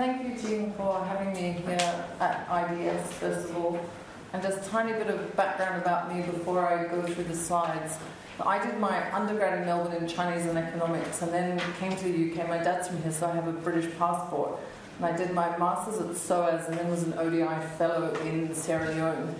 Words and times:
thank 0.00 0.42
you, 0.42 0.48
Jean, 0.48 0.72
for 0.78 1.04
having 1.04 1.34
me 1.34 1.60
here 1.60 2.06
at 2.20 2.48
IDS, 2.50 3.12
first 3.18 3.50
of 3.50 3.56
all. 3.58 3.78
And 4.32 4.42
just 4.42 4.66
a 4.66 4.70
tiny 4.70 4.94
bit 4.94 5.08
of 5.08 5.36
background 5.36 5.82
about 5.82 6.10
me 6.10 6.22
before 6.22 6.66
I 6.66 6.86
go 6.86 7.02
through 7.02 7.24
the 7.24 7.36
slides. 7.36 7.98
I 8.40 8.64
did 8.64 8.78
my 8.78 9.12
undergrad 9.12 9.58
in 9.58 9.66
Melbourne 9.66 9.94
in 10.02 10.08
Chinese 10.08 10.46
and 10.46 10.56
economics 10.56 11.20
and 11.20 11.30
then 11.30 11.60
came 11.78 11.94
to 11.94 12.04
the 12.04 12.32
UK. 12.32 12.48
My 12.48 12.56
dad's 12.56 12.88
from 12.88 13.02
here, 13.02 13.12
so 13.12 13.26
I 13.26 13.34
have 13.34 13.46
a 13.46 13.52
British 13.52 13.94
passport. 13.98 14.58
And 14.96 15.04
I 15.04 15.14
did 15.14 15.32
my 15.34 15.54
master's 15.58 16.00
at 16.00 16.16
SOAS 16.16 16.66
and 16.68 16.78
then 16.78 16.88
was 16.88 17.02
an 17.02 17.18
ODI 17.18 17.66
fellow 17.76 18.14
in 18.22 18.54
Sierra 18.54 18.94
Leone. 18.94 19.34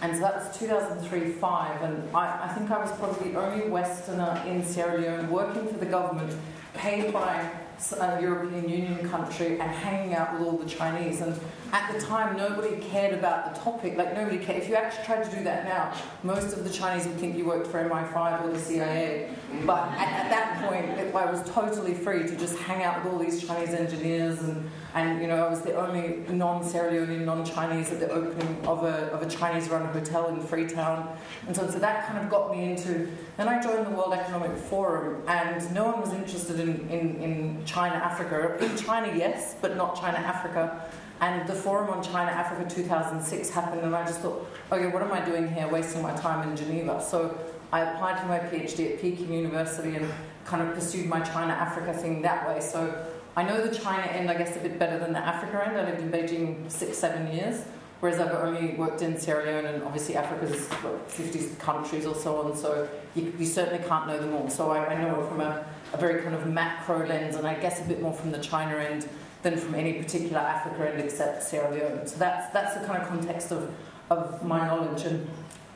And 0.00 0.14
so 0.14 0.20
that 0.20 0.36
was 0.36 0.56
2003 0.56 1.32
5. 1.32 1.82
And 1.82 2.16
I, 2.16 2.44
I 2.44 2.54
think 2.54 2.70
I 2.70 2.78
was 2.78 2.92
probably 2.92 3.32
the 3.32 3.40
only 3.40 3.68
Westerner 3.68 4.44
in 4.46 4.64
Sierra 4.64 4.96
Leone 4.96 5.28
working 5.28 5.66
for 5.66 5.78
the 5.78 5.86
government, 5.86 6.38
paid 6.72 7.12
by 7.12 7.50
a 7.92 8.18
European 8.20 8.68
Union 8.68 9.08
country 9.08 9.58
and 9.60 9.70
hanging 9.70 10.14
out 10.14 10.32
with 10.32 10.42
all 10.42 10.56
the 10.56 10.68
Chinese. 10.68 11.20
And 11.20 11.38
at 11.74 11.92
the 11.92 12.00
time, 12.00 12.36
nobody 12.36 12.76
cared 12.76 13.12
about 13.12 13.52
the 13.52 13.60
topic. 13.60 13.96
Like, 13.96 14.14
nobody 14.14 14.38
cared. 14.38 14.62
If 14.62 14.68
you 14.68 14.76
actually 14.76 15.04
tried 15.06 15.24
to 15.24 15.36
do 15.36 15.42
that 15.42 15.64
now, 15.64 15.92
most 16.22 16.56
of 16.56 16.62
the 16.62 16.70
Chinese 16.70 17.04
would 17.04 17.16
think 17.16 17.36
you 17.36 17.46
worked 17.46 17.66
for 17.66 17.82
MI5 17.82 18.44
or 18.44 18.52
the 18.52 18.60
CIA. 18.60 19.30
But 19.66 19.88
at, 19.88 20.08
at 20.08 20.30
that 20.30 20.68
point, 20.68 20.84
it, 21.00 21.12
I 21.12 21.28
was 21.28 21.42
totally 21.50 21.92
free 21.92 22.28
to 22.28 22.36
just 22.36 22.56
hang 22.58 22.84
out 22.84 23.02
with 23.02 23.12
all 23.12 23.18
these 23.18 23.44
Chinese 23.44 23.70
engineers. 23.70 24.38
And, 24.38 24.70
and 24.94 25.20
you 25.20 25.26
know, 25.26 25.44
I 25.44 25.50
was 25.50 25.62
the 25.62 25.74
only 25.74 26.22
non 26.32 26.62
Sierra 26.62 26.92
Leonean, 26.92 27.24
non 27.24 27.44
Chinese 27.44 27.90
at 27.90 27.98
the 27.98 28.08
opening 28.08 28.56
of 28.64 28.84
a, 28.84 29.10
of 29.10 29.22
a 29.22 29.28
Chinese 29.28 29.68
run 29.68 29.84
hotel 29.86 30.28
in 30.28 30.40
Freetown. 30.40 31.18
And 31.48 31.56
so, 31.56 31.68
so 31.68 31.80
that 31.80 32.06
kind 32.06 32.22
of 32.22 32.30
got 32.30 32.52
me 32.52 32.70
into. 32.70 33.10
Then 33.36 33.48
I 33.48 33.60
joined 33.60 33.84
the 33.84 33.90
World 33.90 34.14
Economic 34.14 34.56
Forum, 34.56 35.24
and 35.26 35.74
no 35.74 35.86
one 35.86 36.00
was 36.00 36.12
interested 36.12 36.60
in, 36.60 36.88
in, 36.88 37.20
in 37.20 37.64
China, 37.64 37.96
Africa. 37.96 38.64
In 38.64 38.76
China, 38.76 39.12
yes, 39.16 39.56
but 39.60 39.76
not 39.76 40.00
China, 40.00 40.18
Africa. 40.18 40.88
And 41.20 41.48
the 41.48 41.54
Forum 41.54 41.90
on 41.90 42.02
China 42.02 42.30
Africa 42.30 42.68
2006 42.68 43.50
happened, 43.50 43.82
and 43.82 43.94
I 43.94 44.04
just 44.04 44.20
thought, 44.20 44.46
okay, 44.70 44.88
what 44.88 45.02
am 45.02 45.12
I 45.12 45.24
doing 45.24 45.48
here, 45.48 45.68
wasting 45.68 46.02
my 46.02 46.14
time 46.16 46.48
in 46.48 46.56
Geneva? 46.56 47.02
So 47.02 47.38
I 47.72 47.80
applied 47.80 48.20
for 48.20 48.26
my 48.26 48.38
PhD 48.38 48.92
at 48.92 49.00
Peking 49.00 49.32
University 49.32 49.96
and 49.96 50.12
kind 50.44 50.62
of 50.62 50.74
pursued 50.74 51.06
my 51.06 51.20
China 51.20 51.52
Africa 51.52 51.92
thing 51.92 52.22
that 52.22 52.46
way. 52.48 52.60
So 52.60 53.06
I 53.36 53.42
know 53.42 53.66
the 53.66 53.74
China 53.74 54.02
end, 54.02 54.30
I 54.30 54.34
guess, 54.34 54.56
a 54.56 54.60
bit 54.60 54.78
better 54.78 54.98
than 54.98 55.12
the 55.12 55.18
Africa 55.18 55.66
end. 55.66 55.76
I 55.76 55.84
lived 55.84 56.00
in 56.00 56.10
Beijing 56.10 56.70
six, 56.70 56.98
seven 56.98 57.32
years, 57.34 57.64
whereas 58.00 58.20
I've 58.20 58.32
only 58.32 58.74
worked 58.74 59.02
in 59.02 59.18
Sierra 59.18 59.44
Leone, 59.44 59.66
and 59.66 59.82
obviously 59.82 60.16
Africa's 60.16 60.68
50 61.08 61.56
countries 61.56 62.06
or 62.06 62.14
so 62.14 62.42
on, 62.42 62.56
so 62.56 62.88
you, 63.14 63.32
you 63.38 63.46
certainly 63.46 63.84
can't 63.88 64.06
know 64.06 64.20
them 64.20 64.34
all. 64.34 64.48
So 64.50 64.70
I, 64.70 64.86
I 64.86 65.02
know 65.02 65.22
it 65.22 65.28
from 65.28 65.40
a, 65.40 65.64
a 65.92 65.96
very 65.96 66.22
kind 66.22 66.34
of 66.34 66.46
macro 66.46 67.06
lens, 67.06 67.34
and 67.36 67.46
I 67.46 67.54
guess 67.54 67.80
a 67.80 67.88
bit 67.88 68.02
more 68.02 68.12
from 68.12 68.30
the 68.30 68.38
China 68.38 68.76
end 68.76 69.08
than 69.44 69.58
from 69.58 69.74
any 69.74 69.92
particular 69.92 70.38
Africa 70.38 70.90
end 70.90 71.00
except 71.00 71.44
Sierra 71.44 71.70
Leone. 71.72 72.06
So 72.06 72.16
that's, 72.16 72.52
that's 72.52 72.74
the 72.80 72.84
kind 72.86 73.00
of 73.00 73.08
context 73.08 73.52
of, 73.52 73.70
of 74.10 74.42
my 74.42 74.66
knowledge. 74.66 75.04
And 75.04 75.28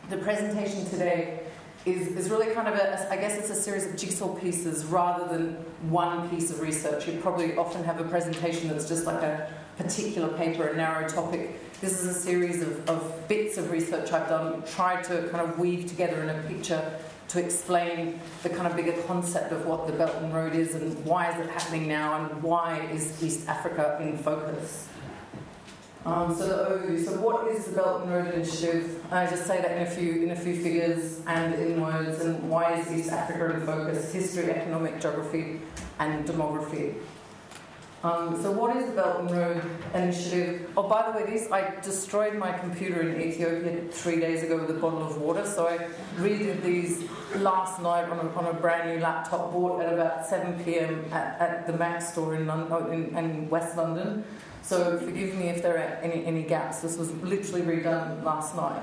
the 0.08 0.16
presentation 0.16 0.86
today 0.86 1.40
is, 1.84 2.08
is 2.08 2.30
really 2.30 2.52
kind 2.54 2.66
of 2.66 2.74
a, 2.74 3.12
I 3.12 3.16
guess 3.16 3.38
it's 3.38 3.50
a 3.50 3.54
series 3.54 3.86
of 3.86 3.96
jigsaw 3.96 4.34
pieces 4.34 4.86
rather 4.86 5.28
than 5.28 5.52
one 5.90 6.28
piece 6.30 6.50
of 6.50 6.60
research. 6.60 7.06
You 7.06 7.20
probably 7.20 7.56
often 7.56 7.84
have 7.84 8.00
a 8.00 8.04
presentation 8.04 8.68
that's 8.68 8.88
just 8.88 9.04
like 9.04 9.22
a 9.22 9.52
particular 9.76 10.36
paper, 10.36 10.66
a 10.68 10.76
narrow 10.76 11.06
topic. 11.06 11.60
This 11.82 12.02
is 12.02 12.16
a 12.16 12.18
series 12.18 12.62
of, 12.62 12.88
of 12.88 13.28
bits 13.28 13.58
of 13.58 13.70
research 13.70 14.10
I've 14.12 14.28
done, 14.28 14.62
tried 14.64 15.04
to 15.04 15.28
kind 15.28 15.48
of 15.48 15.58
weave 15.58 15.86
together 15.86 16.22
in 16.22 16.30
a 16.30 16.42
picture 16.48 16.98
to 17.28 17.44
explain 17.44 18.20
the 18.42 18.48
kind 18.48 18.66
of 18.66 18.74
bigger 18.74 19.00
concept 19.02 19.52
of 19.52 19.66
what 19.66 19.86
the 19.86 19.92
Belt 19.92 20.16
and 20.22 20.34
Road 20.34 20.54
is 20.54 20.74
and 20.74 21.04
why 21.04 21.30
is 21.30 21.38
it 21.38 21.50
happening 21.50 21.86
now 21.86 22.24
and 22.24 22.42
why 22.42 22.80
is 22.92 23.22
East 23.22 23.46
Africa 23.48 23.98
in 24.00 24.16
focus. 24.16 24.88
Um, 26.06 26.34
so 26.34 26.46
the 26.46 26.54
overview. 26.54 27.04
So 27.04 27.20
what 27.20 27.48
is 27.48 27.66
the 27.66 27.72
Belt 27.72 28.02
and 28.02 28.12
Road 28.12 28.32
Initiative? 28.32 29.04
I 29.12 29.26
just 29.26 29.46
say 29.46 29.60
that 29.60 29.72
in 29.72 29.82
a 29.82 29.90
few 29.90 30.22
in 30.22 30.30
a 30.30 30.36
few 30.36 30.56
figures 30.62 31.20
and 31.26 31.54
in 31.54 31.80
words. 31.80 32.24
And 32.24 32.48
why 32.48 32.78
is 32.78 32.90
East 32.90 33.12
Africa 33.12 33.54
in 33.54 33.66
focus? 33.66 34.10
History, 34.12 34.50
economic 34.50 35.00
geography, 35.00 35.60
and 35.98 36.26
demography. 36.26 36.94
Um, 38.04 38.40
so 38.40 38.52
what 38.52 38.76
is 38.76 38.86
the 38.86 38.92
Belt 38.92 39.20
and 39.20 39.30
Road 39.30 39.60
Initiative? 39.92 40.70
Oh, 40.76 40.88
by 40.88 41.10
the 41.10 41.18
way, 41.18 41.28
these 41.28 41.50
I 41.50 41.74
destroyed 41.80 42.36
my 42.36 42.52
computer 42.52 43.02
in 43.02 43.20
Ethiopia 43.20 43.88
three 43.90 44.20
days 44.20 44.44
ago 44.44 44.56
with 44.56 44.70
a 44.70 44.78
bottle 44.78 45.02
of 45.02 45.18
water. 45.18 45.44
So 45.44 45.66
I 45.66 45.78
redid 46.16 46.62
these 46.62 47.02
last 47.34 47.82
night 47.82 48.08
on 48.08 48.18
a, 48.24 48.30
on 48.34 48.46
a 48.46 48.52
brand 48.52 48.94
new 48.94 49.02
laptop 49.02 49.52
bought 49.52 49.82
at 49.82 49.92
about 49.92 50.26
7 50.26 50.62
p.m. 50.64 51.06
at, 51.10 51.40
at 51.40 51.66
the 51.66 51.72
Mac 51.72 52.00
store 52.00 52.36
in, 52.36 52.46
London, 52.46 52.92
in, 52.92 53.16
in 53.16 53.50
West 53.50 53.76
London. 53.76 54.22
So 54.62 54.98
forgive 54.98 55.34
me 55.34 55.48
if 55.48 55.60
there 55.62 55.76
are 55.76 55.98
any, 56.00 56.24
any 56.24 56.44
gaps. 56.44 56.80
This 56.80 56.96
was 56.96 57.10
literally 57.14 57.62
redone 57.62 58.22
last 58.22 58.54
night. 58.54 58.82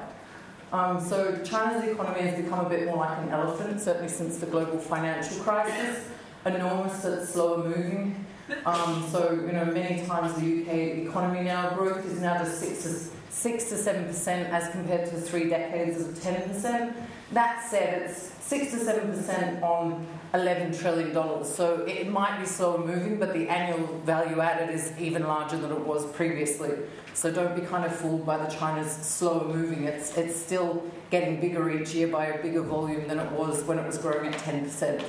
Um, 0.73 0.99
so 0.99 1.41
China's 1.45 1.87
economy 1.87 2.19
has 2.27 2.43
become 2.43 2.65
a 2.65 2.69
bit 2.69 2.85
more 2.85 2.97
like 2.97 3.17
an 3.19 3.29
elephant, 3.29 3.79
certainly 3.79 4.09
since 4.09 4.39
the 4.39 4.47
global 4.47 4.77
financial 4.77 5.37
crisis. 5.37 6.09
Enormous, 6.45 7.31
slower 7.31 7.63
moving. 7.63 8.24
Um, 8.65 9.07
so, 9.11 9.31
you 9.31 9.51
know, 9.53 9.65
many 9.65 10.05
times 10.05 10.33
the 10.35 10.61
UK 10.61 11.07
economy 11.07 11.43
now 11.43 11.73
growth 11.75 12.05
is 12.05 12.19
now 12.19 12.37
just 12.37 12.59
six 12.59 12.83
to 12.83 13.15
six 13.35 13.69
to 13.69 13.77
seven 13.77 14.05
percent 14.05 14.49
as 14.53 14.71
compared 14.71 15.09
to 15.09 15.17
three 15.17 15.49
decades 15.49 16.01
of 16.01 16.21
ten 16.21 16.47
percent. 16.47 16.95
That 17.31 17.65
said, 17.67 18.03
it's 18.03 18.31
six 18.41 18.71
to 18.71 18.77
seven 18.77 19.11
percent 19.11 19.63
on 19.63 20.05
eleven 20.33 20.71
trillion 20.77 21.11
dollars. 21.13 21.53
So 21.53 21.85
it 21.87 22.07
might 22.11 22.39
be 22.39 22.45
slow 22.45 22.77
moving, 22.77 23.17
but 23.17 23.33
the 23.33 23.49
annual 23.49 23.87
value 24.05 24.39
added 24.39 24.73
is 24.73 24.93
even 24.99 25.23
larger 25.23 25.57
than 25.57 25.71
it 25.71 25.79
was 25.79 26.05
previously. 26.11 26.71
So 27.15 27.31
don't 27.31 27.55
be 27.55 27.65
kind 27.65 27.85
of 27.85 27.95
fooled 27.95 28.25
by 28.25 28.37
the 28.37 28.47
China's 28.47 28.91
slow 28.91 29.51
moving. 29.51 29.85
It's 29.85 30.15
it's 30.17 30.35
still 30.35 30.83
getting 31.09 31.41
bigger 31.41 31.69
each 31.71 31.95
year 31.95 32.09
by 32.09 32.27
a 32.27 32.41
bigger 32.43 32.61
volume 32.61 33.07
than 33.07 33.17
it 33.17 33.31
was 33.31 33.63
when 33.63 33.79
it 33.79 33.87
was 33.87 33.97
growing 33.97 34.27
at 34.27 34.37
ten 34.37 34.65
percent. 34.65 35.03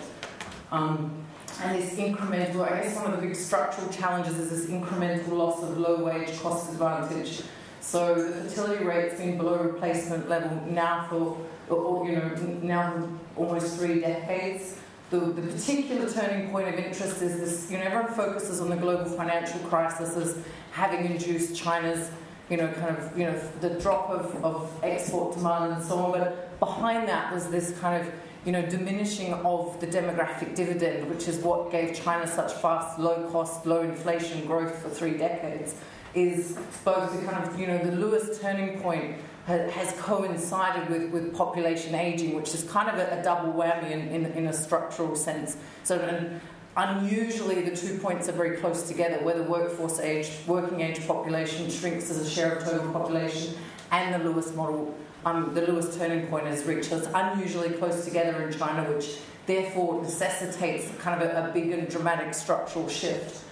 Um, 0.72 1.25
and 1.62 1.80
this 1.80 1.94
incremental, 1.94 2.70
I 2.70 2.82
guess 2.82 2.96
one 2.96 3.12
of 3.12 3.20
the 3.20 3.26
big 3.26 3.36
structural 3.36 3.88
challenges 3.88 4.38
is 4.38 4.50
this 4.50 4.66
incremental 4.70 5.32
loss 5.32 5.62
of 5.62 5.78
low 5.78 6.04
wage 6.04 6.38
cost 6.40 6.70
advantage. 6.72 7.42
So 7.80 8.14
the 8.14 8.48
fertility 8.48 8.84
rate's 8.84 9.18
been 9.18 9.36
below 9.36 9.58
replacement 9.58 10.28
level 10.28 10.60
now 10.66 11.06
for, 11.08 11.38
or, 11.72 12.06
you 12.06 12.16
know, 12.16 12.28
now 12.62 13.08
almost 13.36 13.76
three 13.76 14.00
decades. 14.00 14.78
The, 15.10 15.20
the 15.20 15.42
particular 15.42 16.10
turning 16.10 16.50
point 16.50 16.68
of 16.68 16.74
interest 16.74 17.22
is 17.22 17.38
this, 17.38 17.70
you 17.70 17.78
know, 17.78 17.84
everyone 17.84 18.12
focuses 18.12 18.60
on 18.60 18.70
the 18.70 18.76
global 18.76 19.04
financial 19.04 19.60
crisis 19.60 20.16
as 20.16 20.44
having 20.72 21.06
induced 21.06 21.54
China's, 21.54 22.10
you 22.50 22.56
know, 22.56 22.68
kind 22.72 22.98
of, 22.98 23.16
you 23.16 23.24
know, 23.24 23.38
the 23.60 23.70
drop 23.80 24.10
of, 24.10 24.44
of 24.44 24.70
export 24.82 25.36
demand 25.36 25.74
and 25.74 25.84
so 25.84 25.96
on. 25.96 26.12
But 26.12 26.58
behind 26.58 27.08
that 27.08 27.32
was 27.32 27.48
this 27.48 27.78
kind 27.78 28.04
of 28.04 28.12
you 28.46 28.52
know, 28.52 28.62
diminishing 28.62 29.34
of 29.34 29.78
the 29.80 29.86
demographic 29.88 30.54
dividend, 30.54 31.10
which 31.10 31.26
is 31.26 31.38
what 31.38 31.72
gave 31.72 32.00
China 32.00 32.28
such 32.28 32.52
fast, 32.54 32.96
low 32.96 33.28
cost, 33.30 33.66
low 33.66 33.80
inflation 33.80 34.46
growth 34.46 34.78
for 34.80 34.88
three 34.88 35.18
decades, 35.18 35.74
is 36.14 36.56
both 36.84 37.12
the 37.12 37.26
kind 37.26 37.44
of, 37.44 37.58
you 37.58 37.66
know, 37.66 37.76
the 37.78 37.90
Lewis 37.90 38.38
turning 38.40 38.80
point 38.80 39.16
has 39.46 39.92
coincided 40.00 40.88
with, 40.88 41.10
with 41.10 41.36
population 41.36 41.94
aging, 41.94 42.34
which 42.34 42.54
is 42.54 42.62
kind 42.64 42.88
of 42.88 42.98
a, 42.98 43.20
a 43.20 43.22
double 43.22 43.52
whammy 43.52 43.90
in, 43.90 44.08
in, 44.08 44.26
in, 44.32 44.46
a 44.46 44.52
structural 44.52 45.14
sense. 45.14 45.56
So, 45.84 46.30
unusually, 46.76 47.62
the 47.62 47.76
two 47.76 47.98
points 47.98 48.28
are 48.28 48.32
very 48.32 48.56
close 48.58 48.88
together, 48.88 49.24
where 49.24 49.36
the 49.36 49.44
workforce 49.44 50.00
age, 50.00 50.30
working 50.46 50.80
age 50.80 51.04
population 51.06 51.70
shrinks 51.70 52.10
as 52.10 52.18
a 52.18 52.28
share 52.28 52.56
of 52.56 52.64
total 52.64 52.92
population, 52.92 53.54
and 53.92 54.14
the 54.14 54.28
Lewis 54.28 54.54
model 54.54 54.96
um, 55.24 55.54
the 55.54 55.62
Lewis 55.62 55.96
turning 55.96 56.26
point 56.28 56.46
is 56.46 56.64
reached. 56.64 56.92
It's 56.92 57.08
unusually 57.14 57.70
close 57.70 58.04
together 58.04 58.42
in 58.42 58.56
China, 58.56 58.90
which 58.92 59.18
therefore 59.46 60.02
necessitates 60.02 60.90
kind 61.00 61.20
of 61.20 61.28
a, 61.28 61.50
a 61.50 61.52
big 61.52 61.70
and 61.72 61.88
dramatic 61.88 62.34
structural 62.34 62.88
shift. 62.88 63.44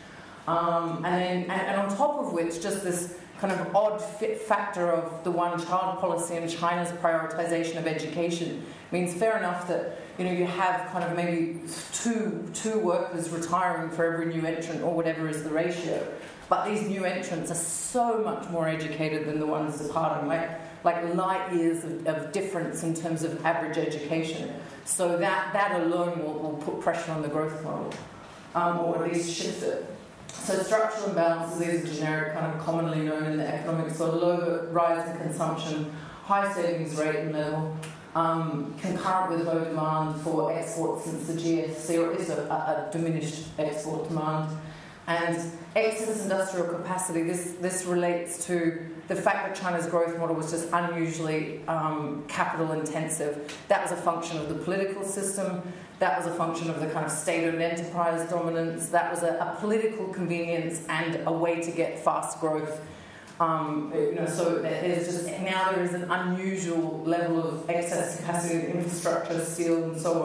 Um, 0.46 1.04
and, 1.04 1.04
then, 1.04 1.42
and, 1.42 1.50
and, 1.50 1.80
on 1.80 1.96
top 1.96 2.18
of 2.18 2.32
which, 2.32 2.60
just 2.60 2.84
this 2.84 3.16
kind 3.38 3.52
of 3.52 3.74
odd 3.74 3.98
fit 3.98 4.40
factor 4.40 4.90
of 4.92 5.24
the 5.24 5.30
one 5.30 5.58
child 5.64 5.98
policy 5.98 6.36
and 6.36 6.48
China's 6.50 6.90
prioritization 6.92 7.78
of 7.78 7.86
education 7.86 8.64
means 8.92 9.14
fair 9.14 9.38
enough 9.38 9.66
that 9.68 9.98
you 10.18 10.24
know 10.24 10.32
you 10.32 10.46
have 10.46 10.88
kind 10.92 11.04
of 11.04 11.16
maybe 11.16 11.60
two 11.92 12.48
two 12.52 12.78
workers 12.78 13.30
retiring 13.30 13.90
for 13.90 14.04
every 14.04 14.26
new 14.26 14.46
entrant 14.46 14.82
or 14.82 14.94
whatever 14.94 15.28
is 15.28 15.42
the 15.42 15.50
ratio. 15.50 16.06
But 16.48 16.66
these 16.66 16.86
new 16.86 17.04
entrants 17.04 17.50
are 17.50 17.54
so 17.54 18.18
much 18.18 18.48
more 18.50 18.68
educated 18.68 19.26
than 19.26 19.40
the 19.40 19.46
ones 19.46 19.80
departing. 19.80 20.28
Like 20.28 20.50
like 20.84 21.14
light 21.14 21.52
years 21.54 21.82
of, 21.82 22.06
of, 22.06 22.30
difference 22.32 22.82
in 22.82 22.94
terms 22.94 23.22
of 23.24 23.44
average 23.44 23.78
education. 23.78 24.54
So 24.84 25.16
that, 25.16 25.52
that 25.54 25.80
alone 25.80 26.22
will, 26.22 26.34
will 26.34 26.56
put 26.58 26.80
pressure 26.80 27.10
on 27.10 27.22
the 27.22 27.28
growth 27.28 27.64
model, 27.64 27.92
um, 28.54 28.78
or 28.80 29.04
at 29.04 29.12
least 29.12 29.34
shift 29.34 29.62
it. 29.62 29.86
So 30.28 30.62
structural 30.62 31.14
imbalances 31.14 31.66
is 31.66 31.90
a 31.90 31.94
generic 31.94 32.34
kind 32.34 32.54
of 32.54 32.60
commonly 32.60 33.00
known 33.00 33.24
in 33.24 33.38
the 33.38 33.48
economics. 33.48 33.96
So 33.96 34.14
low 34.14 34.68
rise 34.70 35.08
in 35.10 35.16
consumption, 35.16 35.90
high 36.24 36.52
savings 36.52 36.94
rate 36.96 37.16
and 37.16 37.32
level, 37.32 37.74
um, 38.14 38.74
concurrent 38.78 39.30
with 39.30 39.46
low 39.46 39.64
demand 39.64 40.20
for 40.20 40.52
exports 40.52 41.06
since 41.06 41.26
the 41.26 41.32
GFC, 41.32 41.98
or 41.98 42.14
least 42.14 42.28
a, 42.28 42.42
a, 42.52 42.88
a 42.88 42.92
diminished 42.92 43.46
export 43.58 44.08
demand 44.08 44.54
And 45.06 45.36
excess 45.76 46.22
industrial 46.22 46.66
capacity, 46.68 47.22
this, 47.22 47.52
this 47.60 47.84
relates 47.84 48.46
to 48.46 48.94
the 49.08 49.14
fact 49.14 49.46
that 49.46 49.54
China's 49.54 49.86
growth 49.86 50.18
model 50.18 50.34
was 50.34 50.50
just 50.50 50.68
unusually 50.72 51.60
um, 51.68 52.24
capital 52.26 52.72
intensive. 52.72 53.54
That 53.68 53.82
was 53.82 53.92
a 53.92 53.96
function 53.96 54.38
of 54.38 54.48
the 54.48 54.54
political 54.54 55.04
system, 55.04 55.62
that 55.98 56.16
was 56.16 56.26
a 56.26 56.34
function 56.34 56.70
of 56.70 56.80
the 56.80 56.86
kind 56.86 57.04
of 57.04 57.12
state 57.12 57.46
owned 57.46 57.60
enterprise 57.60 58.28
dominance, 58.30 58.88
that 58.88 59.10
was 59.10 59.22
a, 59.22 59.34
a, 59.34 59.56
political 59.60 60.08
convenience 60.08 60.84
and 60.88 61.20
a 61.26 61.32
way 61.32 61.60
to 61.60 61.70
get 61.70 61.98
fast 61.98 62.40
growth. 62.40 62.80
Um, 63.40 63.92
you 63.94 64.14
know, 64.14 64.26
so 64.26 64.62
there's 64.62 65.06
just 65.06 65.26
now 65.40 65.72
there 65.72 65.84
is 65.84 65.92
an 65.92 66.10
unusual 66.10 67.02
level 67.04 67.42
of 67.42 67.68
excess 67.68 68.16
capacity 68.16 68.58
of 68.58 68.76
infrastructure, 68.76 69.44
steel, 69.44 69.84
and 69.84 70.00
so 70.00 70.22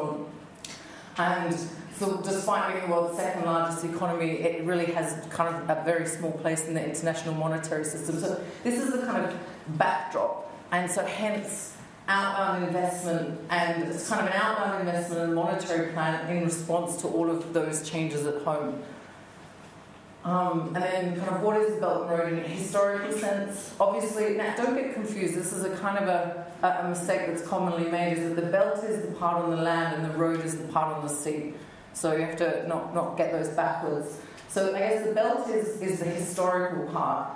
on. 1.18 1.48
And 1.48 1.58
so 2.00 2.22
despite 2.24 2.74
being 2.74 2.90
the 2.90 2.96
world's 2.96 3.18
second 3.18 3.46
largest 3.46 3.84
economy, 3.84 4.32
it 4.40 4.64
really 4.64 4.86
has 4.94 5.18
kind 5.30 5.54
of 5.54 5.70
a 5.70 5.84
very 5.84 6.08
small 6.08 6.32
place 6.32 6.66
in 6.66 6.74
the 6.74 6.84
international 6.84 7.34
monetary 7.34 7.84
system. 7.84 8.20
So 8.20 8.42
this 8.64 8.82
is 8.82 8.92
the 8.94 9.06
kind 9.06 9.26
of 9.26 9.38
backdrop. 9.78 10.50
And 10.72 10.90
so 10.90 11.06
hence 11.06 11.76
outbound 12.08 12.64
investment 12.64 13.40
and 13.52 13.84
it's 13.84 14.10
kind 14.10 14.22
of 14.22 14.34
an 14.34 14.42
outbound 14.42 14.88
investment 14.88 15.22
and 15.22 15.36
monetary 15.36 15.92
plan 15.92 16.36
in 16.36 16.46
response 16.46 17.02
to 17.02 17.08
all 17.08 17.30
of 17.30 17.54
those 17.54 17.88
changes 17.88 18.26
at 18.26 18.42
home. 18.44 18.82
Um, 20.24 20.76
and 20.76 20.84
then, 20.84 21.18
kind 21.18 21.36
of, 21.36 21.42
what 21.42 21.56
is 21.58 21.76
the 21.76 21.80
Belt 21.80 22.02
and 22.02 22.12
Road 22.12 22.34
in 22.34 22.40
a 22.40 22.48
historical 22.48 23.14
sense? 23.14 23.74
Obviously, 23.80 24.36
now 24.36 24.54
don't 24.58 24.76
get 24.76 24.94
confused. 24.94 25.34
This 25.34 25.54
is 25.54 25.64
a 25.64 25.76
kind 25.78 25.98
of 25.98 26.10
a, 26.10 26.84
a 26.84 26.90
mistake 26.90 27.28
that's 27.28 27.48
commonly 27.48 27.90
made: 27.90 28.18
is 28.18 28.28
that 28.28 28.36
the 28.36 28.52
belt 28.52 28.84
is 28.84 29.06
the 29.06 29.14
part 29.14 29.42
on 29.42 29.50
the 29.50 29.56
land 29.56 29.96
and 29.96 30.14
the 30.14 30.18
road 30.18 30.44
is 30.44 30.58
the 30.58 30.68
part 30.68 30.94
on 30.94 31.08
the 31.08 31.14
sea. 31.14 31.54
So 31.94 32.16
you 32.16 32.24
have 32.24 32.38
to 32.38 32.68
not, 32.68 32.94
not 32.94 33.18
get 33.18 33.32
those 33.32 33.50
backwards. 33.50 34.20
So 34.48 34.76
I 34.76 34.80
guess 34.80 35.06
the 35.06 35.14
belt 35.14 35.50
is, 35.50 35.82
is 35.82 36.00
the 36.00 36.06
historical 36.06 36.88
part, 36.88 37.30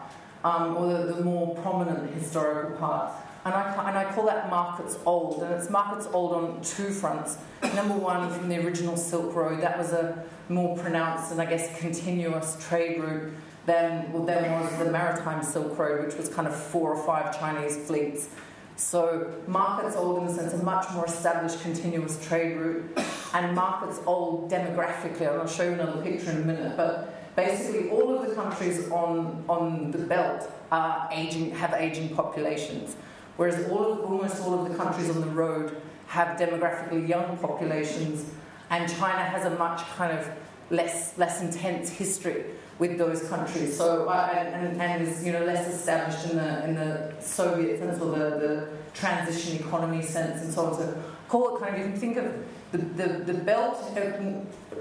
um, 0.43 0.77
or 0.77 0.93
the, 0.93 1.13
the 1.13 1.23
more 1.23 1.55
prominent 1.55 2.11
historical 2.13 2.77
part. 2.77 3.13
And 3.45 3.53
I, 3.53 3.89
and 3.89 3.97
I 3.97 4.11
call 4.13 4.25
that 4.27 4.49
markets 4.49 4.97
old. 5.05 5.43
And 5.43 5.53
it's 5.53 5.69
markets 5.69 6.07
old 6.13 6.33
on 6.33 6.61
two 6.61 6.91
fronts. 6.91 7.37
Number 7.75 7.95
one, 7.95 8.29
from 8.31 8.47
the 8.47 8.65
original 8.65 8.95
Silk 8.95 9.35
Road, 9.35 9.61
that 9.61 9.77
was 9.77 9.91
a 9.91 10.23
more 10.49 10.77
pronounced 10.77 11.31
and 11.31 11.41
I 11.41 11.45
guess 11.45 11.77
continuous 11.79 12.57
trade 12.67 13.01
route 13.01 13.33
than, 13.65 14.11
well, 14.11 14.23
than 14.23 14.49
was 14.51 14.77
the 14.77 14.91
Maritime 14.91 15.43
Silk 15.43 15.77
Road, 15.77 16.05
which 16.05 16.15
was 16.15 16.29
kind 16.29 16.47
of 16.47 16.55
four 16.55 16.93
or 16.93 17.05
five 17.05 17.37
Chinese 17.37 17.77
fleets 17.85 18.27
so 18.75 19.31
markets 19.47 19.95
old 19.95 20.21
in 20.21 20.27
the 20.27 20.33
sense 20.33 20.53
of 20.53 20.63
much 20.63 20.89
more 20.93 21.05
established 21.05 21.61
continuous 21.61 22.23
trade 22.25 22.57
route, 22.57 22.97
and 23.33 23.55
markets 23.55 23.99
old 24.05 24.51
demographically. 24.51 25.27
I'll 25.27 25.47
show 25.47 25.63
you 25.63 25.73
another 25.73 26.01
picture 26.01 26.31
in 26.31 26.37
a 26.37 26.45
minute. 26.45 26.77
But 26.77 27.35
basically, 27.35 27.89
all 27.89 28.17
of 28.17 28.27
the 28.27 28.35
countries 28.35 28.89
on 28.91 29.43
on 29.47 29.91
the 29.91 29.99
belt 29.99 30.49
are 30.71 31.09
aging, 31.11 31.51
have 31.51 31.73
aging 31.73 32.15
populations, 32.15 32.95
whereas 33.37 33.69
all 33.69 33.91
of, 33.91 33.99
almost 33.99 34.41
all 34.41 34.63
of 34.63 34.71
the 34.71 34.75
countries 34.75 35.09
on 35.09 35.21
the 35.21 35.27
road 35.27 35.81
have 36.07 36.37
demographically 36.39 37.07
young 37.07 37.37
populations, 37.37 38.25
and 38.69 38.91
China 38.97 39.23
has 39.23 39.45
a 39.45 39.55
much 39.57 39.81
kind 39.97 40.17
of 40.17 40.27
less 40.69 41.17
less 41.17 41.41
intense 41.41 41.89
history 41.89 42.45
with 42.79 42.97
those 42.97 43.27
countries. 43.29 43.77
So 43.77 44.07
uh, 44.07 44.29
and, 44.33 44.81
and 44.81 45.07
is 45.07 45.23
you 45.23 45.31
know 45.31 45.45
less 45.45 45.67
established 45.73 46.31
in 46.31 46.37
the 46.37 46.65
in 46.65 46.75
the 46.75 47.13
Soviet 47.19 47.79
sense 47.79 48.01
or 48.01 48.11
the, 48.11 48.29
the 48.39 48.67
transition 48.93 49.57
economy 49.57 50.01
sense 50.01 50.41
and 50.41 50.53
so 50.53 50.65
on. 50.65 50.73
So 50.75 51.03
call 51.27 51.55
it 51.55 51.61
kind 51.61 51.75
of 51.75 51.79
you 51.81 51.87
can 51.87 51.99
think 51.99 52.17
of 52.17 52.33
the, 52.71 52.77
the, 52.77 53.33
the 53.33 53.33
belt. 53.33 53.77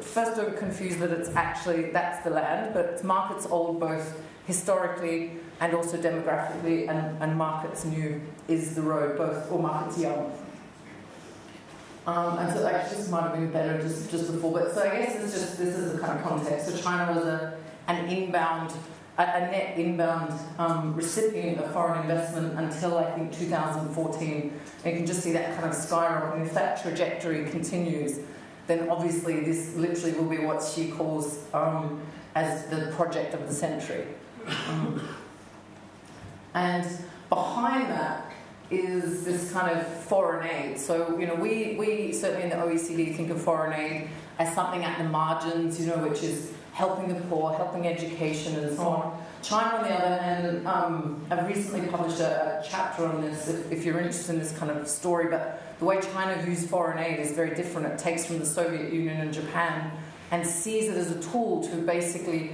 First, 0.00 0.36
don't 0.36 0.56
confuse 0.56 0.96
that 0.96 1.10
it's 1.10 1.30
actually 1.36 1.90
that's 1.90 2.24
the 2.24 2.30
land, 2.30 2.74
but 2.74 2.86
it's 2.86 3.04
markets 3.04 3.46
old 3.46 3.78
both 3.78 4.20
historically 4.46 5.32
and 5.60 5.74
also 5.74 5.96
demographically, 5.96 6.88
and, 6.88 7.22
and 7.22 7.36
markets 7.36 7.84
new 7.84 8.20
is 8.48 8.74
the 8.74 8.82
road, 8.82 9.16
both 9.16 9.50
or 9.52 9.60
markets 9.60 9.98
young. 9.98 10.32
Um, 12.04 12.38
and 12.38 12.52
so 12.52 12.66
actually 12.66 12.96
this 12.96 13.10
might 13.10 13.22
have 13.22 13.34
been 13.34 13.52
better 13.52 13.80
just, 13.80 14.10
just 14.10 14.32
before, 14.32 14.52
but 14.52 14.74
so 14.74 14.82
I 14.82 14.88
guess 14.88 15.22
it's 15.22 15.32
just 15.32 15.58
this 15.58 15.76
is 15.76 15.92
the 15.92 15.98
kind 16.00 16.18
of 16.18 16.24
context. 16.24 16.66
So 16.66 16.76
China 16.76 17.12
was 17.12 17.24
a 17.24 17.58
an 17.88 18.08
inbound, 18.08 18.73
a, 19.19 19.25
net 19.25 19.79
inbound 19.79 20.38
um, 20.58 20.94
recipient 20.94 21.58
of 21.58 21.73
foreign 21.73 22.02
investment 22.02 22.58
until 22.58 22.99
I 22.99 23.11
think 23.12 23.32
2014. 23.32 24.61
And 24.84 24.93
you 24.93 24.99
can 24.99 25.06
just 25.06 25.23
see 25.23 25.32
that 25.32 25.58
kind 25.58 25.73
of. 25.73 26.34
And 26.34 26.46
if 26.46 26.55
that 26.55 26.82
trajectory 26.82 27.49
continues, 27.50 28.20
then 28.67 28.88
obviously 28.88 29.40
this 29.40 29.75
literally 29.76 30.12
will 30.12 30.29
be 30.29 30.38
what 30.38 30.62
Xi 30.62 30.90
calls 30.90 31.44
um, 31.52 32.00
as 32.34 32.67
the 32.67 32.93
project 32.96 33.34
of 33.34 33.46
the 33.46 33.55
century. 33.55 34.06
Um, 34.69 35.08
and 36.55 36.87
behind 37.28 37.90
that 37.90 38.32
is 38.70 39.25
this 39.25 39.52
kind 39.52 39.78
of 39.78 39.87
foreign 39.87 40.49
aid. 40.49 40.78
So, 40.78 41.19
you 41.19 41.26
know, 41.26 41.35
we, 41.35 41.76
we 41.78 42.12
certainly 42.12 42.44
in 42.44 42.50
the 42.50 42.56
OECD 42.56 43.14
think 43.14 43.31
of 43.31 43.40
foreign 43.40 43.78
aid 43.78 44.08
as 44.38 44.55
something 44.55 44.82
at 44.82 44.99
the 44.99 45.05
margins, 45.05 45.78
you 45.78 45.87
know, 45.87 45.99
which 45.99 46.23
is 46.23 46.52
helping 46.72 47.08
the 47.08 47.20
poor, 47.22 47.52
helping 47.54 47.86
education, 47.86 48.56
and 48.56 48.76
so 48.76 48.82
on. 48.82 49.24
China, 49.42 49.78
on 49.78 49.82
the 49.82 49.90
other 49.90 50.22
hand, 50.22 50.66
um, 50.66 51.26
I've 51.30 51.46
recently 51.46 51.86
published 51.88 52.20
a, 52.20 52.60
a 52.60 52.64
chapter 52.66 53.04
on 53.06 53.20
this 53.20 53.48
if, 53.48 53.72
if, 53.72 53.84
you're 53.84 53.98
interested 53.98 54.34
in 54.34 54.38
this 54.38 54.56
kind 54.56 54.70
of 54.70 54.86
story, 54.88 55.28
but 55.28 55.60
the 55.78 55.84
way 55.84 56.00
China 56.00 56.40
views 56.42 56.66
foreign 56.66 56.98
aid 56.98 57.19
is 57.19 57.32
very 57.32 57.54
different. 57.54 57.88
It 57.88 57.98
takes 57.98 58.24
from 58.24 58.38
the 58.38 58.46
Soviet 58.46 58.92
Union 58.92 59.20
and 59.20 59.34
Japan 59.34 59.90
and 60.30 60.46
sees 60.46 60.88
it 60.88 60.96
as 60.96 61.10
a 61.10 61.20
tool 61.30 61.62
to 61.69 61.76
basically 61.76 62.52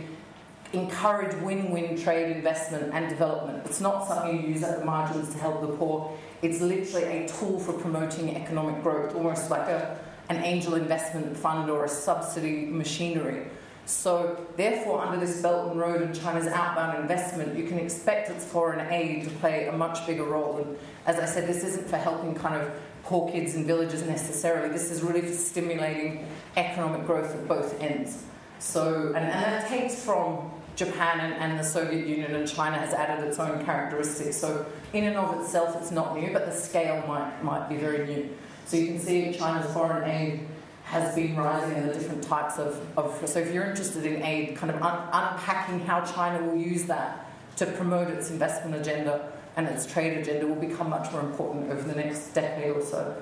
encourage 0.73 1.35
win 1.43 1.71
win 1.71 1.97
trade 1.97 2.37
investment 2.37 2.93
and 2.93 3.09
development. 3.09 3.64
It's 3.64 3.81
not 3.81 4.06
something 4.06 4.43
you 4.43 4.49
use 4.49 4.62
at 4.62 4.81
the 4.81 4.85
margins 4.85 5.32
to 5.32 5.38
help 5.38 5.61
the 5.61 5.69
poor, 5.76 6.17
it's 6.43 6.61
literally 6.61 7.05
a 7.05 7.29
tool 7.29 7.59
for 7.59 7.73
promoting 7.73 8.37
economic 8.37 8.82
growth, 8.82 9.14
almost 9.14 9.50
like 9.50 9.69
a, 9.69 9.99
an 10.29 10.43
angel 10.44 10.75
investment 10.75 11.37
fund 11.37 11.71
or 11.71 11.85
a 11.85 11.88
subsidy 11.88 12.67
machinery. 12.67 13.47
So, 13.88 14.46
therefore, 14.56 15.00
under 15.00 15.19
this 15.19 15.40
Belt 15.40 15.70
and 15.70 15.81
Road 15.81 16.02
and 16.02 16.14
China's 16.14 16.46
outbound 16.46 16.99
investment, 16.99 17.56
you 17.56 17.67
can 17.67 17.79
expect 17.79 18.29
its 18.29 18.44
foreign 18.44 18.87
aid 18.93 19.25
to 19.25 19.31
play 19.37 19.67
a 19.67 19.73
much 19.73 20.06
bigger 20.06 20.25
role. 20.25 20.58
And 20.58 20.76
as 21.06 21.19
I 21.19 21.25
said, 21.25 21.49
this 21.49 21.64
isn't 21.64 21.88
for 21.88 21.96
helping 21.96 22.35
kind 22.35 22.61
of 22.61 22.70
poor 23.05 23.32
kids 23.32 23.55
in 23.55 23.67
villages 23.67 24.02
necessarily. 24.02 24.69
This 24.69 24.90
is 24.90 25.02
really 25.02 25.23
for 25.23 25.32
stimulating 25.32 26.26
economic 26.58 27.06
growth 27.06 27.35
at 27.35 27.49
both 27.49 27.81
ends. 27.81 28.25
So, 28.58 29.06
and, 29.06 29.25
and 29.25 29.32
that 29.32 29.69
takes 29.69 30.05
from 30.05 30.50
Japan 30.76 31.20
and, 31.20 31.32
and, 31.35 31.58
the 31.58 31.64
Soviet 31.64 32.06
Union 32.06 32.35
and 32.35 32.46
China 32.46 32.76
has 32.76 32.93
added 32.93 33.26
its 33.26 33.38
own 33.38 33.64
characteristics. 33.64 34.37
So, 34.37 34.66
in 34.92 35.04
and 35.04 35.16
of 35.16 35.40
itself, 35.40 35.75
it's 35.80 35.90
not 35.90 36.14
new, 36.14 36.30
but 36.35 36.45
the 36.45 36.52
scale 36.52 37.02
might, 37.07 37.42
might 37.42 37.71
be 37.71 37.76
very 37.76 38.07
new. 38.07 38.37
So, 38.66 38.76
you 38.76 38.88
can 38.88 39.00
see 39.00 39.33
China's 39.33 39.73
foreign 39.73 40.11
aid 40.11 40.47
has 40.88 41.14
been 41.14 41.37
rising 41.37 41.76
and 41.76 41.90
the 41.90 41.92
different 41.92 42.23
types 42.23 42.59
of, 42.59 42.80
of 42.97 43.28
so 43.28 43.40
if 43.40 43.52
you're 43.52 43.64
interested 43.64 44.07
in 44.07 44.23
aid, 44.23 44.57
kind 44.57 44.71
of 44.71 44.83
un, 44.83 45.00
unpacking 45.12 45.80
how 45.80 46.00
China 46.00 46.42
will 46.42 46.57
use 46.57 46.85
that 46.85 47.30
to 47.57 47.66
promote 47.66 48.09
its 48.09 48.30
investment 48.30 48.75
agenda 48.75 49.30
and 49.57 49.66
its 49.66 49.85
trade 49.85 50.16
agenda 50.16 50.47
will 50.47 50.57
become 50.57 50.88
much 50.88 51.12
more 51.12 51.21
important 51.21 51.71
over 51.71 51.83
the 51.83 51.95
next 51.95 52.28
decade 52.28 52.75
or 52.75 52.83
so. 52.83 53.14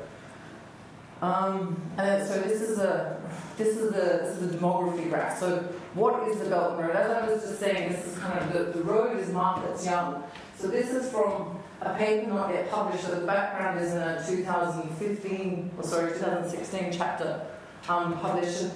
Um, 1.21 1.81
and 1.99 2.25
so 2.29 2.41
this 2.43 2.61
is 2.61 2.79
a 2.79 3.21
this 3.57 3.77
is 3.77 3.91
the 3.91 4.01
this 4.01 4.39
is 4.39 4.51
the 4.51 4.59
demography 4.59 5.09
graph. 5.09 5.41
So 5.41 5.63
what 5.95 6.29
is 6.29 6.39
the 6.39 6.51
Belt 6.51 6.79
Road? 6.79 6.95
As 6.95 7.11
I 7.11 7.27
was 7.27 7.43
just 7.43 7.59
saying, 7.59 7.91
this 7.91 8.07
is 8.07 8.19
kind 8.19 8.39
of 8.39 8.53
the, 8.53 8.79
the 8.79 8.85
road 8.85 9.19
is 9.19 9.31
markets 9.31 9.85
young. 9.85 10.23
So 10.57 10.69
this 10.69 10.91
is 10.91 11.11
from 11.11 11.59
a 11.81 11.95
paper 11.95 12.29
not 12.29 12.53
yet 12.53 12.71
published. 12.71 13.05
So 13.05 13.19
the 13.19 13.27
background 13.27 13.81
is 13.81 13.93
in 13.93 14.03
a 14.03 14.25
2015 14.25 15.71
or 15.79 15.83
sorry 15.83 16.13
2016 16.13 16.93
chapter 16.93 17.47
um, 17.89 18.19
published. 18.19 18.67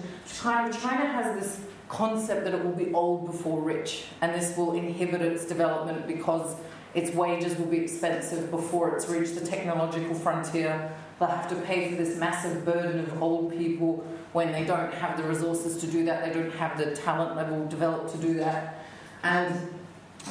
China, 0.40 0.72
China 0.72 1.06
has 1.06 1.40
this 1.40 1.60
concept 1.88 2.44
that 2.44 2.54
it 2.54 2.64
will 2.64 2.72
be 2.72 2.92
old 2.92 3.26
before 3.26 3.60
rich, 3.60 4.04
and 4.20 4.34
this 4.34 4.56
will 4.56 4.74
inhibit 4.74 5.20
its 5.20 5.44
development 5.44 6.06
because 6.06 6.56
its 6.94 7.14
wages 7.14 7.56
will 7.56 7.66
be 7.66 7.78
expensive 7.78 8.50
before 8.50 8.94
it's 8.96 9.08
reached 9.08 9.34
the 9.34 9.46
technological 9.46 10.14
frontier. 10.14 10.90
They'll 11.18 11.28
have 11.28 11.48
to 11.50 11.56
pay 11.56 11.90
for 11.90 11.96
this 11.96 12.18
massive 12.18 12.64
burden 12.64 13.00
of 13.00 13.22
old 13.22 13.56
people 13.56 14.04
when 14.32 14.52
they 14.52 14.64
don't 14.64 14.92
have 14.94 15.16
the 15.16 15.24
resources 15.24 15.78
to 15.78 15.86
do 15.86 16.04
that, 16.04 16.24
they 16.24 16.32
don't 16.32 16.52
have 16.52 16.78
the 16.78 16.94
talent 16.94 17.36
level 17.36 17.66
developed 17.66 18.12
to 18.12 18.18
do 18.18 18.34
that. 18.34 18.84
And 19.22 19.54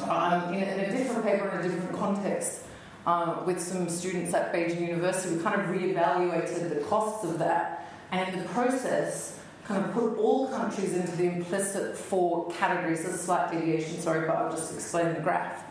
um, 0.04 0.54
in, 0.54 0.62
a, 0.62 0.66
in, 0.66 0.80
a, 0.80 0.90
different 0.90 1.24
paper, 1.24 1.48
in 1.48 1.58
a 1.58 1.62
different 1.62 1.96
context, 1.96 2.64
uh, 3.06 3.42
with 3.44 3.60
some 3.60 3.88
students 3.88 4.32
at 4.34 4.52
Beijing 4.52 4.80
University, 4.80 5.36
we 5.36 5.42
kind 5.42 5.60
of 5.60 5.70
re-evaluated 5.70 6.70
the 6.70 6.84
costs 6.84 7.24
of 7.24 7.38
that 7.38 7.89
and 8.12 8.32
in 8.34 8.38
the 8.42 8.48
process, 8.48 9.38
kind 9.64 9.84
of 9.84 9.92
put 9.92 10.16
all 10.18 10.48
countries 10.48 10.94
into 10.94 11.14
the 11.16 11.24
implicit 11.24 11.96
four 11.96 12.50
categories. 12.52 13.02
There's 13.02 13.14
a 13.14 13.18
slight 13.18 13.52
deviation, 13.52 14.00
sorry, 14.00 14.26
but 14.26 14.36
I'll 14.36 14.50
just 14.50 14.74
explain 14.74 15.14
the 15.14 15.20
graph. 15.20 15.64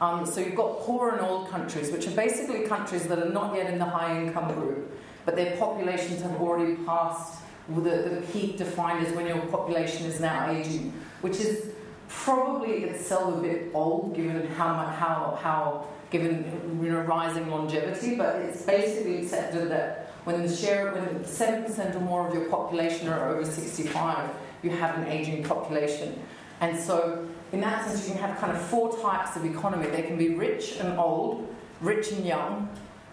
Um, 0.00 0.26
so 0.26 0.40
you've 0.40 0.56
got 0.56 0.80
poor 0.80 1.10
and 1.10 1.20
old 1.20 1.48
countries, 1.48 1.90
which 1.90 2.06
are 2.06 2.10
basically 2.10 2.66
countries 2.66 3.04
that 3.04 3.18
are 3.18 3.30
not 3.30 3.54
yet 3.54 3.72
in 3.72 3.78
the 3.78 3.84
high 3.84 4.20
income 4.20 4.52
group, 4.54 4.98
but 5.24 5.36
their 5.36 5.56
populations 5.56 6.22
have 6.22 6.40
already 6.40 6.74
passed 6.84 7.40
the, 7.68 7.80
the 7.80 8.24
peak 8.32 8.58
defined 8.58 9.06
as 9.06 9.12
when 9.14 9.26
your 9.26 9.40
population 9.46 10.06
is 10.06 10.20
now 10.20 10.50
aging. 10.50 10.92
which 11.20 11.40
is 11.40 11.72
probably 12.08 12.84
itself 12.84 13.38
a 13.38 13.40
bit 13.40 13.70
old 13.74 14.14
given 14.14 14.46
how 14.48 14.74
how, 14.74 15.38
how 15.42 15.86
given 16.10 16.78
you 16.82 16.90
know, 16.90 17.00
rising 17.00 17.50
longevity, 17.50 18.14
but 18.14 18.36
it's 18.36 18.62
basically 18.62 19.18
accepted 19.22 19.68
that 19.70 20.05
when 20.26 20.44
the 20.44 20.54
share, 20.54 20.92
when 20.92 21.20
7% 21.20 21.94
or 21.94 22.00
more 22.00 22.26
of 22.26 22.34
your 22.34 22.46
population 22.46 23.06
are 23.06 23.28
over 23.28 23.44
65, 23.44 24.28
you 24.64 24.70
have 24.70 24.98
an 24.98 25.06
aging 25.06 25.44
population. 25.44 26.20
And 26.60 26.76
so, 26.76 27.28
in 27.52 27.60
that 27.60 27.86
sense, 27.86 28.08
you 28.08 28.14
can 28.14 28.22
have 28.22 28.36
kind 28.38 28.50
of 28.50 28.60
four 28.60 28.98
types 29.00 29.36
of 29.36 29.44
economy. 29.44 29.86
They 29.86 30.02
can 30.02 30.18
be 30.18 30.30
rich 30.30 30.78
and 30.80 30.98
old, 30.98 31.54
rich 31.80 32.10
and 32.10 32.26
young, 32.26 32.68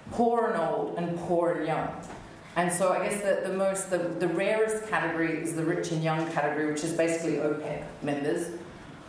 poor 0.09 0.47
and 0.47 0.59
old, 0.59 0.97
and 0.97 1.15
poor 1.19 1.51
and 1.51 1.67
young. 1.67 1.87
And 2.55 2.73
so 2.73 2.93
I 2.93 3.07
guess 3.07 3.21
the, 3.21 3.47
the 3.47 3.55
most, 3.55 3.91
the, 3.91 3.99
the 3.99 4.27
rarest 4.29 4.87
category 4.87 5.37
is 5.37 5.55
the 5.55 5.63
rich 5.63 5.91
and 5.91 6.03
young 6.03 6.31
category, 6.31 6.71
which 6.71 6.83
is 6.83 6.93
basically 6.93 7.33
OPEC 7.33 7.83
members. 8.01 8.47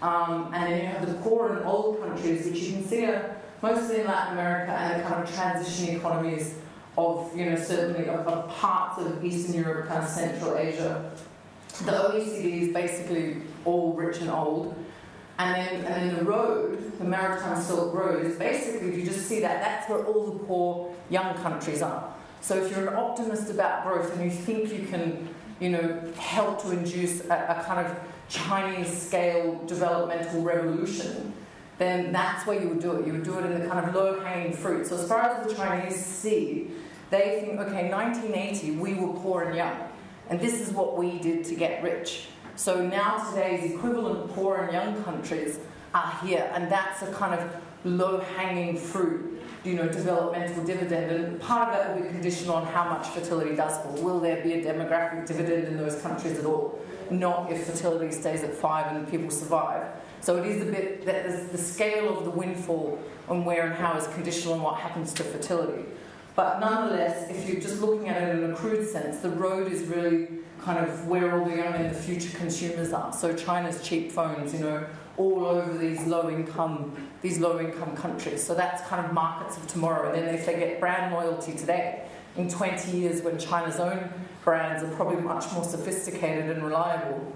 Um, 0.02 0.50
and 0.52 0.70
then 0.70 0.80
you 0.82 0.86
have 0.88 1.06
the 1.06 1.14
poor 1.22 1.56
and 1.56 1.64
old 1.64 2.02
countries, 2.02 2.44
which 2.44 2.56
you 2.56 2.74
consider 2.74 3.34
mostly 3.62 4.00
in 4.00 4.06
Latin 4.06 4.34
America 4.34 4.72
and 4.72 5.00
the 5.00 5.08
kind 5.08 5.26
of 5.26 5.34
transition 5.34 5.96
economies 5.96 6.56
of, 6.96 7.36
you 7.36 7.50
know, 7.50 7.56
certainly 7.56 8.08
of, 8.08 8.26
of 8.26 8.48
parts 8.48 9.00
of 9.00 9.24
Eastern 9.24 9.54
Europe, 9.54 9.88
kind 9.88 10.02
of 10.02 10.08
Central 10.08 10.56
Asia. 10.56 11.10
The 11.84 11.90
OECD 11.90 12.62
is 12.62 12.72
basically 12.72 13.38
all 13.64 13.92
rich 13.94 14.18
and 14.20 14.30
old. 14.30 14.76
And 15.38 15.54
then, 15.54 15.84
and 15.84 16.10
then 16.10 16.16
the 16.16 16.24
road, 16.24 16.98
the 16.98 17.04
Maritime 17.04 17.60
Silk 17.60 17.92
Road, 17.92 18.24
is 18.24 18.38
basically, 18.38 18.90
if 18.90 18.96
you 18.98 19.04
just 19.04 19.26
see 19.26 19.40
that, 19.40 19.60
that's 19.60 19.90
where 19.90 20.04
all 20.04 20.26
the 20.26 20.38
poor 20.44 20.94
young 21.10 21.34
countries 21.38 21.82
are. 21.82 22.14
So 22.40 22.62
if 22.62 22.70
you're 22.70 22.88
an 22.88 22.94
optimist 22.94 23.50
about 23.50 23.84
growth 23.84 24.14
and 24.14 24.24
you 24.24 24.30
think 24.30 24.72
you 24.72 24.86
can, 24.86 25.28
you 25.58 25.70
know, 25.70 26.02
help 26.16 26.62
to 26.62 26.70
induce 26.70 27.24
a, 27.24 27.32
a 27.32 27.64
kind 27.66 27.84
of 27.84 27.96
Chinese 28.28 29.06
scale 29.06 29.60
developmental 29.66 30.42
revolution, 30.42 31.32
then 31.78 32.12
that's 32.12 32.46
where 32.46 32.60
you 32.60 32.68
would 32.68 32.80
do 32.80 32.92
it. 32.92 33.06
You 33.06 33.14
would 33.14 33.24
do 33.24 33.38
it 33.38 33.46
in 33.46 33.60
the 33.60 33.66
kind 33.66 33.84
of 33.84 33.94
low 33.94 34.20
hanging 34.20 34.52
fruit. 34.52 34.86
So 34.86 34.96
as 34.96 35.08
far 35.08 35.22
as 35.22 35.46
the 35.48 35.54
Chinese 35.54 35.96
see, 35.96 36.70
they 37.10 37.40
think, 37.44 37.60
okay, 37.60 37.90
1980, 37.90 38.72
we 38.72 38.94
were 38.94 39.12
poor 39.20 39.42
and 39.42 39.56
young. 39.56 39.76
And 40.28 40.40
this 40.40 40.60
is 40.60 40.72
what 40.72 40.96
we 40.96 41.18
did 41.18 41.44
to 41.46 41.54
get 41.54 41.82
rich. 41.82 42.26
So 42.56 42.86
now 42.86 43.30
today's 43.30 43.72
equivalent 43.72 44.32
poor 44.34 44.56
and 44.58 44.72
young 44.72 45.02
countries 45.04 45.58
are 45.92 46.18
here, 46.24 46.50
and 46.54 46.70
that's 46.70 47.02
a 47.02 47.12
kind 47.12 47.38
of 47.38 47.50
low 47.84 48.20
hanging 48.20 48.76
fruit 48.76 49.34
you 49.64 49.74
know, 49.74 49.88
developmental 49.88 50.62
dividend, 50.62 51.10
and 51.10 51.40
part 51.40 51.70
of 51.70 51.74
that 51.74 51.96
will 51.96 52.02
be 52.02 52.08
conditional 52.08 52.54
on 52.56 52.66
how 52.66 52.84
much 52.84 53.08
fertility 53.08 53.56
does 53.56 53.78
fall. 53.82 53.92
Will 54.02 54.20
there 54.20 54.42
be 54.42 54.52
a 54.52 54.62
demographic 54.62 55.26
dividend 55.26 55.68
in 55.68 55.78
those 55.78 56.00
countries 56.02 56.38
at 56.38 56.44
all? 56.44 56.78
Not 57.10 57.50
if 57.50 57.66
fertility 57.66 58.12
stays 58.12 58.42
at 58.42 58.52
five 58.54 58.94
and 58.94 59.08
people 59.10 59.30
survive. 59.30 59.86
So 60.20 60.36
it 60.36 60.46
is 60.46 60.62
a 60.62 60.70
bit 60.70 61.06
that 61.06 61.50
the 61.50 61.58
scale 61.58 62.16
of 62.16 62.24
the 62.24 62.30
windfall 62.30 62.98
and 63.28 63.46
where 63.46 63.66
and 63.66 63.74
how 63.74 63.96
is 63.96 64.06
conditional 64.08 64.54
on 64.54 64.62
what 64.62 64.76
happens 64.76 65.14
to 65.14 65.24
fertility. 65.24 65.84
But 66.36 66.58
nonetheless, 66.58 67.30
if 67.30 67.48
you're 67.48 67.60
just 67.60 67.80
looking 67.80 68.08
at 68.08 68.20
it 68.22 68.42
in 68.42 68.50
a 68.50 68.56
crude 68.56 68.88
sense, 68.88 69.20
the 69.20 69.30
road 69.30 69.70
is 69.70 69.82
really 69.82 70.28
kind 70.62 70.78
of 70.78 71.06
where 71.06 71.38
all 71.38 71.44
the 71.44 71.56
young 71.56 71.74
and 71.74 71.90
the 71.90 71.98
future 71.98 72.36
consumers 72.36 72.92
are. 72.92 73.12
So 73.12 73.34
China's 73.34 73.82
cheap 73.82 74.10
phones, 74.10 74.52
you 74.52 74.60
know, 74.60 74.86
all 75.16 75.44
over 75.44 75.76
these 75.78 76.04
low 76.06 76.28
income 76.28 76.96
these 77.22 77.38
low 77.38 77.58
income 77.58 77.96
countries. 77.96 78.42
So 78.42 78.54
that's 78.54 78.86
kind 78.86 79.04
of 79.04 79.12
markets 79.12 79.56
of 79.56 79.66
tomorrow. 79.66 80.12
And 80.12 80.26
then 80.26 80.34
if 80.34 80.44
they 80.44 80.58
get 80.58 80.78
brand 80.78 81.14
loyalty 81.14 81.54
today, 81.54 82.04
in 82.36 82.50
20 82.50 82.98
years 82.98 83.22
when 83.22 83.38
China's 83.38 83.80
own 83.80 84.10
brands 84.44 84.82
are 84.82 84.94
probably 84.94 85.22
much 85.22 85.50
more 85.52 85.64
sophisticated 85.64 86.50
and 86.50 86.62
reliable, 86.62 87.32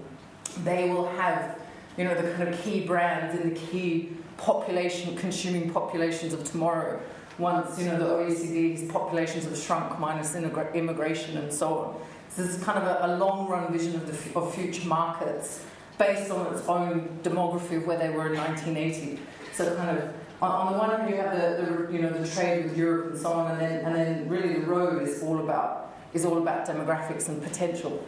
they 0.63 0.89
will 0.89 1.07
have, 1.09 1.59
you 1.97 2.03
know, 2.03 2.13
the 2.13 2.33
kind 2.33 2.49
of 2.49 2.61
key 2.61 2.85
brands 2.85 3.39
in 3.39 3.53
the 3.53 3.59
key 3.59 4.11
population, 4.37 5.15
consuming 5.17 5.71
populations 5.71 6.33
of 6.33 6.43
tomorrow. 6.43 7.01
Once, 7.39 7.79
you 7.79 7.85
know, 7.85 7.97
the 7.97 8.05
OECD's 8.05 8.91
populations 8.91 9.45
have 9.45 9.57
shrunk 9.57 9.97
minus 9.99 10.35
immigration 10.35 11.37
and 11.37 11.51
so 11.51 11.77
on. 11.77 12.01
So 12.29 12.43
this 12.43 12.55
is 12.55 12.63
kind 12.63 12.77
of 12.77 12.83
a, 12.83 13.07
a 13.07 13.17
long 13.17 13.47
run 13.47 13.71
vision 13.71 13.95
of, 13.95 14.05
the, 14.05 14.39
of 14.39 14.53
future 14.53 14.87
markets 14.87 15.63
based 15.97 16.31
on 16.31 16.53
its 16.53 16.67
own 16.67 17.19
demography 17.23 17.77
of 17.77 17.87
where 17.87 17.97
they 17.97 18.09
were 18.09 18.27
in 18.27 18.37
1980. 18.37 19.19
So 19.53 19.75
kind 19.75 19.97
of 19.97 20.13
on, 20.41 20.51
on 20.51 20.73
the 20.73 20.79
one 20.79 20.89
hand 20.89 21.09
you 21.09 21.15
have 21.17 21.31
the, 21.31 21.63
the, 21.63 21.93
you 21.93 22.01
know 22.01 22.11
the 22.11 22.27
trade 22.27 22.65
with 22.65 22.77
Europe 22.77 23.11
and 23.11 23.21
so 23.21 23.31
on, 23.33 23.51
and 23.51 23.61
then 23.61 23.85
and 23.85 23.95
then 23.95 24.29
really 24.29 24.53
the 24.59 24.65
road 24.65 25.01
is 25.01 25.21
all 25.21 25.39
about 25.39 25.93
is 26.13 26.25
all 26.25 26.37
about 26.37 26.65
demographics 26.65 27.27
and 27.27 27.41
potential. 27.43 28.05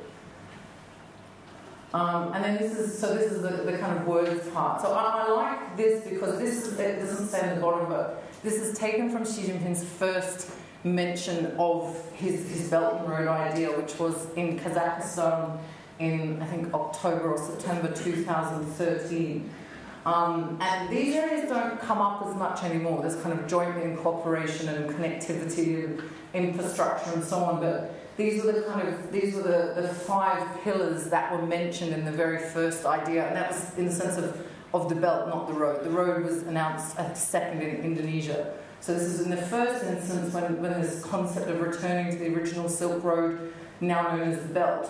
Um, 1.93 2.31
and 2.33 2.43
then 2.43 2.57
this 2.57 2.77
is 2.77 2.97
so 2.97 3.13
this 3.15 3.31
is 3.31 3.41
the, 3.41 3.49
the 3.49 3.77
kind 3.77 3.97
of 3.97 4.07
words 4.07 4.47
part. 4.49 4.81
So 4.81 4.93
I, 4.93 5.25
I 5.25 5.31
like 5.31 5.77
this 5.77 6.07
because 6.07 6.39
this 6.39 6.65
is, 6.65 6.79
it 6.79 6.99
doesn't 6.99 7.27
say 7.27 7.49
in 7.49 7.55
the 7.55 7.61
bottom 7.61 7.91
of. 7.91 8.17
This 8.43 8.55
is 8.55 8.77
taken 8.77 9.09
from 9.09 9.25
Xi 9.25 9.43
Jinping's 9.43 9.83
first 9.83 10.51
mention 10.83 11.53
of 11.59 11.95
his, 12.13 12.49
his 12.49 12.69
Belt 12.69 13.01
and 13.01 13.09
Road 13.09 13.27
idea, 13.27 13.69
which 13.77 13.99
was 13.99 14.27
in 14.35 14.57
Kazakhstan 14.59 15.59
in, 15.99 16.41
I 16.41 16.47
think, 16.47 16.73
October 16.73 17.33
or 17.33 17.37
September 17.37 17.93
2013. 17.93 19.49
Um, 20.03 20.57
and 20.59 20.89
these 20.89 21.15
areas 21.15 21.47
don't 21.47 21.79
come 21.79 21.99
up 21.99 22.25
as 22.25 22.35
much 22.35 22.63
anymore. 22.63 23.01
There's 23.03 23.21
kind 23.21 23.39
of 23.39 23.47
joint 23.47 23.77
in 23.77 23.97
cooperation 23.97 24.67
and 24.69 24.89
connectivity 24.89 25.85
and 25.85 26.01
infrastructure 26.33 27.11
and 27.13 27.23
so 27.23 27.37
on. 27.37 27.59
But 27.59 27.93
these 28.17 28.43
were 28.43 28.51
the 28.51 28.63
kind 28.63 28.87
of 28.87 29.11
these 29.11 29.35
were 29.35 29.43
the, 29.43 29.81
the 29.81 29.87
five 29.87 30.61
pillars 30.63 31.09
that 31.09 31.31
were 31.31 31.45
mentioned 31.45 31.93
in 31.93 32.05
the 32.05 32.11
very 32.11 32.39
first 32.39 32.85
idea, 32.85 33.27
and 33.27 33.35
that 33.35 33.51
was 33.51 33.77
in 33.77 33.85
the 33.85 33.91
sense 33.91 34.17
of, 34.17 34.45
of 34.73 34.89
the 34.89 34.95
belt, 34.95 35.29
not 35.29 35.47
the 35.47 35.53
road. 35.53 35.83
The 35.83 35.89
road 35.89 36.25
was 36.25 36.43
announced 36.43 36.97
second 37.15 37.61
in 37.61 37.83
Indonesia. 37.83 38.53
So 38.81 38.93
this 38.95 39.03
is 39.03 39.21
in 39.21 39.29
the 39.29 39.37
first 39.37 39.85
instance 39.85 40.33
when, 40.33 40.59
when 40.59 40.81
this 40.81 41.03
concept 41.03 41.47
of 41.47 41.61
returning 41.61 42.11
to 42.11 42.17
the 42.17 42.33
original 42.33 42.67
Silk 42.67 43.03
Road, 43.03 43.53
now 43.79 44.15
known 44.15 44.31
as 44.31 44.41
the 44.41 44.53
belt. 44.53 44.89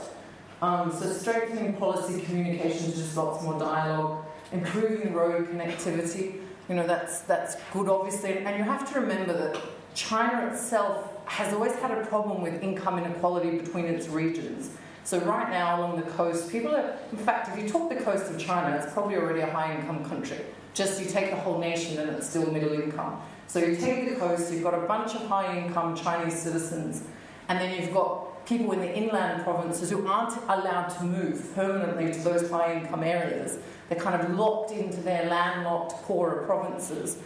Um, 0.61 0.93
so 0.93 1.11
strengthening 1.11 1.73
policy 1.73 2.21
communications, 2.21 2.95
just 2.95 3.17
lots 3.17 3.43
more 3.43 3.59
dialogue, 3.59 4.25
improving 4.51 5.13
road 5.13 5.49
connectivity. 5.49 6.39
You 6.69 6.75
know 6.75 6.87
that's 6.87 7.21
that's 7.21 7.57
good, 7.73 7.89
obviously, 7.89 8.37
and 8.37 8.57
you 8.57 8.63
have 8.63 8.89
to 8.93 8.99
remember 8.99 9.33
that 9.33 9.61
China 9.93 10.47
itself 10.47 11.10
has 11.31 11.53
always 11.53 11.73
had 11.75 11.91
a 11.91 12.05
problem 12.07 12.41
with 12.41 12.61
income 12.61 12.97
inequality 12.97 13.57
between 13.57 13.85
its 13.85 14.09
regions. 14.09 14.69
So 15.05 15.17
right 15.19 15.49
now 15.49 15.79
along 15.79 15.95
the 15.95 16.09
coast, 16.11 16.51
people 16.51 16.75
are. 16.75 16.97
In 17.13 17.17
fact, 17.17 17.47
if 17.49 17.63
you 17.63 17.69
talk 17.69 17.89
the 17.89 18.03
coast 18.03 18.29
of 18.29 18.37
China, 18.37 18.75
it's 18.75 18.91
probably 18.91 19.15
already 19.15 19.39
a 19.39 19.49
high-income 19.49 20.03
country. 20.03 20.39
Just 20.73 21.01
you 21.01 21.07
take 21.07 21.29
the 21.29 21.37
whole 21.37 21.57
nation, 21.57 21.97
and 21.99 22.09
it's 22.09 22.29
still 22.29 22.51
middle 22.51 22.73
income. 22.73 23.21
So 23.47 23.59
you 23.59 23.77
take 23.77 24.09
the 24.09 24.17
coast, 24.17 24.51
you've 24.51 24.61
got 24.61 24.73
a 24.73 24.85
bunch 24.85 25.15
of 25.15 25.25
high-income 25.27 25.95
Chinese 25.95 26.37
citizens, 26.37 27.03
and 27.47 27.57
then 27.57 27.79
you've 27.79 27.93
got 27.93 28.45
people 28.45 28.73
in 28.73 28.79
the 28.79 28.93
inland 28.93 29.43
provinces 29.43 29.89
who 29.89 30.05
aren't 30.05 30.35
allowed 30.49 30.89
to 30.97 31.03
move 31.05 31.55
permanently 31.55 32.11
to 32.11 32.19
those 32.19 32.51
high 32.51 32.73
income 32.73 33.03
areas. 33.03 33.57
They're 33.87 33.99
kind 33.99 34.21
of 34.21 34.37
locked 34.37 34.71
into 34.71 34.97
their 34.97 35.29
landlocked, 35.29 35.93
poorer 36.03 36.43
provinces. 36.45 37.19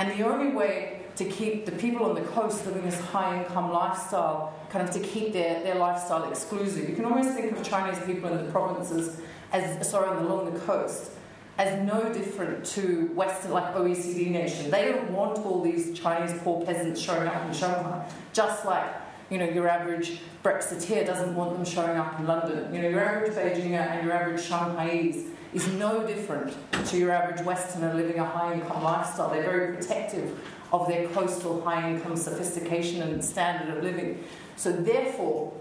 And 0.00 0.18
the 0.18 0.26
only 0.26 0.50
way 0.54 1.02
to 1.16 1.26
keep 1.26 1.66
the 1.66 1.72
people 1.72 2.06
on 2.06 2.14
the 2.14 2.22
coast 2.22 2.64
living 2.64 2.82
this 2.86 2.98
high 2.98 3.42
income 3.42 3.70
lifestyle, 3.70 4.54
kind 4.70 4.88
of 4.88 4.94
to 4.94 5.00
keep 5.00 5.34
their, 5.34 5.62
their 5.62 5.74
lifestyle 5.74 6.26
exclusive, 6.26 6.88
you 6.88 6.96
can 6.96 7.04
almost 7.04 7.34
think 7.34 7.52
of 7.52 7.62
Chinese 7.62 8.02
people 8.06 8.30
in 8.30 8.46
the 8.46 8.50
provinces 8.50 9.20
as, 9.52 9.86
sorry, 9.86 10.08
along 10.24 10.54
the 10.54 10.58
coast, 10.60 11.10
as 11.58 11.86
no 11.86 12.10
different 12.14 12.64
to 12.64 13.10
Western, 13.14 13.50
like 13.50 13.74
OECD 13.74 14.30
nation. 14.30 14.70
They 14.70 14.86
don't 14.86 15.12
want 15.12 15.36
all 15.40 15.62
these 15.62 15.92
Chinese 15.98 16.34
poor 16.42 16.64
peasants 16.64 16.98
showing 16.98 17.28
up 17.28 17.46
in 17.46 17.52
Shanghai, 17.52 18.08
just 18.32 18.64
like 18.64 18.86
you 19.28 19.36
know, 19.36 19.48
your 19.48 19.68
average 19.68 20.18
Brexiteer 20.42 21.04
doesn't 21.06 21.36
want 21.36 21.52
them 21.54 21.64
showing 21.64 21.98
up 21.98 22.18
in 22.18 22.26
London. 22.26 22.74
You 22.74 22.82
know, 22.82 22.88
your 22.88 23.04
average 23.04 23.32
Beijinger 23.34 23.78
and 23.78 24.06
your 24.06 24.14
average 24.14 24.40
Shanghaiese 24.40 25.28
is 25.52 25.66
no 25.74 26.06
different 26.06 26.54
to 26.86 26.96
your 26.96 27.10
average 27.10 27.44
Westerner 27.44 27.94
living 27.94 28.18
a 28.18 28.24
high 28.24 28.54
income 28.54 28.82
lifestyle. 28.82 29.30
They're 29.30 29.42
very 29.42 29.76
protective 29.76 30.38
of 30.72 30.86
their 30.86 31.08
coastal 31.08 31.60
high 31.62 31.90
income 31.90 32.16
sophistication 32.16 33.02
and 33.02 33.24
standard 33.24 33.76
of 33.76 33.82
living. 33.82 34.22
So, 34.56 34.72
therefore, 34.72 35.52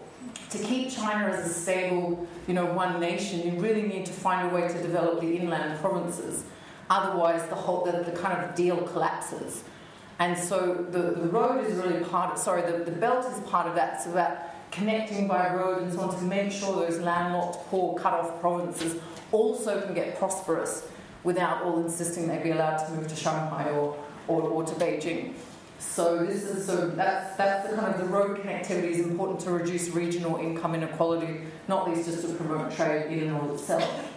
to 0.52 0.58
keep 0.60 0.92
China 0.92 1.30
as 1.30 1.50
a 1.50 1.54
stable, 1.54 2.28
you 2.48 2.54
know, 2.54 2.66
one 2.66 3.00
nation, 3.00 3.42
you 3.42 3.60
really 3.60 3.84
need 3.84 4.06
to 4.06 4.12
find 4.12 4.52
a 4.52 4.54
way 4.54 4.68
to 4.68 4.82
develop 4.82 5.22
the 5.22 5.38
inland 5.38 5.80
provinces. 5.80 6.44
Otherwise, 6.90 7.48
the 7.50 7.56
whole 7.56 7.86
the, 7.86 8.04
the 8.04 8.12
kind 8.12 8.44
of 8.44 8.56
deal 8.56 8.78
collapses. 8.78 9.64
And 10.20 10.38
so 10.38 10.86
the, 10.90 11.00
the 11.22 11.30
road 11.30 11.66
is 11.66 11.76
really 11.76 12.04
part 12.04 12.34
of, 12.34 12.38
sorry, 12.38 12.70
the, 12.70 12.84
the 12.84 12.92
belt 12.92 13.26
is 13.32 13.40
part 13.50 13.68
of 13.68 13.76
that. 13.76 13.96
It's 13.96 14.06
about 14.06 14.38
connecting 14.72 15.28
by 15.28 15.54
road 15.54 15.84
and 15.84 15.94
so 15.94 16.02
on 16.02 16.18
to 16.18 16.24
make 16.24 16.52
sure 16.52 16.88
those 16.88 17.00
landlocked, 17.00 17.68
poor, 17.68 17.98
cut 17.98 18.14
off 18.14 18.40
provinces 18.40 19.02
also 19.32 19.82
can 19.82 19.94
get 19.94 20.18
prosperous 20.18 20.88
without 21.24 21.64
all 21.64 21.84
insisting 21.84 22.28
they 22.28 22.38
be 22.40 22.52
allowed 22.52 22.78
to 22.78 22.92
move 22.94 23.08
to 23.08 23.16
Shanghai 23.16 23.70
or, 23.70 23.98
or, 24.28 24.42
or 24.42 24.64
to 24.64 24.74
Beijing. 24.76 25.34
So 25.80 26.26
this 26.26 26.44
is 26.44 26.66
so 26.66 26.90
that's 26.90 27.38
that's 27.38 27.70
the 27.70 27.76
kind 27.76 27.94
of 27.94 28.02
the 28.02 28.08
road 28.08 28.38
connectivity 28.40 28.92
is 28.92 29.00
important 29.00 29.40
to 29.42 29.52
reduce 29.52 29.88
regional 29.90 30.38
income 30.38 30.76
inequality, 30.76 31.42
not 31.70 31.90
least 31.90 32.10
just 32.10 32.22
to 32.28 32.34
promote 32.34 32.76
trade 32.76 33.12
in 33.12 33.30
and 33.30 33.38
of 33.38 33.52
itself. 33.52 34.14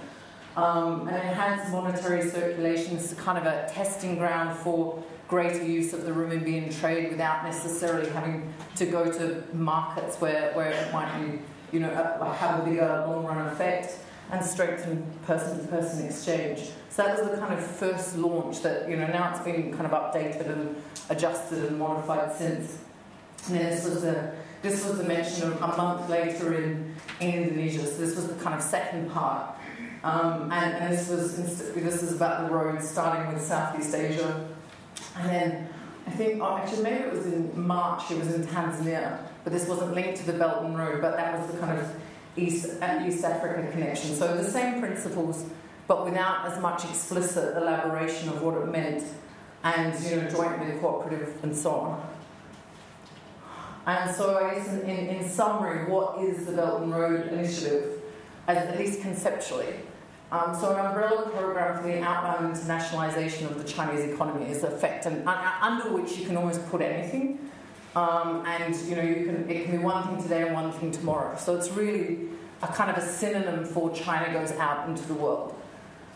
Um, 0.56 1.09
and 1.09 1.16
enhanced 1.16 1.71
monetary 1.71 2.28
circulation 2.28 2.97
is 2.97 3.14
kind 3.14 3.38
of 3.38 3.47
a 3.47 3.71
testing 3.73 4.18
ground 4.18 4.59
for 4.59 5.02
greater 5.32 5.64
use 5.64 5.94
of 5.94 6.04
the 6.04 6.10
renminbi 6.10 6.62
in 6.62 6.70
trade 6.70 7.10
without 7.10 7.42
necessarily 7.42 8.06
having 8.10 8.52
to 8.76 8.84
go 8.84 9.10
to 9.10 9.42
markets 9.54 10.20
where, 10.20 10.52
where 10.52 10.72
it 10.72 10.92
might 10.92 11.10
be, 11.18 11.38
you 11.72 11.80
know, 11.80 11.88
have 11.88 12.60
a 12.60 12.62
bigger 12.62 13.02
long 13.08 13.24
run 13.24 13.46
effect 13.46 13.96
and 14.30 14.44
strengthen 14.44 15.02
person 15.26 15.58
to 15.58 15.66
person 15.68 16.04
exchange. 16.04 16.68
So 16.90 17.04
that 17.04 17.18
was 17.18 17.30
the 17.30 17.38
kind 17.38 17.54
of 17.54 17.64
first 17.64 18.18
launch 18.18 18.60
that, 18.60 18.90
you 18.90 18.96
know, 18.96 19.06
now 19.06 19.30
it's 19.30 19.42
been 19.42 19.72
kind 19.72 19.86
of 19.86 19.92
updated 19.92 20.50
and 20.50 20.76
adjusted 21.08 21.64
and 21.64 21.78
modified 21.78 22.36
since. 22.36 22.76
And 23.46 23.56
then 23.56 23.70
this 23.70 23.86
was 23.86 24.02
the 24.02 24.34
this 24.60 24.86
was 24.86 24.98
the 24.98 25.04
mention 25.04 25.50
of 25.50 25.62
a 25.62 25.76
month 25.78 26.10
later 26.10 26.52
in, 26.62 26.94
in 27.20 27.44
Indonesia. 27.44 27.86
So 27.86 27.96
this 28.04 28.14
was 28.16 28.26
the 28.28 28.34
kind 28.34 28.54
of 28.54 28.62
second 28.62 29.10
part. 29.10 29.56
Um, 30.04 30.52
and, 30.52 30.74
and 30.76 30.92
this 30.92 31.08
was 31.08 31.36
this 31.36 32.02
is 32.02 32.12
about 32.12 32.46
the 32.46 32.54
road 32.54 32.82
starting 32.82 33.32
with 33.32 33.42
Southeast 33.42 33.94
Asia 33.94 34.51
and 35.16 35.28
then 35.28 35.69
I 36.07 36.11
think, 36.11 36.42
oh, 36.42 36.57
actually, 36.57 36.83
maybe 36.83 37.04
it 37.04 37.12
was 37.12 37.26
in 37.26 37.61
March, 37.61 38.11
it 38.11 38.19
was 38.19 38.35
in 38.35 38.45
Tanzania, 38.45 39.19
but 39.45 39.52
this 39.52 39.69
wasn't 39.69 39.95
linked 39.95 40.19
to 40.19 40.26
the 40.26 40.33
Belt 40.33 40.64
and 40.64 40.76
Road, 40.76 41.00
but 41.00 41.16
that 41.16 41.38
was 41.38 41.50
the 41.50 41.59
kind 41.59 41.78
of 41.78 41.95
East, 42.37 42.81
uh, 42.83 43.04
East 43.07 43.25
Africa 43.25 43.71
connection. 43.71 44.14
So 44.14 44.37
the 44.37 44.50
same 44.50 44.81
principles, 44.81 45.45
but 45.87 46.04
without 46.04 46.47
as 46.47 46.61
much 46.61 46.85
explicit 46.85 47.57
elaboration 47.57 48.28
of 48.31 48.42
what 48.42 48.57
it 48.57 48.69
meant, 48.69 49.04
and 49.64 49.99
you 50.04 50.16
know, 50.16 50.28
jointly 50.28 50.73
the 50.73 50.78
cooperative 50.78 51.38
and 51.42 51.57
so 51.57 51.71
on. 51.71 52.09
And 53.87 54.14
so, 54.14 54.38
I 54.38 54.54
guess 54.54 54.69
in, 54.69 54.81
in, 54.83 55.07
in 55.09 55.28
summary, 55.28 55.90
what 55.90 56.23
is 56.23 56.47
the 56.47 56.52
Belt 56.52 56.83
and 56.83 56.95
Road 56.95 57.28
Initiative, 57.28 58.00
at 58.47 58.78
least 58.78 59.02
conceptually? 59.02 59.75
Um, 60.32 60.58
so 60.58 60.74
an 60.74 60.86
umbrella 60.86 61.28
program 61.28 61.76
for 61.76 61.86
the 61.86 62.00
outbound 62.00 62.56
internationalization 62.56 63.50
of 63.50 63.58
the 63.58 63.64
Chinese 63.64 64.10
economy 64.10 64.50
is 64.50 64.64
effect, 64.64 65.04
and 65.04 65.28
under 65.28 65.92
which 65.92 66.16
you 66.16 66.24
can 66.24 66.38
almost 66.38 66.66
put 66.70 66.80
anything. 66.80 67.50
Um, 67.94 68.42
and 68.46 68.74
you 68.88 68.96
know, 68.96 69.02
you 69.02 69.26
can 69.26 69.50
it 69.50 69.64
can 69.64 69.76
be 69.76 69.82
one 69.84 70.02
thing 70.08 70.22
today 70.22 70.42
and 70.46 70.54
one 70.54 70.72
thing 70.72 70.90
tomorrow. 70.90 71.36
So 71.36 71.54
it's 71.54 71.70
really 71.72 72.30
a 72.62 72.66
kind 72.66 72.90
of 72.90 72.96
a 72.96 73.06
synonym 73.06 73.66
for 73.66 73.94
China 73.94 74.32
goes 74.32 74.52
out 74.52 74.88
into 74.88 75.06
the 75.06 75.12
world, 75.12 75.54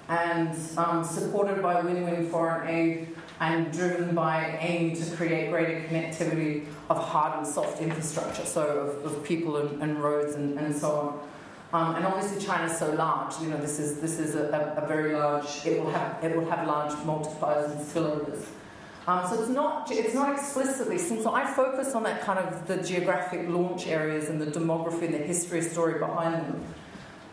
and 0.08 0.56
um, 0.78 1.04
supported 1.04 1.62
by 1.62 1.82
win-win 1.82 2.30
foreign 2.30 2.68
aid 2.68 3.08
and 3.40 3.70
driven 3.70 4.14
by 4.14 4.56
aim 4.62 4.96
to 4.96 5.14
create 5.14 5.50
greater 5.50 5.86
connectivity 5.88 6.64
of 6.88 6.96
hard 6.96 7.36
and 7.36 7.46
soft 7.46 7.82
infrastructure, 7.82 8.46
so 8.46 8.62
of, 9.04 9.12
of 9.12 9.22
people 9.24 9.58
and, 9.58 9.82
and 9.82 10.02
roads 10.02 10.36
and, 10.36 10.58
and 10.58 10.74
so 10.74 10.90
on. 10.90 11.28
Um, 11.72 11.96
and 11.96 12.06
obviously 12.06 12.44
China 12.44 12.70
is 12.70 12.78
so 12.78 12.92
large, 12.92 13.40
you 13.40 13.48
know, 13.48 13.56
this 13.56 13.80
is, 13.80 14.00
this 14.00 14.20
is 14.20 14.36
a, 14.36 14.74
a, 14.78 14.84
a, 14.84 14.86
very 14.86 15.14
large, 15.14 15.66
it 15.66 15.82
will 15.82 15.90
have, 15.90 16.22
it 16.22 16.36
will 16.36 16.48
have 16.48 16.66
large 16.66 16.92
multipliers 17.00 17.72
and 17.72 17.80
spillovers. 17.80 18.46
Um, 19.08 19.28
so 19.28 19.40
it's 19.40 19.50
not, 19.50 19.90
it's 19.90 20.14
not 20.14 20.36
explicitly, 20.36 20.96
since 20.96 21.26
I 21.26 21.44
focus 21.44 21.94
on 21.94 22.04
that 22.04 22.22
kind 22.22 22.38
of 22.38 22.66
the 22.68 22.76
geographic 22.82 23.48
launch 23.48 23.88
areas 23.88 24.28
and 24.28 24.40
the 24.40 24.46
demography 24.46 25.02
and 25.02 25.14
the 25.14 25.18
history 25.18 25.60
story 25.60 25.98
behind 25.98 26.34
them. 26.34 26.64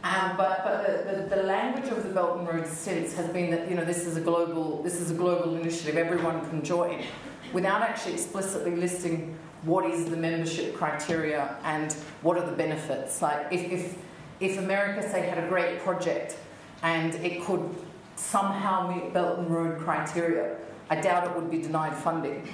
Um, 0.03 0.35
but 0.35 0.63
but 0.65 0.85
the, 0.85 1.11
the, 1.13 1.35
the, 1.37 1.43
language 1.43 1.89
of 1.89 2.03
the 2.03 2.09
Belt 2.09 2.37
and 2.37 2.47
Road 2.47 2.67
since 2.67 3.13
has 3.13 3.29
been 3.29 3.51
that 3.51 3.69
you 3.69 3.75
know 3.75 3.85
this 3.85 4.05
is 4.05 4.17
a 4.17 4.21
global 4.21 4.83
this 4.83 4.99
is 4.99 5.11
a 5.11 5.13
global 5.13 5.55
initiative 5.55 5.95
everyone 5.95 6.45
can 6.49 6.61
join, 6.61 7.03
without 7.53 7.81
actually 7.81 8.13
explicitly 8.13 8.75
listing 8.75 9.37
what 9.61 9.89
is 9.89 10.05
the 10.09 10.17
membership 10.17 10.75
criteria 10.75 11.55
and 11.63 11.93
what 12.21 12.37
are 12.37 12.45
the 12.45 12.51
benefits. 12.51 13.21
Like 13.21 13.47
if, 13.49 13.71
if 13.71 13.97
if 14.39 14.57
America, 14.57 15.07
say, 15.09 15.27
had 15.27 15.43
a 15.43 15.47
great 15.47 15.79
project 15.79 16.37
and 16.81 17.15
it 17.15 17.43
could 17.43 17.75
somehow 18.15 18.93
meet 18.93 19.13
Belt 19.13 19.39
and 19.39 19.49
Road 19.49 19.79
criteria, 19.79 20.55
I 20.89 20.99
doubt 21.01 21.27
it 21.27 21.35
would 21.35 21.49
be 21.49 21.61
denied 21.61 21.95
funding. 21.95 22.47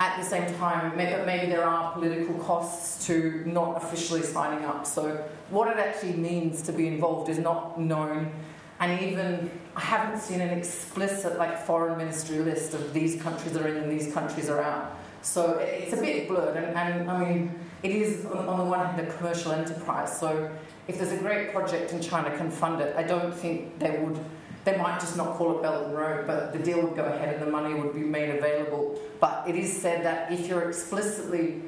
At 0.00 0.16
the 0.16 0.24
same 0.24 0.54
time, 0.58 0.96
maybe, 0.96 1.46
there 1.46 1.64
are 1.64 1.92
political 1.92 2.34
costs 2.36 3.06
to 3.06 3.42
not 3.46 3.82
officially 3.82 4.22
signing 4.22 4.64
up. 4.64 4.86
So, 4.86 5.24
what 5.50 5.68
it 5.68 5.78
actually 5.78 6.12
means 6.12 6.62
to 6.62 6.72
be 6.72 6.86
involved 6.86 7.28
is 7.28 7.38
not 7.38 7.80
known. 7.80 8.30
And 8.78 9.00
even 9.02 9.50
I 9.74 9.80
haven't 9.80 10.20
seen 10.20 10.40
an 10.40 10.56
explicit 10.56 11.36
like 11.36 11.58
foreign 11.66 11.98
ministry 11.98 12.38
list 12.38 12.74
of 12.74 12.92
these 12.92 13.20
countries 13.20 13.56
are 13.56 13.66
in 13.66 13.76
and 13.76 13.90
these 13.90 14.12
countries 14.12 14.48
are 14.48 14.62
out. 14.62 14.96
So 15.22 15.58
it's 15.58 15.92
a 15.92 15.96
bit 15.96 16.28
blurred, 16.28 16.56
and, 16.56 16.76
and 16.76 17.10
I 17.10 17.24
mean, 17.24 17.58
it 17.82 17.90
is 17.90 18.24
on, 18.26 18.46
on 18.46 18.58
the 18.58 18.64
one 18.64 18.86
hand 18.86 19.00
a 19.06 19.12
commercial 19.16 19.50
enterprise. 19.50 20.16
So 20.18 20.50
if 20.88 20.98
there's 20.98 21.12
a 21.12 21.18
great 21.18 21.52
project 21.52 21.92
and 21.92 22.02
China 22.02 22.34
can 22.36 22.50
fund 22.50 22.80
it, 22.80 22.96
I 22.96 23.02
don't 23.02 23.34
think 23.34 23.78
they 23.78 23.90
would. 23.90 24.18
They 24.64 24.76
might 24.76 24.98
just 25.00 25.16
not 25.16 25.36
call 25.36 25.56
it 25.56 25.62
Belt 25.62 25.86
and 25.86 25.96
Road, 25.96 26.26
but 26.26 26.52
the 26.52 26.58
deal 26.58 26.82
would 26.82 26.96
go 26.96 27.04
ahead 27.04 27.34
and 27.34 27.42
the 27.42 27.50
money 27.50 27.74
would 27.74 27.94
be 27.94 28.00
made 28.00 28.30
available. 28.30 28.98
But 29.20 29.44
it 29.46 29.54
is 29.54 29.74
said 29.74 30.04
that 30.04 30.32
if 30.32 30.46
you're 30.46 30.68
explicitly 30.68 31.62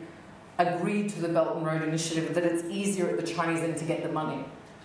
agreed 0.58 1.08
to 1.10 1.20
the 1.20 1.28
Belt 1.28 1.56
and 1.56 1.64
Road 1.64 1.82
initiative, 1.82 2.34
that 2.34 2.44
it's 2.44 2.64
easier 2.64 3.08
at 3.08 3.16
the 3.16 3.26
Chinese 3.26 3.60
end 3.60 3.76
to 3.78 3.84
get 3.84 4.02
the 4.02 4.10
money. 4.10 4.44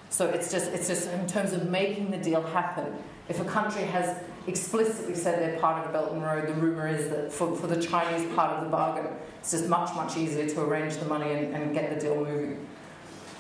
So 0.09 0.27
it's 0.27 0.51
just 0.51 0.71
it's 0.71 0.87
just 0.87 1.09
in 1.09 1.27
terms 1.27 1.53
of 1.53 1.69
making 1.69 2.11
the 2.11 2.17
deal 2.17 2.41
happen. 2.41 2.93
If 3.27 3.41
a 3.41 3.45
country 3.45 3.83
has 3.83 4.17
explicitly 4.47 5.15
said 5.15 5.39
they're 5.39 5.59
part 5.59 5.79
of 5.79 5.91
the 5.91 5.97
Belt 5.97 6.13
and 6.13 6.21
Road, 6.21 6.47
the 6.47 6.53
rumor 6.53 6.87
is 6.87 7.09
that 7.09 7.33
for, 7.33 7.55
for 7.55 7.67
the 7.67 7.81
Chinese 7.81 8.31
part 8.35 8.51
of 8.51 8.63
the 8.63 8.69
bargain, 8.69 9.11
it's 9.39 9.51
just 9.51 9.67
much 9.67 9.93
much 9.95 10.15
easier 10.17 10.47
to 10.47 10.61
arrange 10.61 10.97
the 10.97 11.05
money 11.05 11.31
and, 11.31 11.55
and 11.55 11.73
get 11.73 11.93
the 11.93 11.99
deal 11.99 12.15
moving. 12.15 12.65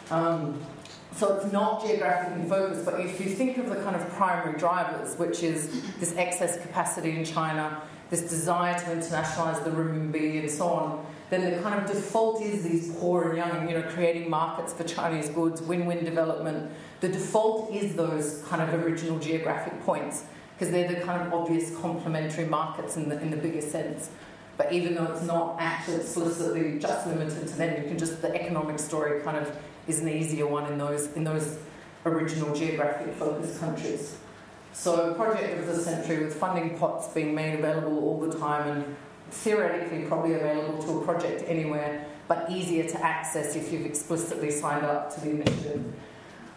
Um, 0.09 0.59
so 1.15 1.35
it's 1.35 1.51
not 1.51 1.85
geographically 1.85 2.47
focused, 2.49 2.83
but 2.83 2.99
if 2.99 3.21
you 3.21 3.27
think 3.27 3.57
of 3.57 3.69
the 3.69 3.77
kind 3.77 3.95
of 3.95 4.07
primary 4.09 4.57
drivers, 4.57 5.15
which 5.15 5.43
is 5.43 5.93
this 5.97 6.13
excess 6.17 6.61
capacity 6.61 7.11
in 7.11 7.23
China, 7.23 7.81
this 8.09 8.29
desire 8.29 8.77
to 8.77 8.85
internationalize 8.85 9.63
the 9.63 9.69
renminbi 9.69 10.39
and 10.39 10.51
so 10.51 10.67
on, 10.67 11.05
then 11.29 11.49
the 11.49 11.61
kind 11.61 11.81
of 11.81 11.89
default 11.89 12.41
is 12.41 12.63
these 12.63 12.93
poor 12.97 13.29
and 13.29 13.37
young, 13.37 13.69
you 13.69 13.77
know, 13.77 13.83
creating 13.89 14.29
markets 14.29 14.73
for 14.73 14.83
Chinese 14.83 15.29
goods, 15.29 15.61
win-win 15.61 16.03
development. 16.03 16.71
The 16.99 17.07
default 17.07 17.73
is 17.73 17.95
those 17.95 18.43
kind 18.47 18.61
of 18.61 18.83
original 18.83 19.17
geographic 19.17 19.81
points 19.83 20.25
because 20.53 20.71
they're 20.71 20.87
the 20.87 21.01
kind 21.01 21.25
of 21.25 21.33
obvious 21.33 21.75
complementary 21.77 22.45
markets 22.45 22.95
in 22.95 23.09
the 23.09 23.19
in 23.21 23.31
the 23.31 23.37
bigger 23.37 23.61
sense. 23.61 24.09
But 24.57 24.71
even 24.71 24.95
though 24.95 25.05
it's 25.05 25.23
not 25.23 25.57
actually 25.59 25.97
explicitly 25.97 26.79
just 26.79 27.07
limited 27.07 27.47
to 27.47 27.55
them, 27.55 27.81
you 27.81 27.89
can 27.89 27.97
just 27.97 28.21
the 28.21 28.33
economic 28.33 28.79
story 28.79 29.21
kind 29.21 29.37
of 29.37 29.55
is 29.87 29.99
an 29.99 30.09
easier 30.09 30.47
one 30.47 30.71
in 30.71 30.77
those 30.77 31.11
in 31.13 31.23
those 31.23 31.57
original 32.05 32.55
geographic 32.55 33.13
focus 33.15 33.59
countries. 33.59 34.17
So 34.73 35.13
project 35.13 35.59
of 35.59 35.67
the 35.67 35.81
century 35.81 36.23
with 36.25 36.35
funding 36.35 36.77
pots 36.77 37.07
being 37.07 37.33
made 37.33 37.59
available 37.59 37.97
all 37.99 38.19
the 38.19 38.37
time 38.37 38.69
and 38.69 38.95
theoretically 39.31 40.03
probably 40.03 40.35
available 40.35 40.81
to 40.83 40.99
a 40.99 41.05
project 41.05 41.43
anywhere, 41.47 42.05
but 42.27 42.49
easier 42.49 42.87
to 42.87 43.03
access 43.03 43.55
if 43.55 43.71
you've 43.71 43.85
explicitly 43.85 44.51
signed 44.51 44.85
up 44.85 45.13
to 45.15 45.21
the 45.21 45.31
initiative. 45.31 45.93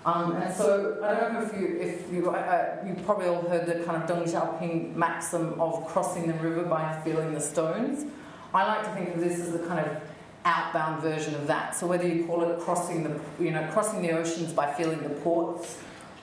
Um, 0.08 0.36
and 0.36 0.54
so 0.54 0.98
I 1.02 1.20
don't 1.20 1.34
know 1.34 1.42
if 1.42 1.52
you 1.60 1.76
if 1.78 2.10
you 2.10 2.30
uh, 2.30 2.76
you 2.86 2.94
probably 3.04 3.26
all 3.26 3.42
heard 3.42 3.66
the 3.66 3.84
kind 3.84 4.02
of 4.02 4.08
Deng 4.08 4.24
Xiaoping 4.24 4.96
maxim 4.96 5.60
of 5.60 5.86
crossing 5.86 6.26
the 6.28 6.34
river 6.34 6.62
by 6.62 6.98
feeling 7.04 7.34
the 7.34 7.40
stones. 7.40 8.06
I 8.54 8.66
like 8.66 8.84
to 8.84 8.90
think 8.94 9.14
of 9.14 9.20
this 9.20 9.38
as 9.38 9.52
the 9.52 9.58
kind 9.58 9.84
of 9.84 10.00
outbound 10.46 11.02
version 11.02 11.34
of 11.34 11.46
that. 11.48 11.76
So 11.76 11.86
whether 11.86 12.08
you 12.08 12.24
call 12.24 12.42
it 12.48 12.58
crossing 12.58 13.02
the 13.02 13.20
you 13.38 13.50
know 13.50 13.68
crossing 13.70 14.00
the 14.00 14.12
oceans 14.12 14.54
by 14.54 14.72
feeling 14.72 15.02
the 15.02 15.10
ports, 15.10 15.78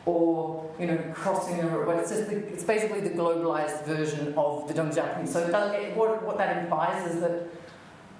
or 0.08 0.68
you 0.80 0.88
know 0.88 0.98
crossing 1.14 1.58
the 1.58 1.68
well, 1.68 2.00
it's 2.00 2.10
just 2.10 2.28
the, 2.28 2.38
it's 2.38 2.64
basically 2.64 3.02
the 3.02 3.12
globalized 3.12 3.86
version 3.86 4.34
of 4.36 4.68
the 4.68 4.74
Deng 4.74 4.92
Xiaoping. 4.96 5.28
So 5.28 5.42
it, 5.44 5.96
what 5.96 6.24
what 6.24 6.40
that 6.40 6.58
implies 6.64 7.14
is 7.14 7.22
that 7.22 7.44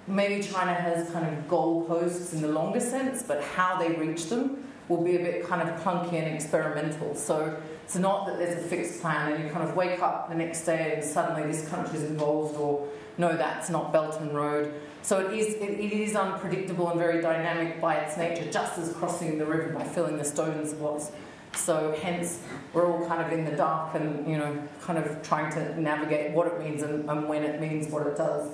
maybe 0.06 0.40
China 0.40 0.74
has 0.74 1.10
kind 1.10 1.26
of 1.26 1.48
goalposts 1.48 2.34
in 2.34 2.40
the 2.40 2.52
longer 2.60 2.78
sense, 2.78 3.24
but 3.24 3.42
how 3.42 3.80
they 3.80 3.90
reach 3.94 4.26
them 4.28 4.62
will 4.88 5.02
be 5.02 5.16
a 5.16 5.18
bit 5.18 5.46
kind 5.46 5.68
of 5.68 5.80
clunky 5.80 6.14
and 6.14 6.34
experimental. 6.34 7.14
So 7.14 7.60
it's 7.84 7.96
not 7.96 8.26
that 8.26 8.38
there's 8.38 8.64
a 8.64 8.68
fixed 8.68 9.00
plan 9.00 9.32
and 9.32 9.44
you 9.44 9.50
kind 9.50 9.68
of 9.68 9.76
wake 9.76 10.00
up 10.00 10.28
the 10.28 10.34
next 10.34 10.64
day 10.64 10.94
and 10.94 11.04
suddenly 11.04 11.50
this 11.50 11.68
country's 11.68 12.02
involved, 12.02 12.56
or 12.56 12.86
no, 13.18 13.36
that's 13.36 13.70
not 13.70 13.92
Belt 13.92 14.20
and 14.20 14.34
Road. 14.34 14.72
So 15.02 15.26
it 15.26 15.38
is, 15.38 15.54
it, 15.54 15.70
it 15.70 15.92
is 15.92 16.16
unpredictable 16.16 16.90
and 16.90 16.98
very 16.98 17.22
dynamic 17.22 17.80
by 17.80 17.96
its 17.96 18.16
nature, 18.16 18.50
just 18.50 18.78
as 18.78 18.92
crossing 18.92 19.38
the 19.38 19.46
river 19.46 19.72
by 19.72 19.84
filling 19.84 20.18
the 20.18 20.24
stones 20.24 20.74
was. 20.74 21.12
So 21.54 21.96
hence, 22.02 22.42
we're 22.72 22.86
all 22.86 23.06
kind 23.06 23.22
of 23.22 23.32
in 23.36 23.44
the 23.44 23.56
dark 23.56 23.94
and, 23.94 24.28
you 24.28 24.36
know, 24.36 24.62
kind 24.82 24.98
of 24.98 25.22
trying 25.22 25.52
to 25.52 25.80
navigate 25.80 26.32
what 26.32 26.46
it 26.48 26.60
means 26.60 26.82
and, 26.82 27.08
and 27.08 27.28
when 27.28 27.44
it 27.44 27.60
means 27.60 27.88
what 27.88 28.06
it 28.06 28.16
does. 28.16 28.50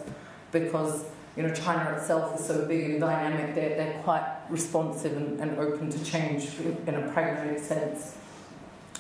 Because, 0.53 1.05
you 1.37 1.43
know, 1.43 1.55
China 1.55 1.97
itself 1.97 2.39
is 2.39 2.47
so 2.47 2.67
big 2.67 2.91
and 2.91 3.01
dynamic, 3.01 3.55
they're, 3.55 3.77
they're 3.77 4.03
quite 4.03 4.25
responsive 4.51 5.17
and, 5.17 5.41
and 5.41 5.59
open 5.59 5.91
to 5.91 6.05
change 6.05 6.49
in 6.87 6.95
a 6.95 7.11
pragmatic 7.13 7.59
sense. 7.59 8.17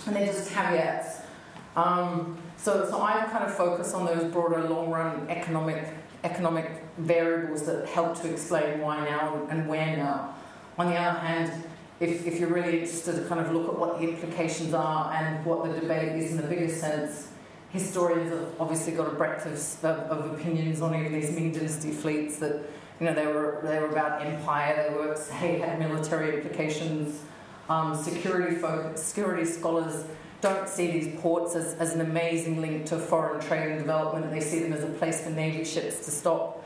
And 0.06 0.16
they're 0.16 0.26
just 0.26 0.50
caveats. 0.50 1.18
Um, 1.76 2.38
so, 2.56 2.88
so 2.88 3.02
I 3.02 3.24
kind 3.30 3.44
of 3.44 3.54
focus 3.54 3.94
on 3.94 4.06
those 4.06 4.32
broader 4.32 4.62
long 4.68 4.90
run 4.90 5.26
economic 5.28 5.88
economic 6.24 6.70
variables 6.98 7.66
that 7.66 7.86
help 7.88 8.20
to 8.22 8.30
explain 8.30 8.80
why 8.80 9.04
now 9.04 9.46
and 9.50 9.68
where 9.68 9.96
now. 9.96 10.34
On 10.78 10.86
the 10.86 10.94
other 10.94 11.18
hand, 11.18 11.64
if, 11.98 12.26
if 12.26 12.38
you're 12.38 12.48
really 12.48 12.80
interested 12.80 13.16
to 13.16 13.28
kind 13.28 13.40
of 13.40 13.52
look 13.52 13.68
at 13.68 13.78
what 13.78 13.98
the 13.98 14.08
implications 14.08 14.72
are 14.72 15.12
and 15.12 15.44
what 15.44 15.64
the 15.64 15.80
debate 15.80 16.22
is 16.22 16.30
in 16.30 16.36
the 16.36 16.42
bigger 16.44 16.68
sense, 16.68 17.31
historians 17.72 18.30
have 18.30 18.60
obviously 18.60 18.92
got 18.92 19.08
a 19.08 19.14
breadth 19.14 19.46
of, 19.46 19.84
of, 20.10 20.32
opinions 20.32 20.82
on 20.82 20.94
even 20.94 21.12
these 21.12 21.30
Ming 21.32 21.52
Dynasty 21.52 21.90
fleets 21.90 22.36
that 22.38 22.62
you 23.00 23.06
know 23.06 23.14
they 23.14 23.26
were 23.26 23.60
they 23.64 23.80
were 23.80 23.88
about 23.88 24.24
empire, 24.24 24.88
they 24.88 24.94
were 24.94 25.18
hey, 25.32 25.58
had 25.58 25.78
military 25.78 26.36
implications. 26.36 27.22
Um, 27.68 27.96
security 27.96 28.56
folk, 28.56 28.98
security 28.98 29.46
scholars 29.46 30.04
don't 30.42 30.68
see 30.68 30.90
these 30.90 31.20
ports 31.20 31.54
as, 31.54 31.74
as 31.74 31.94
an 31.94 32.00
amazing 32.00 32.60
link 32.60 32.84
to 32.86 32.98
foreign 32.98 33.40
trade 33.40 33.70
and 33.70 33.78
development. 33.78 34.30
They 34.30 34.40
see 34.40 34.58
them 34.58 34.72
as 34.72 34.82
a 34.82 34.88
place 34.88 35.22
for 35.22 35.30
navy 35.30 35.64
ships 35.64 36.04
to 36.04 36.10
stop. 36.10 36.64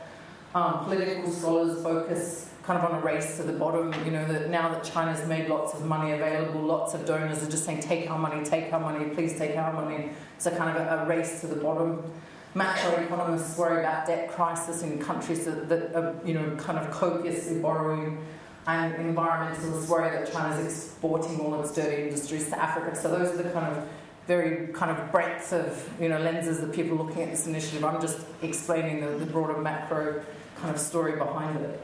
Um, 0.55 0.85
political 0.85 1.31
scholars 1.31 1.81
focus 1.83 2.49
kind 2.63 2.83
of 2.83 2.91
on 2.91 2.99
a 2.99 3.05
race 3.05 3.37
to 3.37 3.43
the 3.43 3.53
bottom. 3.53 3.93
You 4.03 4.11
know 4.11 4.25
that 4.25 4.49
now 4.49 4.67
that 4.69 4.83
China's 4.83 5.25
made 5.27 5.47
lots 5.47 5.73
of 5.73 5.85
money 5.85 6.11
available, 6.11 6.61
lots 6.61 6.93
of 6.93 7.05
donors 7.05 7.41
are 7.41 7.49
just 7.49 7.63
saying, 7.63 7.79
"Take 7.79 8.09
our 8.11 8.19
money, 8.19 8.43
take 8.43 8.73
our 8.73 8.79
money, 8.79 9.05
please 9.15 9.37
take 9.37 9.55
our 9.55 9.71
money." 9.71 10.09
A 10.45 10.51
kind 10.51 10.77
of 10.77 10.85
a, 10.85 11.03
a 11.03 11.05
race 11.07 11.41
to 11.41 11.47
the 11.47 11.55
bottom. 11.55 12.03
Macroeconomists 12.55 13.57
worry 13.57 13.81
about 13.81 14.07
debt 14.07 14.31
crisis 14.31 14.81
in 14.81 14.99
countries 14.99 15.45
that, 15.45 15.67
that 15.67 15.95
are, 15.95 16.15
you 16.25 16.33
know, 16.33 16.55
kind 16.55 16.79
of 16.79 16.89
copiously 16.91 17.59
borrowing 17.59 18.17
and 18.67 18.93
environmentalists 18.95 19.87
worry 19.87 20.11
that 20.11 20.31
China's 20.31 20.65
exporting 20.65 21.39
all 21.39 21.53
of 21.53 21.65
its 21.65 21.73
dirty 21.73 22.03
industries 22.03 22.49
to 22.49 22.61
Africa. 22.61 22.95
So 22.95 23.09
those 23.09 23.33
are 23.33 23.43
the 23.43 23.49
kind 23.51 23.65
of 23.65 23.87
very 24.27 24.67
kind 24.73 24.91
of 24.91 25.11
breadth 25.11 25.53
of 25.53 25.89
you 26.01 26.09
know 26.09 26.19
lenses 26.19 26.59
that 26.59 26.73
people 26.73 26.97
looking 26.97 27.23
at 27.23 27.31
this 27.31 27.47
initiative. 27.47 27.83
I'm 27.85 28.01
just 28.01 28.19
explaining 28.41 28.99
the, 28.99 29.07
the 29.17 29.25
broader 29.25 29.57
macro 29.57 30.23
kind 30.57 30.75
of 30.75 30.79
story 30.79 31.17
behind 31.17 31.59
it. 31.61 31.81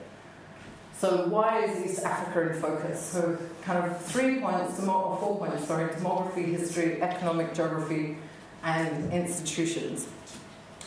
So 0.98 1.28
why 1.28 1.64
is 1.64 1.86
East 1.86 2.04
Africa 2.04 2.54
in 2.54 2.62
focus? 2.62 3.02
So 3.02 3.38
kind 3.62 3.84
of 3.84 4.02
three 4.02 4.40
points, 4.40 4.80
or 4.80 5.18
four 5.18 5.38
points, 5.38 5.68
sorry, 5.68 5.90
demography, 5.94 6.46
history, 6.46 7.02
economic 7.02 7.54
geography, 7.54 8.18
and 8.64 9.12
institutions. 9.12 10.08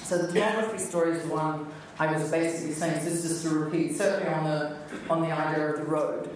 So 0.02 0.18
the 0.18 0.38
demography 0.38 0.80
story 0.80 1.16
is 1.16 1.22
the 1.24 1.34
one 1.34 1.66
I 1.98 2.12
was 2.12 2.30
basically 2.30 2.74
saying, 2.74 3.00
so 3.02 3.10
just 3.10 3.42
to 3.44 3.50
repeat, 3.50 3.96
certainly 3.96 4.32
on 4.32 4.44
the 4.44 4.76
on 5.10 5.22
the 5.22 5.32
idea 5.32 5.70
of 5.70 5.78
the 5.78 5.84
road, 5.84 6.30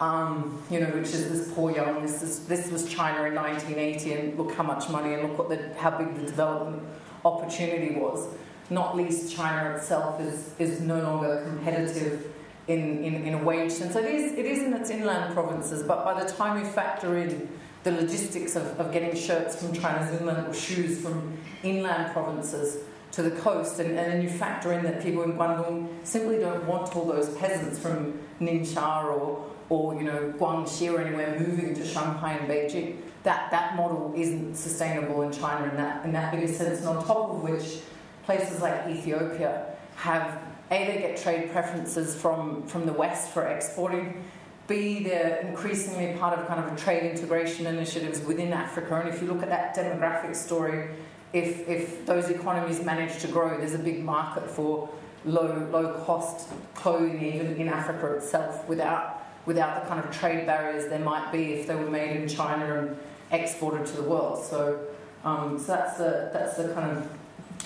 um, 0.00 0.62
you 0.70 0.80
know, 0.80 0.88
which 0.88 1.08
is 1.08 1.30
this 1.30 1.52
poor 1.54 1.70
young. 1.70 2.02
This 2.02 2.22
is 2.22 2.46
this 2.46 2.70
was 2.70 2.88
China 2.88 3.24
in 3.24 3.34
1980, 3.34 4.12
and 4.12 4.38
look 4.38 4.54
how 4.54 4.64
much 4.64 4.88
money, 4.88 5.14
and 5.14 5.22
look 5.22 5.38
what 5.38 5.48
the 5.48 5.72
how 5.78 5.96
big 5.96 6.14
the 6.16 6.26
development 6.26 6.82
opportunity 7.24 7.94
was. 7.94 8.28
Not 8.70 8.96
least, 8.96 9.34
China 9.34 9.70
itself 9.76 10.20
is 10.20 10.52
is 10.58 10.80
no 10.80 11.00
longer 11.00 11.42
competitive 11.46 12.34
in, 12.66 13.04
in, 13.04 13.26
in 13.26 13.34
a 13.34 13.42
wage 13.42 13.72
sense. 13.72 13.92
So 13.92 14.00
it 14.00 14.12
is 14.12 14.32
it 14.32 14.46
is 14.46 14.62
in 14.62 14.72
its 14.72 14.90
inland 14.90 15.34
provinces, 15.34 15.82
but 15.82 16.04
by 16.04 16.22
the 16.22 16.30
time 16.30 16.58
you 16.58 16.66
factor 16.66 17.16
in 17.16 17.48
the 17.84 17.92
logistics 17.92 18.56
of, 18.56 18.64
of 18.80 18.92
getting 18.92 19.14
shirts 19.14 19.56
from 19.56 19.72
China's 19.72 20.20
inland 20.20 20.48
or 20.48 20.54
shoes 20.54 21.00
from 21.00 21.38
inland 21.62 22.12
provinces 22.12 22.78
to 23.12 23.22
the 23.22 23.30
coast, 23.30 23.78
and, 23.78 23.90
and 23.90 24.12
then 24.12 24.22
you 24.22 24.28
factor 24.28 24.72
in 24.72 24.82
that 24.82 25.00
people 25.00 25.22
in 25.22 25.34
Guangdong 25.34 25.88
simply 26.02 26.38
don't 26.38 26.66
want 26.66 26.96
all 26.96 27.04
those 27.04 27.32
peasants 27.36 27.78
from 27.78 28.18
Ningxia 28.40 29.04
or, 29.04 29.46
or 29.68 29.94
you 29.94 30.02
know, 30.02 30.34
Guangxi 30.36 30.92
or 30.92 31.00
anywhere 31.00 31.38
moving 31.38 31.74
to 31.74 31.86
Shanghai 31.86 32.32
and 32.32 32.48
Beijing. 32.48 32.96
That, 33.22 33.50
that 33.52 33.76
model 33.76 34.12
isn't 34.16 34.56
sustainable 34.56 35.22
in 35.22 35.30
China 35.32 35.70
in 35.70 35.76
that, 35.76 36.04
in 36.04 36.12
that 36.12 36.32
bigger 36.32 36.48
sense, 36.48 36.80
and 36.80 36.88
on 36.88 37.04
top 37.06 37.30
of 37.30 37.42
which, 37.42 37.80
places 38.24 38.60
like 38.60 38.88
Ethiopia 38.88 39.76
have 39.96 40.40
A, 40.70 40.86
they 40.86 40.98
get 40.98 41.16
trade 41.22 41.52
preferences 41.52 42.14
from, 42.14 42.66
from 42.66 42.86
the 42.86 42.92
West 42.92 43.30
for 43.30 43.46
exporting, 43.46 44.24
B, 44.66 45.02
they're 45.02 45.40
increasingly 45.40 46.16
part 46.18 46.38
of 46.38 46.46
kind 46.46 46.64
of 46.64 46.82
trade 46.82 47.10
integration 47.10 47.66
initiatives 47.66 48.20
within 48.20 48.52
Africa, 48.52 49.00
and 49.00 49.08
if 49.08 49.20
you 49.20 49.28
look 49.28 49.42
at 49.42 49.50
that 49.50 49.76
demographic 49.76 50.34
story, 50.34 50.88
if, 51.34 51.68
if 51.68 52.06
those 52.06 52.30
economies 52.30 52.82
manage 52.82 53.20
to 53.20 53.28
grow, 53.28 53.58
there's 53.58 53.74
a 53.74 53.78
big 53.78 54.02
market 54.02 54.48
for 54.48 54.88
low, 55.24 55.68
low 55.70 55.92
cost 56.04 56.48
clothing 56.74 57.22
even 57.22 57.56
in 57.56 57.68
Africa 57.68 58.14
itself 58.14 58.66
without, 58.68 59.22
without 59.44 59.82
the 59.82 59.88
kind 59.88 60.04
of 60.04 60.10
trade 60.16 60.46
barriers 60.46 60.88
there 60.88 61.00
might 61.00 61.32
be 61.32 61.54
if 61.54 61.66
they 61.66 61.74
were 61.74 61.90
made 61.90 62.16
in 62.16 62.28
China 62.28 62.78
and 62.78 62.96
exported 63.32 63.86
to 63.86 63.96
the 63.96 64.02
world. 64.02 64.44
So, 64.44 64.86
um, 65.24 65.58
so 65.58 65.66
that's, 65.66 65.98
the, 65.98 66.30
that's 66.32 66.56
the 66.56 66.72
kind 66.72 66.96
of 66.96 67.08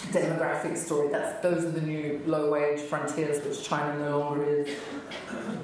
demographic 0.06 0.76
story. 0.76 1.08
That's, 1.08 1.42
those 1.42 1.64
are 1.64 1.70
the 1.70 1.80
new 1.80 2.20
low 2.26 2.50
wage 2.50 2.80
frontiers 2.80 3.44
which 3.44 3.62
China 3.62 3.98
no 3.98 4.18
longer 4.18 4.44
is. 4.44 4.76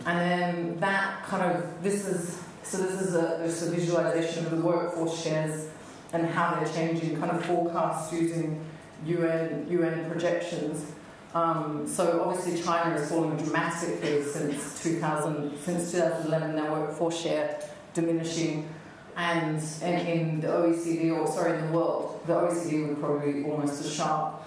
And 0.06 0.18
then 0.18 0.80
that 0.80 1.24
kind 1.24 1.42
of, 1.42 1.82
this 1.82 2.06
is, 2.06 2.40
so 2.62 2.78
this 2.78 3.00
is 3.00 3.14
a, 3.14 3.38
this 3.42 3.62
is 3.62 3.68
a 3.68 3.74
visualization 3.74 4.44
of 4.44 4.50
the 4.50 4.60
workforce 4.60 5.22
shares 5.22 5.68
and 6.12 6.26
how 6.26 6.54
they're 6.54 6.72
changing, 6.72 7.18
kind 7.18 7.32
of 7.32 7.44
forecasts 7.44 8.12
using 8.12 8.64
UN, 9.06 9.66
UN 9.68 10.10
projections. 10.10 10.92
Um, 11.34 11.86
so 11.86 12.22
obviously 12.24 12.62
China 12.62 12.90
has 12.90 13.08
fallen 13.08 13.36
dramatically 13.36 14.22
since 14.22 14.82
2000, 14.82 15.58
since 15.58 15.90
2011. 15.90 16.54
Their 16.54 16.70
workforce 16.70 17.20
share 17.20 17.60
diminishing, 17.92 18.68
and, 19.16 19.62
and 19.82 20.08
in 20.08 20.40
the 20.40 20.48
OECD 20.48 21.12
or 21.12 21.26
sorry 21.26 21.58
in 21.58 21.66
the 21.66 21.72
world, 21.72 22.13
the 22.26 22.32
OECD 22.32 22.88
would 22.88 23.00
probably 23.00 23.32
be 23.32 23.44
almost 23.44 23.84
as 23.84 23.92
sharp. 23.92 24.42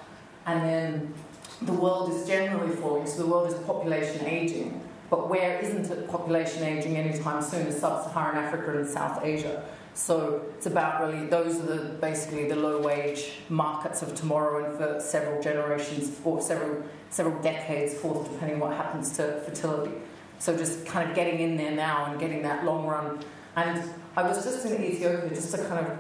And 0.45 0.61
then 0.63 1.13
the 1.61 1.73
world 1.73 2.11
is 2.13 2.27
generally 2.27 2.75
falling. 2.75 3.07
So 3.07 3.23
the 3.23 3.27
world 3.27 3.51
is 3.51 3.55
population 3.65 4.25
aging, 4.25 4.81
but 5.09 5.29
where 5.29 5.59
isn't 5.59 5.89
it 5.91 6.07
population 6.07 6.63
aging 6.63 6.97
anytime 6.97 7.41
soon 7.41 7.67
is 7.67 7.79
sub-Saharan 7.79 8.37
Africa 8.37 8.77
and 8.77 8.87
South 8.87 9.23
Asia. 9.23 9.63
So 9.93 10.43
it's 10.55 10.67
about 10.67 11.01
really 11.01 11.25
those 11.25 11.55
are 11.55 11.65
the 11.65 11.89
basically 11.95 12.47
the 12.47 12.55
low 12.55 12.79
wage 12.79 13.39
markets 13.49 14.03
of 14.03 14.13
tomorrow 14.13 14.63
and 14.63 14.77
for 14.77 14.99
several 14.99 15.41
generations 15.41 16.15
or 16.23 16.39
several 16.39 16.83
several 17.09 17.41
decades 17.41 17.95
forth, 17.95 18.31
depending 18.31 18.59
what 18.59 18.77
happens 18.77 19.17
to 19.17 19.41
fertility. 19.41 19.91
So 20.37 20.55
just 20.55 20.85
kind 20.85 21.09
of 21.09 21.15
getting 21.15 21.39
in 21.39 21.57
there 21.57 21.71
now 21.71 22.05
and 22.05 22.19
getting 22.19 22.43
that 22.43 22.63
long 22.63 22.85
run. 22.85 23.19
And 23.55 23.83
I 24.15 24.21
was 24.21 24.43
just 24.43 24.63
in 24.67 24.83
Ethiopia 24.83 25.29
just 25.29 25.49
to 25.55 25.57
kind 25.67 25.87
of 25.87 25.97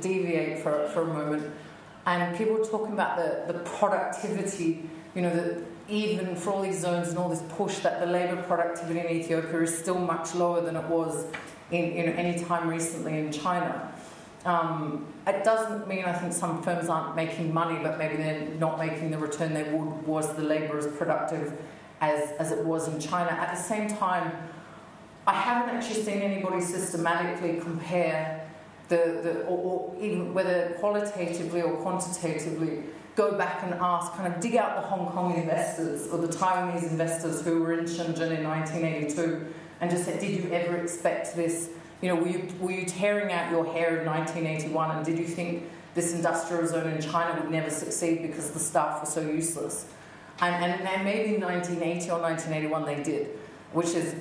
deviate 0.00 0.58
for, 0.58 0.88
for 0.88 1.02
a 1.02 1.06
moment, 1.06 1.52
and 2.06 2.36
people 2.36 2.64
talking 2.64 2.92
about 2.92 3.16
the, 3.16 3.52
the 3.52 3.58
productivity, 3.60 4.88
you 5.14 5.22
know, 5.22 5.34
that 5.34 5.62
even 5.88 6.34
for 6.34 6.50
all 6.50 6.62
these 6.62 6.80
zones 6.80 7.08
and 7.08 7.18
all 7.18 7.28
this 7.28 7.42
push 7.50 7.78
that 7.78 8.00
the 8.00 8.06
labour 8.06 8.42
productivity 8.42 9.00
in 9.00 9.06
Ethiopia 9.06 9.60
is 9.60 9.76
still 9.76 9.98
much 9.98 10.34
lower 10.34 10.60
than 10.60 10.76
it 10.76 10.84
was 10.84 11.26
in, 11.70 11.84
in 11.92 12.12
any 12.14 12.42
time 12.44 12.68
recently 12.68 13.18
in 13.18 13.30
China. 13.30 13.92
Um, 14.44 15.06
it 15.26 15.42
doesn't 15.42 15.88
mean 15.88 16.04
I 16.04 16.12
think 16.12 16.32
some 16.32 16.62
firms 16.62 16.88
aren't 16.88 17.16
making 17.16 17.52
money, 17.52 17.78
but 17.82 17.98
maybe 17.98 18.16
they're 18.16 18.48
not 18.58 18.78
making 18.78 19.10
the 19.10 19.18
return 19.18 19.54
they 19.54 19.64
would 19.64 20.06
was 20.06 20.34
the 20.34 20.42
labour 20.42 20.78
as 20.78 20.86
productive 20.86 21.58
as, 22.00 22.30
as 22.32 22.52
it 22.52 22.64
was 22.64 22.88
in 22.88 23.00
China. 23.00 23.30
At 23.30 23.54
the 23.54 23.62
same 23.62 23.88
time, 23.88 24.32
I 25.26 25.32
haven't 25.32 25.74
actually 25.74 26.02
seen 26.02 26.20
anybody 26.20 26.60
systematically 26.60 27.58
compare 27.60 28.43
the, 28.88 29.20
the 29.22 29.42
or, 29.44 29.58
or 29.58 29.96
even 30.02 30.34
whether 30.34 30.76
qualitatively 30.78 31.62
or 31.62 31.76
quantitatively 31.76 32.84
go 33.16 33.36
back 33.38 33.62
and 33.62 33.74
ask, 33.74 34.12
kind 34.14 34.32
of 34.32 34.40
dig 34.40 34.56
out 34.56 34.76
the 34.76 34.82
Hong 34.88 35.10
Kong 35.12 35.36
investors 35.36 36.08
or 36.08 36.18
the 36.18 36.28
Taiwanese 36.28 36.90
investors 36.90 37.42
who 37.42 37.62
were 37.62 37.72
in 37.72 37.84
Shenzhen 37.84 38.36
in 38.36 38.44
1982 38.44 39.46
and 39.80 39.90
just 39.90 40.04
say, 40.04 40.18
Did 40.18 40.42
you 40.42 40.50
ever 40.50 40.76
expect 40.76 41.36
this? 41.36 41.70
You 42.00 42.08
know, 42.08 42.16
were 42.16 42.28
you, 42.28 42.48
were 42.58 42.72
you 42.72 42.84
tearing 42.84 43.32
out 43.32 43.50
your 43.50 43.64
hair 43.72 44.00
in 44.00 44.06
1981 44.06 44.96
and 44.96 45.06
did 45.06 45.18
you 45.18 45.26
think 45.26 45.64
this 45.94 46.12
industrial 46.12 46.66
zone 46.66 46.90
in 46.90 47.00
China 47.00 47.40
would 47.40 47.50
never 47.50 47.70
succeed 47.70 48.22
because 48.22 48.50
the 48.50 48.58
staff 48.58 49.00
were 49.00 49.06
so 49.06 49.20
useless? 49.20 49.86
And, 50.40 50.64
and, 50.64 50.82
and 50.86 51.04
maybe 51.04 51.36
in 51.36 51.40
1980 51.40 52.10
or 52.10 52.20
1981 52.20 52.84
they 52.84 53.02
did, 53.02 53.38
which 53.72 53.90
is, 53.90 54.14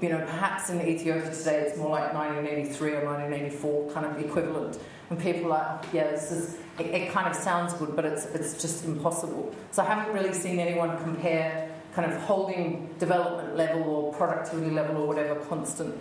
you 0.00 0.08
know, 0.08 0.18
perhaps 0.18 0.70
in 0.70 0.80
Ethiopia 0.80 1.30
today 1.34 1.60
it's 1.60 1.76
more 1.76 1.90
like 1.90 2.14
1983 2.14 2.92
or 2.92 3.04
1984 3.04 3.92
kind 3.92 4.06
of 4.06 4.24
equivalent. 4.24 4.76
When 5.08 5.20
people 5.20 5.52
are 5.52 5.80
yeah, 5.92 6.10
this 6.10 6.32
is, 6.32 6.56
it, 6.78 6.86
it 6.86 7.12
kind 7.12 7.28
of 7.28 7.36
sounds 7.36 7.72
good, 7.74 7.94
but 7.94 8.04
it's, 8.04 8.26
it's 8.26 8.60
just 8.60 8.84
impossible. 8.84 9.54
So 9.70 9.82
I 9.82 9.86
haven't 9.86 10.12
really 10.14 10.32
seen 10.32 10.58
anyone 10.58 10.98
compare 11.02 11.70
kind 11.94 12.12
of 12.12 12.20
holding 12.22 12.94
development 12.98 13.56
level 13.56 13.82
or 13.82 14.12
productivity 14.14 14.70
level 14.70 14.96
or 14.98 15.06
whatever 15.06 15.36
constant. 15.36 15.96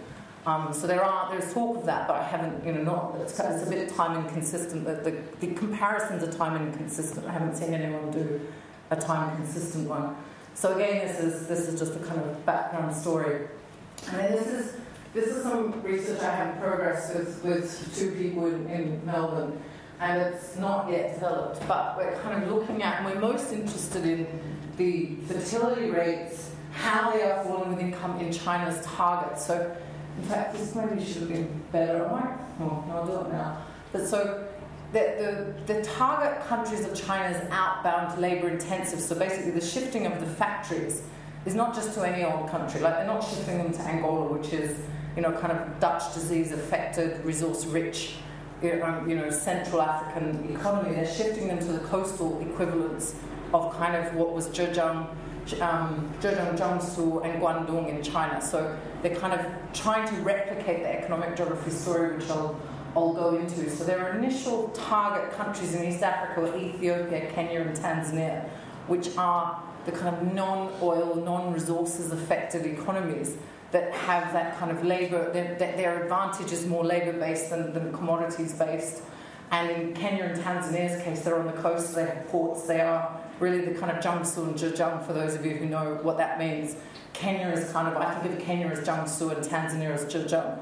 Um, 0.45 0.73
so 0.73 0.85
there 0.85 1.03
are 1.03 1.31
there's 1.31 1.53
talk 1.53 1.77
of 1.77 1.85
that, 1.85 2.07
but 2.07 2.17
I 2.17 2.23
haven't 2.23 2.65
you 2.65 2.73
know 2.73 2.83
not 2.83 3.15
it's, 3.21 3.39
it's 3.39 3.65
a 3.65 3.69
bit 3.69 3.89
time 3.95 4.25
inconsistent. 4.25 4.85
The, 4.85 4.95
the, 4.95 5.11
the 5.39 5.53
comparisons 5.55 6.23
are 6.23 6.31
time 6.31 6.61
inconsistent. 6.67 7.25
I 7.25 7.31
haven't 7.31 7.55
seen 7.55 7.73
anyone 7.73 8.11
do 8.11 8.41
a 8.91 8.95
time 8.95 9.35
consistent 9.37 9.89
one. 9.89 10.15
So 10.53 10.75
again, 10.75 11.07
this 11.07 11.19
is 11.19 11.47
this 11.47 11.67
is 11.67 11.79
just 11.79 11.95
a 11.95 11.99
kind 11.99 12.21
of 12.21 12.45
background 12.45 12.95
story. 12.95 13.47
And 14.11 14.33
this 14.33 14.47
is 14.47 14.75
this 15.13 15.27
is 15.27 15.43
some 15.43 15.81
research 15.81 16.19
I 16.21 16.35
have 16.35 16.55
in 16.55 16.61
progress 16.61 17.13
with, 17.13 17.41
with 17.43 17.97
two 17.97 18.11
people 18.11 18.47
in, 18.47 18.69
in 18.69 19.05
Melbourne, 19.05 19.57
and 20.01 20.21
it's 20.21 20.57
not 20.57 20.91
yet 20.91 21.13
developed, 21.13 21.65
but 21.69 21.97
we're 21.97 22.19
kind 22.19 22.43
of 22.43 22.51
looking 22.51 22.83
at, 22.83 23.01
and 23.01 23.05
we're 23.05 23.21
most 23.21 23.53
interested 23.53 24.05
in 24.05 24.27
the 24.75 25.15
fertility 25.27 25.89
rates, 25.89 26.51
how 26.73 27.11
they 27.11 27.23
are 27.23 27.41
falling 27.45 27.69
with 27.69 27.79
income 27.79 28.19
in 28.19 28.33
China's 28.33 28.85
target. 28.85 29.39
So 29.39 29.73
in 30.17 30.23
fact, 30.23 30.53
this 30.53 30.75
maybe 30.75 31.03
should 31.03 31.21
have 31.21 31.29
been 31.29 31.61
better. 31.71 32.05
I 32.05 32.11
might, 32.11 32.37
oh, 32.59 32.83
I'll 32.91 33.05
do 33.05 33.25
it 33.25 33.31
now. 33.31 33.63
But 33.93 34.05
so 34.05 34.45
the, 34.91 35.55
the, 35.67 35.73
the 35.73 35.81
target 35.83 36.45
countries 36.45 36.85
of 36.85 36.93
China's 36.93 37.41
outbound 37.51 38.19
labour 38.19 38.49
intensive, 38.49 38.99
so 38.99 39.15
basically 39.15 39.51
the 39.51 39.65
shifting 39.65 40.05
of 40.05 40.19
the 40.19 40.25
factories 40.25 41.03
is 41.45 41.53
not 41.53 41.75
just 41.75 41.93
to 41.93 42.01
any 42.01 42.23
old 42.23 42.49
country. 42.49 42.81
Like 42.81 42.95
they're 42.95 43.05
not 43.05 43.23
shifting 43.23 43.57
them 43.57 43.71
to 43.71 43.81
Angola, 43.81 44.33
which 44.33 44.51
is, 44.51 44.79
you 45.15 45.21
know, 45.21 45.31
kind 45.31 45.51
of 45.51 45.79
Dutch 45.79 46.13
disease 46.13 46.51
affected, 46.51 47.23
resource 47.23 47.65
rich, 47.65 48.15
you 48.61 49.15
know, 49.15 49.29
Central 49.29 49.81
African 49.81 50.55
economy. 50.55 50.95
They're 50.95 51.13
shifting 51.13 51.47
them 51.47 51.59
to 51.59 51.65
the 51.65 51.79
coastal 51.79 52.41
equivalents 52.41 53.15
of 53.53 53.75
kind 53.77 53.95
of 53.95 54.15
what 54.15 54.33
was 54.33 54.47
Zhejiang, 54.49 55.07
um, 55.61 56.13
Zhejiang, 56.19 56.57
Jiangsu, 56.57 57.23
and 57.23 57.41
Guangdong 57.41 57.89
in 57.89 58.01
China. 58.01 58.41
So 58.41 58.75
they're 59.03 59.15
kind 59.15 59.39
of 59.39 59.45
trying 59.73 60.07
to 60.07 60.15
replicate 60.21 60.81
the 60.81 60.91
economic 60.91 61.35
geography 61.35 61.71
story, 61.71 62.17
which 62.17 62.29
I'll, 62.29 62.59
I'll 62.95 63.13
go 63.13 63.35
into. 63.35 63.69
So 63.69 63.83
their 63.83 64.17
initial 64.17 64.69
target 64.69 65.31
countries 65.37 65.75
in 65.75 65.85
East 65.85 66.01
Africa 66.01 66.57
Ethiopia, 66.57 67.29
Kenya, 67.31 67.61
and 67.61 67.77
Tanzania, 67.77 68.49
which 68.87 69.15
are 69.15 69.61
the 69.85 69.91
kind 69.91 70.15
of 70.15 70.33
non-oil, 70.33 71.15
non-resources 71.15 72.11
affected 72.11 72.65
economies 72.65 73.37
that 73.71 73.91
have 73.93 74.31
that 74.33 74.57
kind 74.57 74.71
of 74.71 74.83
labour, 74.85 75.31
their, 75.31 75.55
their 75.55 76.03
advantage 76.03 76.51
is 76.51 76.65
more 76.65 76.83
labour 76.83 77.13
based 77.13 77.49
than, 77.49 77.73
than 77.73 77.91
commodities 77.93 78.53
based. 78.53 79.01
And 79.51 79.69
in 79.69 79.93
Kenya 79.93 80.23
and 80.23 80.41
Tanzania's 80.41 81.03
case, 81.03 81.21
they're 81.21 81.37
on 81.37 81.45
the 81.45 81.61
coast, 81.61 81.93
they 81.93 82.05
have 82.05 82.27
ports, 82.27 82.63
they 82.63 82.81
are 82.81 83.21
really 83.39 83.61
the 83.61 83.79
kind 83.79 83.91
of 83.91 84.03
Jiangsu 84.03 84.47
and 84.47 84.55
Zhejiang, 84.55 85.05
for 85.05 85.13
those 85.13 85.35
of 85.35 85.45
you 85.45 85.55
who 85.55 85.65
know 85.65 85.99
what 86.01 86.17
that 86.17 86.39
means. 86.39 86.75
Kenya 87.13 87.47
is 87.49 87.71
kind 87.71 87.87
of, 87.87 87.95
I 87.97 88.15
think 88.15 88.39
of 88.39 88.45
Kenya 88.45 88.67
as 88.67 88.79
Jiangsu 88.79 89.35
and 89.35 89.45
Tanzania 89.45 89.91
as 89.91 90.05
Zhejiang. 90.05 90.57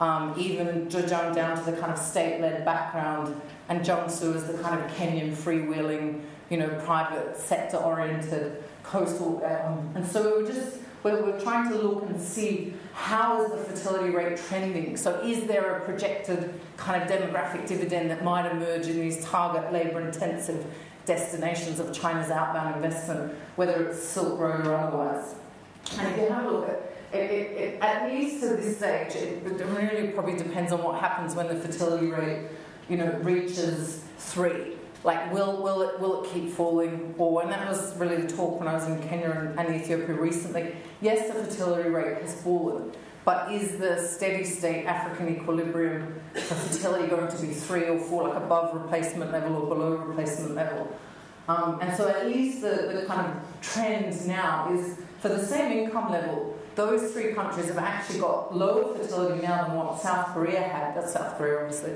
Um, 0.00 0.34
even 0.38 0.88
Zhejiang 0.88 1.34
down 1.34 1.56
to 1.56 1.70
the 1.70 1.76
kind 1.78 1.92
of 1.92 1.98
state 1.98 2.40
led 2.40 2.64
background, 2.64 3.40
and 3.68 3.80
Jiangsu 3.80 4.34
is 4.34 4.44
the 4.44 4.58
kind 4.58 4.78
of 4.78 4.90
Kenyan 4.92 5.32
freewheeling, 5.34 6.20
you 6.50 6.58
know, 6.58 6.68
private 6.84 7.36
sector 7.36 7.78
oriented 7.78 8.62
coastal. 8.86 9.44
Um, 9.44 9.90
and 9.94 10.06
so 10.06 10.24
we 10.24 10.42
were 10.42 10.48
just, 10.48 10.78
we're, 11.02 11.22
we're 11.22 11.40
trying 11.40 11.70
to 11.70 11.76
look 11.76 12.04
and 12.08 12.20
see 12.20 12.74
how 12.94 13.44
is 13.44 13.50
the 13.50 13.58
fertility 13.58 14.10
rate 14.10 14.38
trending. 14.48 14.96
So 14.96 15.20
is 15.20 15.46
there 15.46 15.76
a 15.76 15.84
projected 15.84 16.58
kind 16.76 17.02
of 17.02 17.08
demographic 17.08 17.66
dividend 17.66 18.10
that 18.10 18.24
might 18.24 18.50
emerge 18.50 18.86
in 18.86 19.00
these 19.00 19.24
target 19.24 19.72
labour 19.72 20.00
intensive 20.00 20.64
destinations 21.04 21.78
of 21.78 21.92
China's 21.92 22.30
outbound 22.30 22.76
investment, 22.76 23.34
whether 23.56 23.88
it's 23.88 24.02
Silk 24.02 24.38
Road 24.38 24.66
or 24.66 24.74
otherwise? 24.74 25.34
And 25.98 26.08
if 26.08 26.16
you 26.18 26.28
have 26.28 26.46
a 26.46 26.50
look 26.50 26.68
at 26.68 26.74
it, 27.12 27.30
it, 27.30 27.50
it, 27.52 27.80
at 27.80 28.10
least 28.10 28.40
to 28.40 28.48
this 28.56 28.76
stage, 28.76 29.14
it 29.14 29.44
really 29.44 30.08
probably 30.08 30.36
depends 30.36 30.72
on 30.72 30.82
what 30.82 31.00
happens 31.00 31.34
when 31.34 31.46
the 31.48 31.54
fertility 31.54 32.08
rate, 32.08 32.48
you 32.88 32.96
know, 32.96 33.12
reaches 33.22 34.04
three. 34.18 34.75
Like, 35.04 35.32
will, 35.32 35.62
will, 35.62 35.82
it, 35.82 36.00
will 36.00 36.24
it 36.24 36.32
keep 36.32 36.50
falling? 36.50 37.14
Or, 37.18 37.42
and 37.42 37.52
that 37.52 37.68
was 37.68 37.96
really 37.96 38.16
the 38.16 38.36
talk 38.36 38.58
when 38.58 38.68
I 38.68 38.74
was 38.74 38.86
in 38.88 39.00
Kenya 39.08 39.30
and, 39.30 39.58
and 39.58 39.80
Ethiopia 39.80 40.14
recently. 40.14 40.74
Yes, 41.00 41.28
the 41.28 41.34
fertility 41.44 41.88
rate 41.88 42.22
has 42.22 42.40
fallen, 42.42 42.92
but 43.24 43.52
is 43.52 43.78
the 43.78 43.98
steady 43.98 44.44
state 44.44 44.86
African 44.86 45.28
equilibrium 45.28 46.20
for 46.34 46.54
fertility 46.54 47.08
going 47.08 47.28
to 47.28 47.42
be 47.42 47.48
three 47.48 47.84
or 47.84 47.98
four, 47.98 48.28
like 48.28 48.36
above 48.36 48.74
replacement 48.74 49.30
level 49.30 49.56
or 49.56 49.68
below 49.68 49.96
replacement 49.96 50.54
level? 50.54 50.96
Um, 51.48 51.78
and 51.80 51.96
so, 51.96 52.08
at 52.08 52.26
least 52.26 52.62
the, 52.62 53.00
the 53.00 53.04
kind 53.06 53.26
of 53.26 53.60
trend 53.60 54.26
now 54.26 54.72
is 54.72 54.98
for 55.20 55.28
the 55.28 55.44
same 55.44 55.78
income 55.78 56.10
level, 56.10 56.58
those 56.74 57.12
three 57.12 57.32
countries 57.32 57.68
have 57.68 57.78
actually 57.78 58.20
got 58.20 58.54
lower 58.54 58.94
fertility 58.94 59.42
now 59.42 59.66
than 59.66 59.76
what 59.76 60.00
South 60.00 60.34
Korea 60.34 60.60
had. 60.60 60.96
That's 60.96 61.12
South 61.12 61.38
Korea, 61.38 61.60
obviously, 61.60 61.94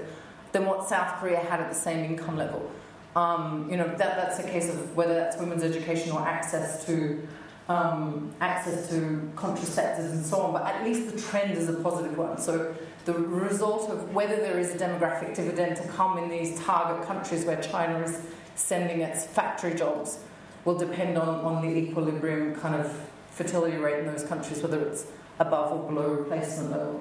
than 0.53 0.67
what 0.67 0.89
South 0.89 1.21
Korea 1.21 1.39
had 1.39 1.61
at 1.61 1.69
the 1.69 1.75
same 1.75 2.05
income 2.05 2.37
level. 2.37 2.71
Um, 3.17 3.69
you 3.71 3.77
know, 3.77 3.87
that, 3.87 3.99
that's 3.99 4.39
a 4.39 4.45
case 4.45 4.69
of 4.69 4.97
whether 4.97 5.15
that's 5.15 5.37
women's 5.37 5.65
education 5.65 6.13
or 6.13 6.21
access 6.21 6.85
to 6.87 7.27
um, 7.69 8.35
access 8.41 8.89
to 8.89 9.31
contraceptives 9.37 10.11
and 10.11 10.27
so 10.27 10.41
on, 10.41 10.53
but 10.53 10.67
at 10.67 10.83
least 10.85 11.15
the 11.15 11.21
trend 11.21 11.57
is 11.57 11.69
a 11.69 11.75
positive 11.75 12.19
one. 12.19 12.37
So 12.37 12.75
the 13.05 13.13
result 13.15 13.91
of 13.91 14.13
whether 14.13 14.37
there 14.37 14.59
is 14.59 14.75
a 14.75 14.79
demographic 14.79 15.37
dividend 15.37 15.77
to 15.77 15.87
come 15.89 16.19
in 16.19 16.29
these 16.29 16.59
target 16.61 17.07
countries 17.07 17.45
where 17.45 17.63
China 17.63 18.01
is 18.01 18.23
sending 18.57 19.03
its 19.03 19.25
factory 19.25 19.75
jobs 19.75 20.19
will 20.65 20.77
depend 20.77 21.17
on, 21.17 21.29
on 21.29 21.63
the 21.63 21.69
equilibrium 21.69 22.57
kind 22.57 22.75
of 22.75 23.09
fertility 23.31 23.77
rate 23.77 24.01
in 24.01 24.07
those 24.07 24.25
countries, 24.25 24.61
whether 24.63 24.81
it's 24.83 25.07
above 25.39 25.73
or 25.73 25.89
below 25.89 26.09
replacement 26.09 26.73
level. 26.73 27.01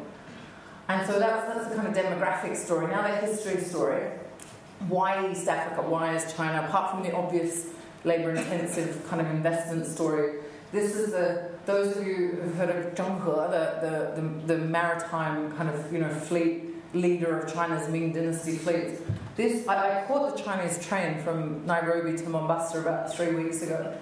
And 0.87 1.05
so 1.07 1.19
that's, 1.19 1.51
that's 1.51 1.69
the 1.69 1.75
kind 1.75 1.87
of 1.87 1.95
demographic 1.95 2.55
story. 2.55 2.87
Now 2.87 3.01
the 3.01 3.25
history 3.25 3.59
story 3.61 4.11
why 4.87 5.29
East 5.31 5.47
Africa? 5.47 5.81
Why 5.87 6.15
is 6.15 6.33
China? 6.33 6.65
Apart 6.67 6.91
from 6.91 7.03
the 7.03 7.13
obvious 7.13 7.67
labour 8.03 8.31
intensive 8.31 9.05
kind 9.09 9.21
of 9.21 9.27
investment 9.27 9.85
story, 9.85 10.39
this 10.71 10.95
is 10.95 11.11
the 11.11 11.51
those 11.65 11.97
of 11.97 12.07
you 12.07 12.39
who've 12.41 12.55
heard 12.55 12.69
of 12.69 12.95
Zheng 12.95 13.19
He, 13.19 13.25
the, 13.51 14.15
the, 14.15 14.21
the, 14.21 14.55
the 14.55 14.65
maritime 14.65 15.51
kind 15.57 15.69
of 15.69 15.91
you 15.91 15.99
know 15.99 16.09
fleet 16.09 16.63
leader 16.93 17.39
of 17.39 17.53
China's 17.53 17.89
Ming 17.89 18.13
Dynasty 18.13 18.57
fleet. 18.57 18.97
This 19.35 19.67
I, 19.67 20.03
I 20.03 20.05
caught 20.05 20.35
the 20.35 20.41
Chinese 20.41 20.85
train 20.85 21.21
from 21.21 21.65
Nairobi 21.65 22.17
to 22.17 22.29
Mombasa 22.29 22.79
about 22.79 23.13
three 23.13 23.35
weeks 23.35 23.61
ago, 23.61 23.95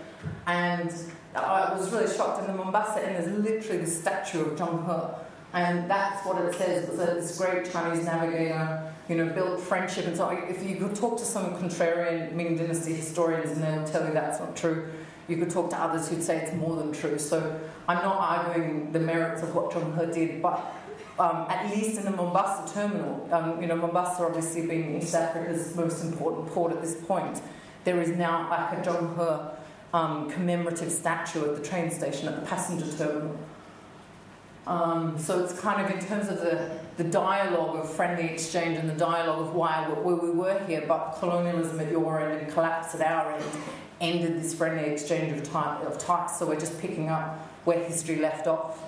and 0.46 0.94
I 1.36 1.74
was 1.76 1.92
really 1.92 2.14
shocked. 2.14 2.42
In 2.42 2.48
the 2.48 2.64
Mombasa, 2.64 3.00
and 3.00 3.16
there's 3.16 3.38
literally 3.38 3.84
the 3.84 3.92
statue 3.92 4.42
of 4.42 4.58
Zheng 4.58 4.86
He 4.86 5.24
and 5.54 5.90
that's 5.90 6.26
what 6.26 6.44
it 6.44 6.54
says. 6.56 6.84
It 6.84 6.90
was 6.90 7.00
this 7.00 7.38
great 7.38 7.72
Chinese 7.72 8.06
navigator, 8.06 8.94
you 9.10 9.16
know, 9.16 9.28
built 9.28 9.60
friendship. 9.60 10.06
And 10.06 10.18
so 10.18 10.30
if 10.30 10.64
you 10.68 10.76
could 10.76 10.96
talk 10.96 11.18
to 11.20 11.26
some 11.26 11.56
contrarian 11.56 12.34
Ming 12.34 12.58
Dynasty 12.58 12.94
historians 12.94 13.52
and 13.52 13.64
they'll 13.64 13.88
tell 13.88 14.06
you 14.06 14.14
that's 14.14 14.40
not 14.40 14.56
true. 14.56 14.90
You 15.28 15.38
could 15.38 15.50
talk 15.50 15.70
to 15.72 15.78
others 15.78 16.10
who'd 16.10 16.24
say 16.24 16.38
it's 16.38 16.54
more 16.54 16.76
than 16.78 16.92
true. 16.92 17.18
So 17.20 17.60
I'm 17.88 17.98
not 17.98 18.18
arguing 18.18 18.92
the 18.92 19.00
merits 19.00 19.44
of 19.44 19.56
what 19.56 19.72
Zheng 19.72 20.14
He 20.14 20.26
did, 20.26 20.42
but 20.42 20.74
um, 21.20 21.48
at 21.50 21.74
least 21.76 21.98
in 21.98 22.06
the 22.06 22.12
Mombasa 22.12 22.74
terminal, 22.74 23.28
um, 23.32 23.62
you 23.62 23.68
know, 23.68 23.76
Mombasa 23.76 24.24
obviously 24.24 24.68
being 24.68 25.02
East 25.02 25.16
Africa's 25.16 25.76
most 25.76 26.04
important 26.04 26.48
port 26.48 26.72
at 26.72 26.82
this 26.82 26.96
point, 26.96 27.42
there 27.84 28.02
is 28.02 28.10
now 28.10 28.50
like 28.50 28.78
a 28.78 28.90
Zheng 28.90 29.16
He 29.16 29.58
um, 29.94 30.30
commemorative 30.30 30.92
statue 30.92 31.50
at 31.50 31.56
the 31.56 31.68
train 31.68 31.90
station 31.92 32.28
at 32.28 32.40
the 32.40 32.46
passenger 32.46 32.86
terminal. 32.98 33.38
Um, 34.68 35.18
so 35.18 35.42
it's 35.42 35.58
kind 35.58 35.82
of 35.82 35.98
in 35.98 36.06
terms 36.06 36.28
of 36.28 36.42
the, 36.42 36.70
the 36.98 37.06
dialogue 37.06 37.78
of 37.78 37.90
friendly 37.90 38.26
exchange 38.26 38.78
and 38.78 38.90
the 38.90 38.96
dialogue 38.96 39.48
of 39.48 39.56
why 39.56 39.90
we, 40.04 40.14
we 40.14 40.30
were 40.30 40.60
here, 40.66 40.84
but 40.86 41.16
colonialism 41.20 41.80
at 41.80 41.90
your 41.90 42.20
end 42.20 42.42
and 42.42 42.52
collapse 42.52 42.94
at 42.94 43.02
our 43.02 43.32
end 43.32 43.46
ended 44.02 44.44
this 44.44 44.54
friendly 44.54 44.92
exchange 44.92 45.32
of, 45.32 45.56
of 45.56 45.98
types. 45.98 46.38
So 46.38 46.46
we're 46.46 46.60
just 46.60 46.78
picking 46.80 47.08
up 47.08 47.40
where 47.64 47.82
history 47.82 48.18
left 48.18 48.46
off. 48.46 48.84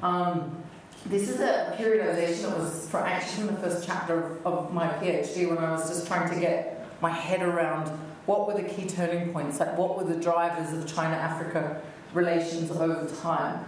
Um, 0.00 0.62
this 1.06 1.28
is 1.28 1.40
a 1.40 1.74
periodization 1.76 2.42
that 2.42 2.58
was 2.58 2.88
for 2.88 3.00
actually 3.00 3.48
from 3.48 3.56
the 3.56 3.62
first 3.62 3.84
chapter 3.84 4.22
of, 4.22 4.46
of 4.46 4.72
my 4.72 4.86
PhD 4.86 5.48
when 5.48 5.58
I 5.58 5.72
was 5.72 5.88
just 5.88 6.06
trying 6.06 6.32
to 6.32 6.38
get 6.38 6.86
my 7.02 7.10
head 7.10 7.42
around 7.42 7.88
what 8.26 8.46
were 8.46 8.54
the 8.54 8.68
key 8.68 8.86
turning 8.86 9.32
points, 9.32 9.58
like 9.58 9.76
what 9.76 9.96
were 9.96 10.04
the 10.04 10.20
drivers 10.20 10.72
of 10.72 10.86
China 10.86 11.16
Africa 11.16 11.82
relations 12.14 12.70
over 12.70 13.10
time. 13.22 13.64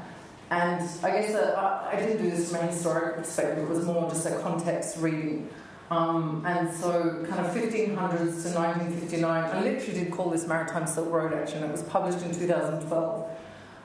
And 0.53 0.87
I 1.03 1.11
guess 1.13 1.35
uh, 1.35 1.89
I 1.91 1.97
didn't 1.97 2.23
do 2.23 2.31
this 2.31 2.51
from 2.51 2.61
a 2.61 2.71
historic 2.71 3.17
perspective, 3.17 3.65
it 3.65 3.69
was 3.71 3.87
more 3.87 4.07
just 4.11 4.27
a 4.27 4.39
context 4.41 4.99
reading. 4.99 5.49
Um, 5.91 6.45
and 6.47 6.71
so, 6.71 7.25
kind 7.27 7.47
of 7.47 7.55
1500s 7.55 8.43
to 8.43 8.59
1959, 8.59 9.25
I 9.25 9.63
literally 9.63 10.05
did 10.05 10.13
call 10.13 10.29
this 10.29 10.47
Maritime 10.47 10.87
Silk 10.87 11.11
Road 11.11 11.33
Action. 11.33 11.63
It 11.63 11.73
was 11.73 11.83
published 11.85 12.23
in 12.23 12.35
2012. 12.35 13.31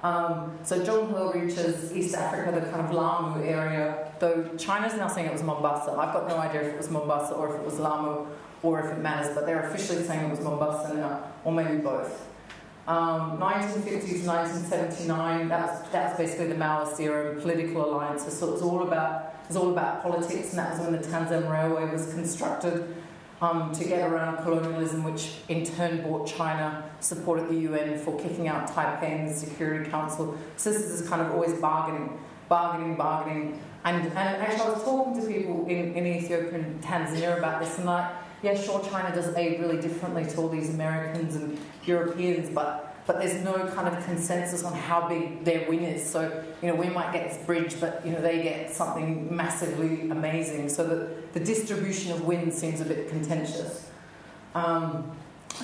Um, 0.04 0.58
so, 0.64 0.82
Zheng 0.82 1.34
He 1.34 1.40
reaches 1.40 1.96
East 1.96 2.16
Africa, 2.16 2.60
the 2.60 2.70
kind 2.70 2.86
of 2.86 2.92
Lamu 2.92 3.46
area, 3.46 4.12
though 4.20 4.50
China's 4.58 4.94
now 4.96 5.08
saying 5.08 5.28
it 5.28 5.34
was 5.34 5.44
Mombasa. 5.44 5.92
I've 5.92 6.14
got 6.14 6.28
no 6.28 6.36
idea 6.36 6.64
if 6.64 6.74
it 6.74 6.78
was 6.78 6.90
Mombasa 6.90 7.34
or 7.34 7.56
if 7.56 7.62
it 7.62 7.66
was 7.66 7.80
Lamu 7.80 8.28
or 8.62 8.82
if 8.82 8.92
it 8.92 9.00
matters, 9.00 9.34
but 9.34 9.46
they're 9.46 9.70
officially 9.70 10.04
saying 10.04 10.26
it 10.26 10.32
was 10.32 10.42
Mombasa 10.42 10.94
now, 10.96 11.24
or 11.46 11.54
maybe 11.54 11.78
both. 11.78 12.27
Um, 12.88 13.38
1950 13.40 14.22
to 14.22 14.28
1979, 14.28 15.50
that's, 15.50 15.90
that's 15.90 16.18
basically 16.18 16.48
the 16.48 16.56
Maoist 16.56 16.98
era 17.02 17.32
and 17.32 17.42
political 17.42 17.84
alliances. 17.84 18.40
So 18.40 18.48
it 18.48 18.52
was 18.54 18.62
all 18.62 18.84
about 18.84 19.34
it 19.44 19.50
was 19.50 19.58
all 19.58 19.72
about 19.72 20.04
politics, 20.04 20.50
and 20.50 20.60
that 20.60 20.72
was 20.72 20.82
when 20.82 20.92
the 20.92 21.08
Tanzam 21.08 21.50
Railway 21.50 21.90
was 21.90 22.14
constructed 22.14 22.96
um, 23.42 23.72
to 23.74 23.86
get 23.86 24.10
around 24.10 24.44
colonialism, 24.44 25.04
which 25.04 25.36
in 25.48 25.66
turn 25.66 26.02
brought 26.02 26.28
China, 26.28 26.84
supported 27.00 27.48
the 27.48 27.56
UN 27.56 27.98
for 27.98 28.20
kicking 28.20 28.48
out 28.48 28.70
Taipei 28.70 29.04
and 29.04 29.30
the 29.30 29.34
Security 29.34 29.90
Council. 29.90 30.38
So 30.58 30.72
this 30.72 30.82
is 30.82 31.08
kind 31.08 31.22
of 31.22 31.32
always 31.32 31.54
bargaining, 31.62 32.20
bargaining, 32.50 32.96
bargaining. 32.96 33.62
And, 33.86 34.08
and 34.08 34.18
actually, 34.18 34.68
I 34.68 34.70
was 34.72 34.84
talking 34.84 35.22
to 35.22 35.28
people 35.28 35.66
in, 35.68 35.94
in 35.94 36.06
Ethiopia 36.06 36.60
and 36.60 36.84
Tanzania 36.84 37.38
about 37.38 37.62
this, 37.62 37.78
and 37.78 37.86
like 37.86 38.12
yeah, 38.44 38.60
sure, 38.60 38.84
China 38.90 39.14
does 39.14 39.34
aid 39.36 39.60
really 39.60 39.82
differently 39.82 40.26
to 40.26 40.38
all 40.38 40.50
these 40.50 40.70
Americans 40.70 41.36
and 41.36 41.60
Europeans, 41.86 42.50
but 42.54 42.88
but 43.08 43.20
there's 43.20 43.42
no 43.42 43.54
kind 43.70 43.88
of 43.88 44.04
consensus 44.04 44.66
on 44.66 44.74
how 44.74 45.08
big 45.08 45.46
their 45.46 45.68
win 45.70 45.80
is. 45.80 46.06
So, 46.06 46.44
you 46.62 46.68
know, 46.68 46.76
we 46.76 46.90
might 46.90 47.14
get 47.14 47.30
this 47.30 47.44
bridge, 47.46 47.80
but, 47.80 48.06
you 48.06 48.12
know, 48.12 48.22
they 48.22 48.44
get 48.44 48.70
something 48.70 49.34
massively 49.34 50.10
amazing. 50.10 50.68
So 50.68 50.86
the, 50.86 51.10
the 51.32 51.40
distribution 51.40 52.12
of 52.12 52.26
wins 52.26 52.56
seems 52.56 52.82
a 52.82 52.86
bit 52.86 53.08
contentious. 53.08 53.90
Um, 54.54 55.16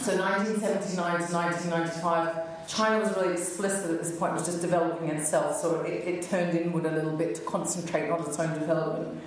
so 0.01 0.17
1979 0.17 0.95
to 0.95 1.33
1995, 1.36 2.67
China 2.69 3.03
was 3.03 3.17
really 3.17 3.33
explicit 3.33 3.91
at 3.91 4.01
this 4.01 4.17
point, 4.17 4.33
was 4.33 4.45
just 4.45 4.62
developing 4.62 5.09
itself. 5.09 5.59
So 5.59 5.81
it, 5.81 6.07
it 6.07 6.21
turned 6.23 6.57
inward 6.57 6.86
a 6.86 6.91
little 6.91 7.17
bit 7.17 7.36
to 7.36 7.41
concentrate 7.41 8.09
on 8.09 8.25
its 8.25 8.39
own 8.39 8.57
development. 8.57 9.21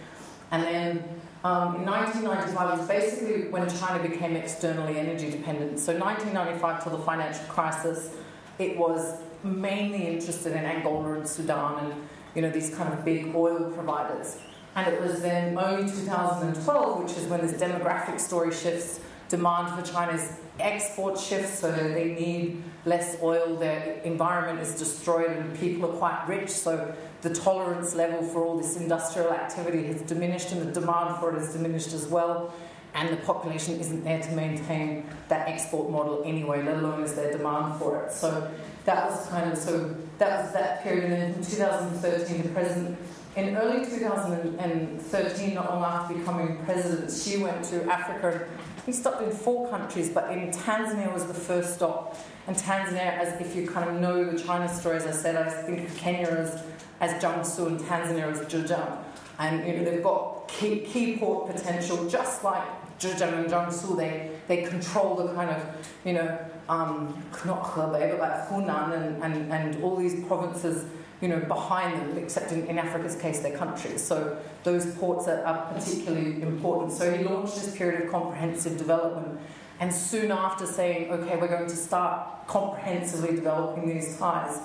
And 0.53 0.63
then 0.63 1.16
um, 1.45 1.77
in 1.77 1.85
1995 1.85 2.79
was 2.79 2.89
basically 2.89 3.49
when 3.49 3.69
China 3.69 4.07
became 4.07 4.37
externally 4.37 4.99
energy 4.99 5.31
dependent. 5.31 5.79
So 5.79 5.97
1995 5.97 6.83
till 6.83 6.97
the 6.97 7.05
financial 7.05 7.45
crisis, 7.45 8.11
it 8.59 8.77
was 8.77 9.21
mainly 9.45 10.07
interested 10.07 10.53
in 10.53 10.65
Angola 10.65 11.15
and 11.15 11.29
Sudan 11.29 11.85
and 11.85 11.95
you 12.35 12.43
know 12.43 12.51
these 12.51 12.75
kind 12.75 12.93
of 12.93 13.05
big 13.05 13.35
oil 13.35 13.71
providers. 13.71 14.39
And 14.75 14.93
it 14.93 15.01
was 15.01 15.23
then 15.23 15.57
only 15.57 15.91
2012, 15.91 17.03
which 17.03 17.17
is 17.17 17.25
when 17.25 17.41
this 17.41 17.53
demographic 17.53 18.21
story 18.21 18.53
shifts, 18.53 19.01
demand 19.31 19.75
for 19.75 19.91
China's 19.91 20.33
export 20.61 21.19
shifts, 21.19 21.61
so 21.61 21.71
they 21.73 22.15
need 22.15 22.63
less 22.85 23.17
oil, 23.23 23.57
their 23.57 24.01
environment 24.05 24.61
is 24.61 24.79
destroyed, 24.79 25.31
and 25.31 25.59
people 25.59 25.91
are 25.91 25.97
quite 25.97 26.27
rich, 26.29 26.51
so 26.51 26.95
the 27.23 27.35
tolerance 27.35 27.95
level 27.95 28.23
for 28.23 28.45
all 28.45 28.57
this 28.57 28.77
industrial 28.77 29.33
activity 29.33 29.85
has 29.87 30.03
diminished, 30.03 30.53
and 30.53 30.63
the 30.63 30.81
demand 30.81 31.19
for 31.19 31.35
it 31.35 31.39
has 31.39 31.53
diminished 31.53 31.93
as 31.93 32.07
well. 32.07 32.53
And 32.95 33.11
the 33.11 33.19
population 33.19 33.79
isn't 33.79 34.05
there 34.05 34.23
to 34.23 34.33
maintain 34.33 35.05
that 35.29 35.49
export 35.49 35.91
model 35.91 36.23
anyway, 36.25 36.63
let 36.63 36.79
alone 36.79 37.03
is 37.03 37.15
there 37.15 37.31
demand 37.31 37.79
for 37.79 38.03
it. 38.03 38.13
So 38.13 38.51
that 38.87 39.11
was 39.11 39.29
kind 39.29 39.53
of 39.53 39.59
so 39.59 39.95
that 40.17 40.45
was 40.45 40.55
that 40.55 40.83
period. 40.83 41.05
And 41.05 41.13
then 41.13 41.35
in 41.35 41.45
2013, 41.45 42.43
the 42.43 42.49
president 42.49 42.97
in 43.37 43.55
early 43.55 43.85
2013, 43.85 45.55
not 45.55 45.75
long 45.75 45.85
after 45.85 46.15
becoming 46.15 46.57
president, 46.65 47.13
Xi 47.13 47.43
went 47.43 47.63
to 47.67 47.85
Africa. 47.85 48.49
He 48.87 48.93
stopped 48.93 49.21
in 49.21 49.33
four 49.33 49.69
countries, 49.69 50.11
but 50.11 50.31
in 50.31 50.53
Tanzania 50.53 51.13
was 51.13 51.27
the 51.27 51.35
first 51.35 51.75
stop. 51.75 52.17
And 52.47 52.57
Tanzania, 52.57 53.19
as 53.19 53.41
if 53.41 53.57
you 53.57 53.67
kind 53.67 53.91
of 53.91 54.01
know 54.01 54.31
the 54.31 54.39
China 54.39 54.73
story, 54.73 54.97
as 54.99 55.07
I 55.07 55.11
said, 55.11 55.35
I 55.35 55.51
think 55.51 55.89
of 55.89 55.97
Kenya 55.97 56.29
as, 56.29 56.63
as 57.01 57.21
Jiangsu 57.21 57.67
and 57.67 57.81
Tanzania 57.81 58.31
as 58.31 58.39
Zhejiang. 58.47 59.03
And 59.41 59.67
you 59.67 59.77
know, 59.77 59.85
they've 59.85 60.03
got 60.03 60.47
key, 60.47 60.81
key 60.81 61.17
port 61.17 61.53
potential, 61.53 62.09
just 62.09 62.45
like 62.45 62.63
Zhejiang 63.01 63.33
and 63.33 63.51
Jiangsu. 63.51 63.97
They, 63.97 64.31
they 64.47 64.63
control 64.63 65.17
the 65.17 65.35
kind 65.35 65.51
of, 65.51 65.63
you 66.05 66.13
know, 66.13 66.39
um, 66.69 67.25
not 67.45 67.65
Hebei, 67.65 68.13
but 68.13 68.21
like 68.21 68.49
Hunan 68.49 68.93
and, 68.93 69.23
and, 69.23 69.53
and 69.53 69.83
all 69.83 69.97
these 69.97 70.25
provinces 70.27 70.85
you 71.21 71.29
know, 71.29 71.41
behind 71.41 71.99
them, 71.99 72.19
except 72.19 72.53
in, 72.53 72.67
in 72.67 72.79
Africa's 72.79 73.17
case, 73.17 73.41
their 73.41 73.57
countries. 73.57 74.03
So 74.03 74.39
those 74.65 74.95
ports 74.97 75.27
are, 75.29 75.43
are 75.45 75.73
particularly 75.73 76.43
important. 76.43 76.93
So 76.93 77.11
he 77.11 77.25
launched 77.25 77.57
this 77.57 77.75
period 77.77 78.03
of 78.03 78.11
comprehensive 78.11 78.77
development. 78.77 79.41
And 79.81 79.93
soon 79.93 80.31
after 80.31 80.67
saying, 80.67 81.11
okay, 81.11 81.37
we're 81.37 81.49
going 81.49 81.69
to 81.69 81.77
start 81.77 82.47
comprehensively 82.47 83.35
developing 83.35 83.89
these 83.89 84.17
ties, 84.19 84.61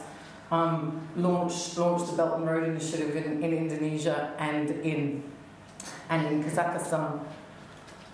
um, 0.51 1.07
launched, 1.15 1.77
launched 1.77 2.11
the 2.11 2.17
Belt 2.17 2.39
and 2.39 2.47
Road 2.47 2.67
Initiative 2.67 3.15
in, 3.15 3.43
in 3.43 3.53
Indonesia 3.53 4.33
and 4.37 4.69
in, 4.69 5.23
and 6.09 6.27
in 6.27 6.43
Kazakhstan. 6.43 7.21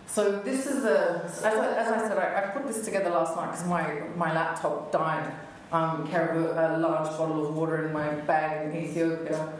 So 0.08 0.39
this 0.39 0.65
is 0.65 0.86
a, 0.86 1.23
as 1.26 1.43
I, 1.43 1.73
as 1.76 1.88
I 1.91 2.08
said, 2.08 2.17
I, 2.17 2.38
I 2.38 2.47
put 2.52 2.67
this 2.67 2.86
together 2.86 3.10
last 3.10 3.36
night 3.36 3.52
because 3.52 3.67
my, 3.67 4.02
my 4.15 4.34
laptop 4.34 4.91
died 4.91 5.32
um, 5.71 6.10
a, 6.12 6.75
a 6.75 6.77
large 6.77 7.10
bottle 7.17 7.47
of 7.47 7.56
water 7.56 7.86
in 7.88 7.93
my 7.93 8.10
bag 8.21 8.67
in 8.67 8.84
Ethiopia. 8.86 9.53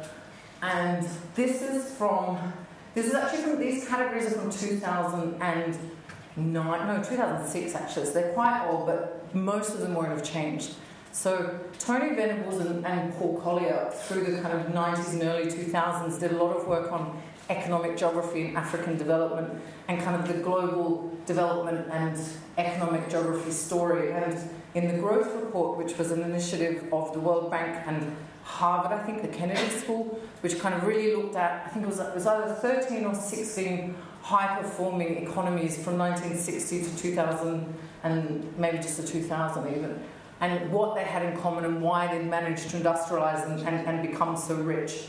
And 0.62 1.08
this 1.36 1.62
is 1.62 1.94
from, 1.94 2.54
this 2.94 3.06
is 3.08 3.14
actually 3.14 3.44
from, 3.44 3.60
these 3.60 3.88
categories 3.88 4.28
are 4.28 4.40
from 4.40 4.52
2009, 4.52 5.92
no, 6.38 7.04
2006 7.04 7.76
actually. 7.76 8.06
So 8.06 8.12
they're 8.12 8.34
quite 8.34 8.68
old, 8.68 8.88
but 8.88 9.34
most 9.36 9.74
of 9.74 9.82
them 9.82 9.94
won't 9.94 10.10
have 10.10 10.24
changed. 10.24 10.76
So 11.12 11.60
Tony 11.80 12.16
Venables 12.16 12.60
and, 12.60 12.86
and 12.86 13.14
Paul 13.16 13.40
Collier, 13.42 13.90
through 13.92 14.24
the 14.26 14.42
kind 14.42 14.54
of 14.54 14.68
90s 14.68 15.14
and 15.14 15.24
early 15.24 15.46
2000s, 15.46 16.20
did 16.20 16.32
a 16.32 16.44
lot 16.44 16.56
of 16.56 16.68
work 16.68 16.92
on 16.92 17.20
economic 17.50 17.98
geography 17.98 18.46
and 18.46 18.58
African 18.58 18.98
development 18.98 19.62
and 19.88 20.02
kind 20.04 20.22
of 20.22 20.28
the 20.28 20.42
global 20.44 21.12
development 21.26 21.88
and 21.92 22.20
economic 22.58 23.10
geography 23.10 23.52
story. 23.52 24.12
And 24.12 24.38
in 24.76 24.88
the 24.88 24.98
Growth 25.00 25.34
Report, 25.36 25.78
which 25.78 25.98
was 25.98 26.12
an 26.12 26.24
initiative 26.24 26.92
of 26.92 27.14
the 27.14 27.20
World 27.20 27.50
Bank 27.50 27.84
and 27.88 28.16
Harvard, 28.44 28.92
I 28.92 29.04
think, 29.04 29.22
the 29.22 29.28
Kennedy 29.28 29.70
School, 29.70 30.20
which 30.42 30.60
kind 30.60 30.74
of 30.74 30.84
really 30.86 31.16
looked 31.16 31.36
at, 31.36 31.66
I 31.66 31.70
think 31.70 31.86
it 31.86 31.90
was, 31.90 32.00
it 32.00 32.14
was 32.14 32.26
either 32.26 32.54
13 32.54 33.06
or 33.06 33.14
16 33.14 33.96
high 34.22 34.62
performing 34.62 35.18
economies 35.26 35.82
from 35.82 35.98
1960 35.98 36.84
to 36.84 36.98
2000 36.98 37.74
and 38.04 38.58
maybe 38.58 38.78
just 38.78 38.98
the 38.98 39.08
2000 39.08 39.76
even, 39.76 40.04
and 40.40 40.72
what 40.72 40.96
they 40.96 41.04
had 41.04 41.24
in 41.24 41.40
common 41.40 41.66
and 41.66 41.82
why 41.82 42.08
they'd 42.08 42.26
managed 42.26 42.70
to 42.70 42.78
industrialize 42.78 43.46
and, 43.46 43.68
and, 43.68 43.88
and 43.88 44.10
become 44.10 44.38
so 44.38 44.56
rich. 44.56 45.08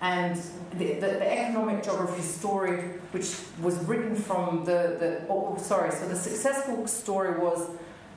And 0.00 0.36
the, 0.72 0.94
the, 0.94 1.06
the, 1.06 1.32
economic 1.32 1.82
geography 1.82 2.20
story, 2.20 2.82
which 3.12 3.36
was 3.62 3.76
written 3.86 4.14
from 4.14 4.64
the, 4.64 4.96
the 5.00 5.22
oh, 5.30 5.56
sorry, 5.58 5.90
so 5.92 6.06
the 6.06 6.16
successful 6.16 6.86
story 6.86 7.38
was 7.38 7.70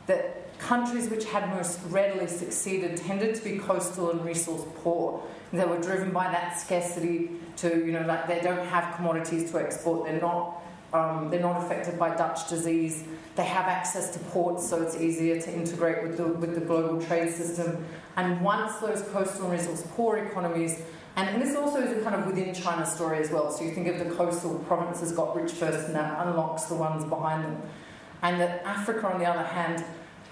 that 0.07 0.46
countries 0.59 1.09
which 1.09 1.25
had 1.25 1.49
most 1.49 1.79
readily 1.89 2.27
succeeded 2.27 2.97
tended 2.97 3.35
to 3.35 3.43
be 3.43 3.59
coastal 3.59 4.11
and 4.11 4.23
resource 4.25 4.63
poor. 4.77 5.23
They 5.53 5.65
were 5.65 5.79
driven 5.79 6.11
by 6.11 6.25
that 6.31 6.59
scarcity 6.59 7.31
to, 7.57 7.85
you 7.85 7.91
know, 7.91 8.05
like 8.05 8.27
they 8.27 8.39
don't 8.41 8.65
have 8.67 8.95
commodities 8.95 9.51
to 9.51 9.59
export, 9.59 10.05
they're 10.05 10.19
not, 10.19 10.61
um, 10.93 11.29
they're 11.29 11.39
not 11.39 11.63
affected 11.63 11.97
by 11.97 12.15
Dutch 12.15 12.49
disease, 12.49 13.03
they 13.35 13.45
have 13.45 13.65
access 13.65 14.11
to 14.11 14.19
ports, 14.19 14.67
so 14.67 14.81
it's 14.81 14.97
easier 14.97 15.39
to 15.39 15.53
integrate 15.53 16.03
with 16.03 16.17
the, 16.17 16.27
with 16.27 16.55
the 16.55 16.61
global 16.61 17.01
trade 17.01 17.31
system. 17.33 17.85
And 18.17 18.41
once 18.41 18.75
those 18.77 19.03
coastal 19.13 19.49
and 19.49 19.51
resource 19.51 19.83
poor 19.95 20.17
economies 20.17 20.81
and, 21.17 21.41
this 21.41 21.55
also 21.55 21.79
is 21.79 22.03
kind 22.03 22.15
of 22.15 22.27
within 22.27 22.53
China 22.53 22.85
story 22.85 23.17
as 23.17 23.31
well. 23.31 23.49
So 23.51 23.63
you 23.63 23.71
think 23.71 23.87
of 23.87 23.97
the 23.97 24.13
coastal 24.13 24.59
provinces 24.59 25.11
got 25.11 25.35
rich 25.35 25.51
first, 25.51 25.87
and 25.87 25.95
that 25.95 26.27
unlocks 26.27 26.65
the 26.65 26.75
ones 26.75 27.03
behind 27.05 27.43
them. 27.43 27.59
And 28.21 28.39
that 28.39 28.63
Africa, 28.63 29.07
on 29.07 29.17
the 29.19 29.25
other 29.25 29.43
hand, 29.43 29.83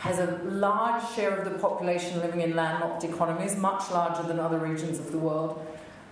has 0.06 0.20
a 0.20 0.40
large 0.44 1.04
share 1.16 1.36
of 1.36 1.52
the 1.52 1.58
population 1.58 2.20
living 2.20 2.42
in 2.42 2.56
landlocked 2.56 3.04
economies, 3.04 3.58
much 3.58 3.90
larger 3.90 4.22
than 4.22 4.40
other 4.40 4.60
regions 4.60 5.00
of 5.00 5.12
the 5.12 5.18
world. 5.18 5.60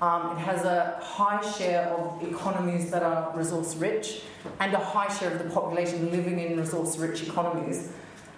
Um, 0.02 0.36
it 0.36 0.40
has 0.40 0.66
a 0.66 1.00
high 1.00 1.40
share 1.52 1.84
of 1.90 2.24
economies 2.24 2.90
that 2.90 3.04
are 3.04 3.32
resource 3.38 3.76
rich 3.76 4.24
and 4.60 4.74
a 4.74 4.80
high 4.80 5.14
share 5.14 5.32
of 5.32 5.44
the 5.44 5.50
population 5.52 6.10
living 6.10 6.40
in 6.40 6.60
resource 6.60 6.98
rich 6.98 7.22
economies. 7.22 7.92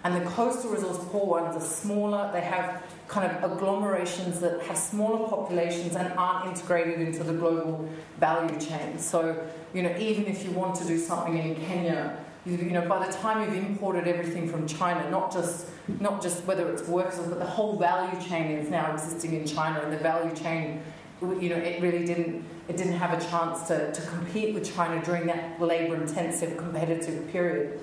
And 0.04 0.14
the 0.14 0.30
coastal 0.30 0.72
resource 0.72 0.98
poor 1.08 1.40
ones 1.40 1.56
are 1.56 1.66
smaller, 1.66 2.30
they 2.34 2.42
have 2.42 2.82
kind 3.08 3.32
of 3.32 3.50
agglomerations 3.50 4.40
that 4.40 4.60
have 4.60 4.76
smaller 4.76 5.26
populations 5.26 5.96
and 5.96 6.12
aren't 6.18 6.50
integrated 6.50 7.00
into 7.00 7.24
the 7.24 7.32
global 7.32 7.88
value 8.20 8.60
chain. 8.60 8.98
So, 8.98 9.42
you 9.72 9.82
know, 9.82 9.96
even 9.98 10.26
if 10.26 10.44
you 10.44 10.50
want 10.50 10.76
to 10.76 10.84
do 10.84 10.98
something 10.98 11.38
in 11.38 11.56
Kenya, 11.56 12.18
you, 12.46 12.70
know, 12.70 12.88
by 12.88 13.04
the 13.04 13.12
time 13.12 13.42
you've 13.42 13.64
imported 13.64 14.06
everything 14.06 14.48
from 14.48 14.66
China, 14.66 15.10
not 15.10 15.32
just 15.32 15.66
not 16.00 16.22
just 16.22 16.44
whether 16.44 16.70
it's 16.70 16.86
workers, 16.88 17.26
but 17.26 17.38
the 17.38 17.46
whole 17.46 17.76
value 17.76 18.20
chain 18.28 18.52
is 18.52 18.70
now 18.70 18.92
existing 18.92 19.34
in 19.34 19.46
China, 19.46 19.80
and 19.80 19.92
the 19.92 19.98
value 19.98 20.34
chain, 20.34 20.80
you 21.20 21.48
know, 21.48 21.56
it 21.56 21.82
really 21.82 22.04
didn't 22.06 22.44
it 22.68 22.76
didn't 22.76 22.94
have 22.94 23.20
a 23.20 23.24
chance 23.30 23.66
to, 23.68 23.92
to 23.92 24.02
compete 24.08 24.54
with 24.54 24.74
China 24.74 25.04
during 25.04 25.26
that 25.26 25.60
labour-intensive 25.60 26.56
competitive 26.56 27.28
period. 27.30 27.80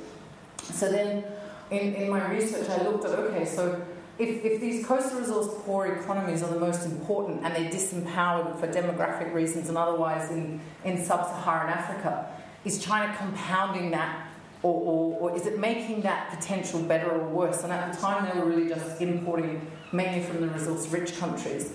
So 0.62 0.92
then, 0.92 1.24
in, 1.72 1.96
in 1.96 2.10
my 2.10 2.30
research, 2.30 2.70
I 2.70 2.84
looked 2.84 3.06
at 3.06 3.12
okay, 3.18 3.46
so 3.46 3.86
if, 4.20 4.46
if 4.46 4.62
these 4.62 4.86
coastal 4.86 5.20
resource 5.20 5.48
poor 5.66 5.88
economies 5.88 6.44
are 6.44 6.54
the 6.54 6.60
most 6.60 6.86
important 6.86 7.44
and 7.44 7.56
they're 7.56 7.72
disempowered 7.72 8.60
for 8.60 8.68
demographic 8.68 9.34
reasons 9.34 9.70
and 9.70 9.78
otherwise 9.78 10.30
in, 10.32 10.60
in 10.86 11.04
sub 11.04 11.26
Saharan 11.26 11.70
Africa, 11.70 12.30
is 12.64 12.84
China 12.84 13.14
compounding 13.18 13.92
that 13.92 14.23
or, 14.64 14.74
or, 14.74 15.20
or, 15.20 15.36
is 15.38 15.46
it 15.46 15.60
making 15.60 16.02
that 16.02 16.30
potential 16.30 16.82
better 16.82 17.12
or 17.12 17.28
worse? 17.28 17.64
And 17.64 17.72
at 17.72 17.94
the 17.94 18.00
time, 18.00 18.30
they 18.30 18.40
were 18.40 18.46
really 18.46 18.70
just 18.70 19.02
importing 19.02 19.70
mainly 19.92 20.24
from 20.24 20.42
the 20.42 20.48
resource 20.48 20.88
rich 20.88 21.20
countries. 21.20 21.74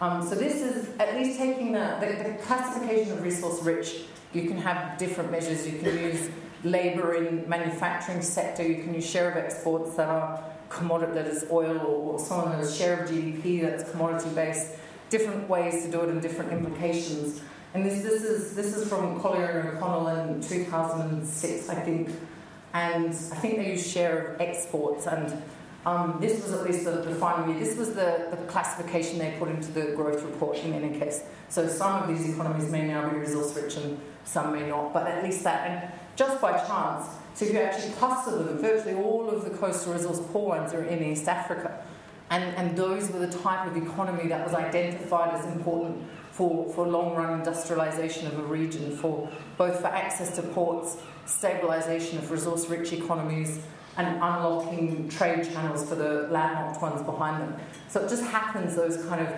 Um, 0.00 0.26
so, 0.26 0.36
this 0.36 0.62
is 0.62 0.88
at 1.00 1.14
least 1.16 1.38
taking 1.38 1.72
the, 1.72 1.96
the, 2.00 2.30
the, 2.30 2.38
classification 2.44 3.12
of 3.12 3.22
resource 3.22 3.60
rich. 3.62 4.02
You 4.32 4.46
can 4.46 4.56
have 4.58 4.96
different 4.98 5.32
measures. 5.32 5.66
You 5.66 5.78
can 5.80 5.98
use 5.98 6.30
labour 6.64 7.14
in 7.14 7.48
manufacturing 7.48 8.22
sector, 8.22 8.62
you 8.62 8.82
can 8.82 8.94
use 8.94 9.08
share 9.08 9.30
of 9.30 9.36
exports 9.36 9.94
that 9.96 10.08
are 10.08 10.42
commodity, 10.68 11.12
that 11.12 11.26
is 11.26 11.46
oil, 11.50 11.78
or, 11.78 12.18
someone 12.18 12.52
has 12.52 12.76
share 12.76 13.02
of 13.02 13.10
GDP 13.10 13.62
that's 13.62 13.90
commodity 13.90 14.30
based, 14.30 14.72
different 15.08 15.48
ways 15.48 15.84
to 15.84 15.90
do 15.90 16.02
it 16.02 16.08
and 16.08 16.20
different 16.20 16.52
implications. 16.52 17.40
And 17.74 17.84
this, 17.84 18.02
this 18.02 18.22
is 18.22 18.54
this 18.54 18.76
is 18.76 18.88
from 18.88 19.20
Collier 19.20 19.60
and 19.60 19.76
O'Connell 19.76 20.08
in 20.08 20.40
2006, 20.40 21.68
I 21.68 21.74
think. 21.74 22.10
And 22.74 23.08
I 23.08 23.36
think 23.36 23.58
they 23.58 23.72
use 23.72 23.90
share 23.90 24.34
of 24.34 24.40
exports 24.40 25.06
and 25.06 25.42
um, 25.86 26.18
this 26.20 26.42
was 26.42 26.52
at 26.52 26.64
least 26.64 26.84
the, 26.84 26.90
the 26.90 27.14
final 27.14 27.48
year. 27.48 27.58
This 27.58 27.76
was 27.76 27.94
the, 27.94 28.28
the 28.30 28.36
classification 28.48 29.18
they 29.18 29.34
put 29.38 29.48
into 29.48 29.70
the 29.72 29.92
growth 29.92 30.22
report 30.22 30.58
in 30.58 30.74
any 30.74 30.98
case. 30.98 31.22
So 31.48 31.66
some 31.66 32.02
of 32.02 32.08
these 32.08 32.28
economies 32.28 32.70
may 32.70 32.86
now 32.86 33.08
be 33.08 33.16
resource 33.16 33.56
rich 33.56 33.76
and 33.76 33.98
some 34.24 34.52
may 34.52 34.68
not, 34.68 34.92
but 34.92 35.06
at 35.06 35.24
least 35.24 35.44
that. 35.44 35.66
And 35.66 35.92
just 36.14 36.42
by 36.42 36.58
chance, 36.66 37.06
so 37.34 37.46
if 37.46 37.52
you 37.52 37.60
actually 37.60 37.92
cluster 37.92 38.32
them, 38.32 38.58
virtually 38.58 38.96
all 38.96 39.30
of 39.30 39.44
the 39.44 39.50
coastal 39.50 39.94
resource 39.94 40.20
poor 40.32 40.48
ones 40.48 40.74
are 40.74 40.82
in 40.82 41.02
East 41.02 41.28
Africa. 41.28 41.82
And, 42.30 42.44
and 42.56 42.76
those 42.76 43.10
were 43.10 43.20
the 43.20 43.38
type 43.38 43.66
of 43.66 43.76
economy 43.76 44.28
that 44.28 44.44
was 44.44 44.54
identified 44.54 45.34
as 45.34 45.46
important 45.46 46.04
for, 46.38 46.72
for 46.72 46.86
long 46.86 47.16
run 47.16 47.40
industrialization 47.40 48.28
of 48.28 48.38
a 48.38 48.42
region, 48.42 48.96
for 48.96 49.28
both 49.56 49.80
for 49.80 49.88
access 49.88 50.36
to 50.36 50.42
ports, 50.42 50.96
stabilization 51.26 52.16
of 52.16 52.30
resource 52.30 52.68
rich 52.68 52.92
economies, 52.92 53.58
and 53.96 54.06
unlocking 54.06 55.08
trade 55.08 55.44
channels 55.44 55.88
for 55.88 55.96
the 55.96 56.28
landlocked 56.30 56.80
ones 56.80 57.02
behind 57.02 57.42
them. 57.42 57.60
So 57.88 58.04
it 58.04 58.08
just 58.08 58.22
happens 58.22 58.76
those 58.76 59.04
kind 59.06 59.20
of 59.20 59.34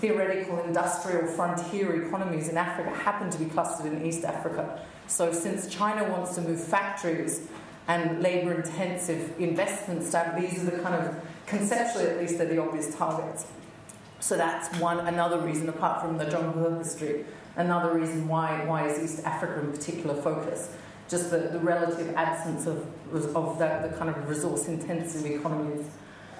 theoretical 0.00 0.58
industrial 0.64 1.26
frontier 1.26 2.06
economies 2.06 2.48
in 2.48 2.56
Africa 2.56 2.88
happen 2.90 3.28
to 3.28 3.38
be 3.38 3.44
clustered 3.44 3.92
in 3.92 4.06
East 4.06 4.24
Africa. 4.24 4.82
So 5.06 5.34
since 5.34 5.68
China 5.68 6.10
wants 6.10 6.34
to 6.36 6.40
move 6.40 6.64
factories 6.64 7.46
and 7.88 8.22
labour 8.22 8.54
intensive 8.54 9.38
investments 9.38 10.06
these 10.38 10.62
are 10.62 10.70
the 10.70 10.82
kind 10.82 10.94
of 10.94 11.14
conceptually 11.46 12.06
at 12.06 12.18
least 12.18 12.38
they're 12.38 12.46
the 12.46 12.58
obvious 12.58 12.94
targets. 12.94 13.46
So 14.20 14.36
that's 14.36 14.76
one 14.80 15.00
another 15.00 15.38
reason 15.38 15.68
apart 15.68 16.02
from 16.02 16.18
the 16.18 16.24
Zheng 16.24 16.72
He 16.72 16.78
history, 16.78 17.24
another 17.56 17.92
reason 17.98 18.28
why 18.28 18.64
why 18.64 18.88
is 18.88 18.98
East 18.98 19.24
Africa 19.24 19.60
in 19.60 19.72
particular 19.72 20.20
focus 20.20 20.70
just 21.08 21.30
the, 21.30 21.38
the 21.38 21.58
relative 21.58 22.14
absence 22.16 22.66
of, 22.66 22.86
of 23.34 23.58
the, 23.58 23.88
the 23.88 23.96
kind 23.96 24.10
of 24.10 24.28
resource 24.28 24.68
intensive 24.68 25.24
economies. 25.26 25.86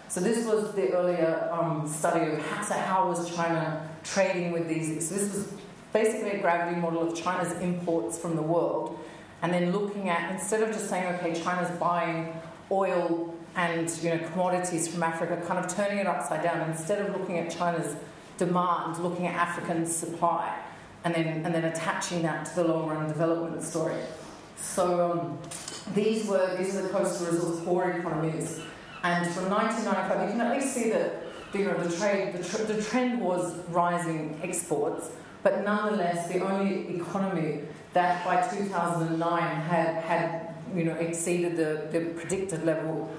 So 0.08 0.20
this 0.20 0.46
was 0.46 0.74
the 0.74 0.92
earlier 0.92 1.48
um, 1.52 1.86
study 1.86 2.32
of 2.32 2.46
how, 2.46 2.64
so 2.64 2.74
how 2.74 3.08
was 3.08 3.34
China 3.34 3.88
trading 4.04 4.52
with 4.52 4.68
these. 4.68 5.08
So 5.08 5.14
this 5.14 5.34
was 5.34 5.52
basically 5.92 6.30
a 6.32 6.40
gravity 6.40 6.80
model 6.80 7.10
of 7.10 7.16
China's 7.16 7.52
imports 7.60 8.18
from 8.18 8.36
the 8.36 8.42
world, 8.42 8.98
and 9.42 9.52
then 9.52 9.72
looking 9.72 10.08
at 10.08 10.32
instead 10.32 10.62
of 10.62 10.70
just 10.70 10.88
saying 10.88 11.14
okay, 11.16 11.38
China's 11.40 11.70
buying 11.78 12.34
oil 12.70 13.34
and 13.56 13.90
you 14.02 14.10
know 14.10 14.18
commodities 14.30 14.88
from 14.88 15.02
Africa, 15.02 15.42
kind 15.46 15.64
of 15.64 15.74
turning 15.74 15.98
it 15.98 16.06
upside 16.06 16.42
down. 16.42 16.70
Instead 16.70 17.06
of 17.06 17.18
looking 17.18 17.38
at 17.38 17.50
China's 17.50 17.96
demand, 18.36 18.98
looking 18.98 19.26
at 19.26 19.34
African 19.34 19.84
supply, 19.86 20.56
and 21.04 21.14
then 21.14 21.44
and 21.44 21.54
then 21.54 21.64
attaching 21.64 22.22
that 22.22 22.46
to 22.46 22.54
the 22.56 22.64
long 22.64 22.88
run 22.88 23.08
development 23.08 23.62
story. 23.62 24.00
So 24.56 25.10
um, 25.10 25.38
these 25.94 26.26
were 26.26 26.56
these 26.56 26.76
are 26.76 26.82
the 26.82 26.88
coastal 26.88 27.26
resource 27.26 27.60
poor 27.64 27.90
economies, 27.90 28.60
and 29.02 29.28
from 29.30 29.50
1995 29.50 30.26
you 30.26 30.32
can 30.32 30.40
at 30.40 30.56
least 30.56 30.74
see 30.74 30.90
that 30.90 31.22
you 31.54 31.64
know 31.64 31.76
the 31.82 31.96
trade 31.96 32.34
the, 32.34 32.44
tr- 32.44 32.64
the 32.64 32.82
trend 32.82 33.20
was 33.20 33.56
rising 33.68 34.38
exports, 34.42 35.10
but 35.42 35.64
nonetheless 35.64 36.28
the 36.28 36.40
only 36.40 36.96
economy 36.96 37.62
that 37.92 38.24
by 38.24 38.46
2009 38.48 39.42
had 39.42 40.02
had 40.04 40.54
you 40.74 40.84
know 40.84 40.94
exceeded 40.94 41.56
the, 41.56 41.88
the 41.92 42.06
predicted 42.10 42.64
level 42.64 43.10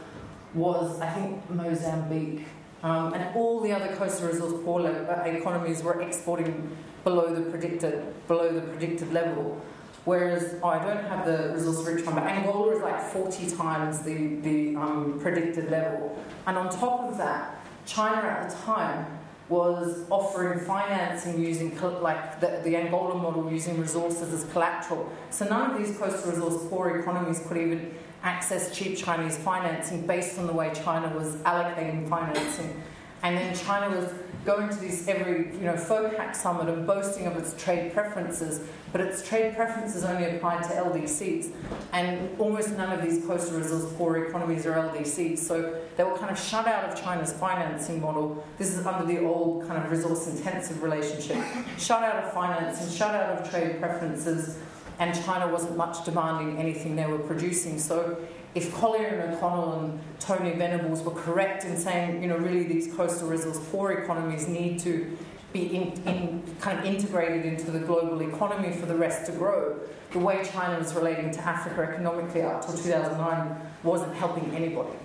was 0.53 0.99
I 0.99 1.09
think 1.09 1.49
Mozambique. 1.49 2.45
Um, 2.81 3.13
and 3.13 3.35
all 3.35 3.59
the 3.59 3.73
other 3.73 3.93
coastal 3.95 4.29
resource 4.29 4.53
poor 4.63 4.87
uh, 4.87 5.23
economies 5.25 5.83
were 5.83 6.01
exporting 6.01 6.75
below 7.03 7.33
the 7.33 7.49
predicted 7.49 8.13
below 8.27 8.53
the 8.53 8.61
predicted 8.61 9.11
level. 9.11 9.61
Whereas 10.05 10.55
oh, 10.63 10.69
I 10.69 10.83
don't 10.83 11.03
have 11.05 11.25
the 11.25 11.53
resource 11.53 11.85
rich 11.85 12.05
one, 12.05 12.15
but 12.15 12.23
Angola 12.23 12.75
is 12.75 12.81
like 12.81 13.01
40 13.01 13.51
times 13.51 14.01
the, 14.01 14.37
the 14.37 14.75
um, 14.75 15.19
predicted 15.21 15.69
level. 15.69 16.17
And 16.47 16.57
on 16.57 16.69
top 16.69 17.01
of 17.01 17.17
that, 17.17 17.59
China 17.85 18.27
at 18.27 18.49
the 18.49 18.55
time 18.55 19.19
was 19.49 20.05
offering 20.09 20.59
financing 20.59 21.43
using 21.43 21.77
like 22.01 22.39
the, 22.39 22.61
the 22.63 22.77
Angola 22.77 23.15
model 23.15 23.51
using 23.51 23.79
resources 23.79 24.31
as 24.31 24.49
collateral. 24.51 25.11
So 25.31 25.45
none 25.45 25.71
of 25.71 25.77
these 25.77 25.97
coastal 25.97 26.31
resource 26.31 26.65
poor 26.69 26.99
economies 26.99 27.43
could 27.47 27.57
even 27.57 27.95
access 28.23 28.75
cheap 28.75 28.97
Chinese 28.97 29.37
financing 29.37 30.05
based 30.05 30.37
on 30.37 30.47
the 30.47 30.53
way 30.53 30.71
China 30.73 31.15
was 31.15 31.35
allocating 31.37 32.07
financing. 32.09 32.81
And 33.21 33.37
then 33.37 33.55
China 33.55 33.95
was 33.95 34.13
going 34.45 34.69
to 34.69 34.75
this 34.75 35.07
every 35.07 35.53
you 35.53 35.65
know 35.65 35.73
FOCAC 35.73 36.35
summit 36.35 36.69
and 36.69 36.87
boasting 36.87 37.27
of 37.27 37.35
its 37.35 37.61
trade 37.61 37.93
preferences, 37.93 38.61
but 38.91 39.01
its 39.01 39.27
trade 39.27 39.55
preferences 39.55 40.03
only 40.03 40.25
applied 40.35 40.63
to 40.63 40.69
LDCs, 40.69 41.51
and 41.91 42.39
almost 42.39 42.71
none 42.71 42.97
of 42.97 43.01
these 43.03 43.25
coastal 43.25 43.59
resource 43.59 43.91
poor 43.97 44.25
economies 44.25 44.65
are 44.65 44.73
LDCs. 44.73 45.39
So 45.39 45.79
they 45.97 46.03
were 46.03 46.17
kind 46.17 46.31
of 46.31 46.39
shut 46.39 46.67
out 46.67 46.89
of 46.89 47.01
China's 47.01 47.33
financing 47.33 48.01
model. 48.01 48.43
This 48.57 48.75
is 48.75 48.85
under 48.85 49.05
the 49.05 49.25
old 49.25 49.67
kind 49.67 49.83
of 49.83 49.91
resource 49.91 50.27
intensive 50.27 50.81
relationship, 50.81 51.43
shut 51.77 52.01
out 52.01 52.23
of 52.23 52.33
financing, 52.33 52.95
shut 52.95 53.13
out 53.13 53.39
of 53.39 53.49
trade 53.49 53.79
preferences, 53.79 54.57
and 54.99 55.15
China 55.25 55.47
wasn't 55.47 55.77
much 55.77 56.03
demanding 56.03 56.57
anything 56.57 56.95
they 56.95 57.05
were 57.05 57.19
producing. 57.19 57.79
So 57.79 58.17
if 58.53 58.73
Collier 58.75 59.07
and 59.07 59.33
O'Connell 59.33 59.79
and 59.79 59.99
Tony 60.19 60.53
Venables 60.53 61.01
were 61.01 61.13
correct 61.13 61.63
in 61.63 61.77
saying, 61.77 62.21
you 62.21 62.27
know, 62.27 62.37
really 62.37 62.63
these 62.63 62.93
coastal 62.93 63.29
resource 63.29 63.59
poor 63.71 63.91
economies 63.91 64.47
need 64.47 64.79
to 64.79 65.17
be 65.53 65.75
in, 65.75 65.93
in, 66.05 66.55
kind 66.59 66.79
of 66.79 66.85
integrated 66.85 67.45
into 67.45 67.71
the 67.71 67.79
global 67.79 68.21
economy 68.21 68.75
for 68.75 68.85
the 68.85 68.95
rest 68.95 69.25
to 69.25 69.31
grow, 69.31 69.79
the 70.11 70.19
way 70.19 70.43
China 70.51 70.77
was 70.77 70.93
relating 70.93 71.31
to 71.31 71.41
Africa 71.41 71.81
economically 71.81 72.41
up 72.41 72.65
till 72.65 72.77
2009 72.77 73.55
wasn't 73.83 74.13
helping 74.15 74.51
anybody, 74.55 74.97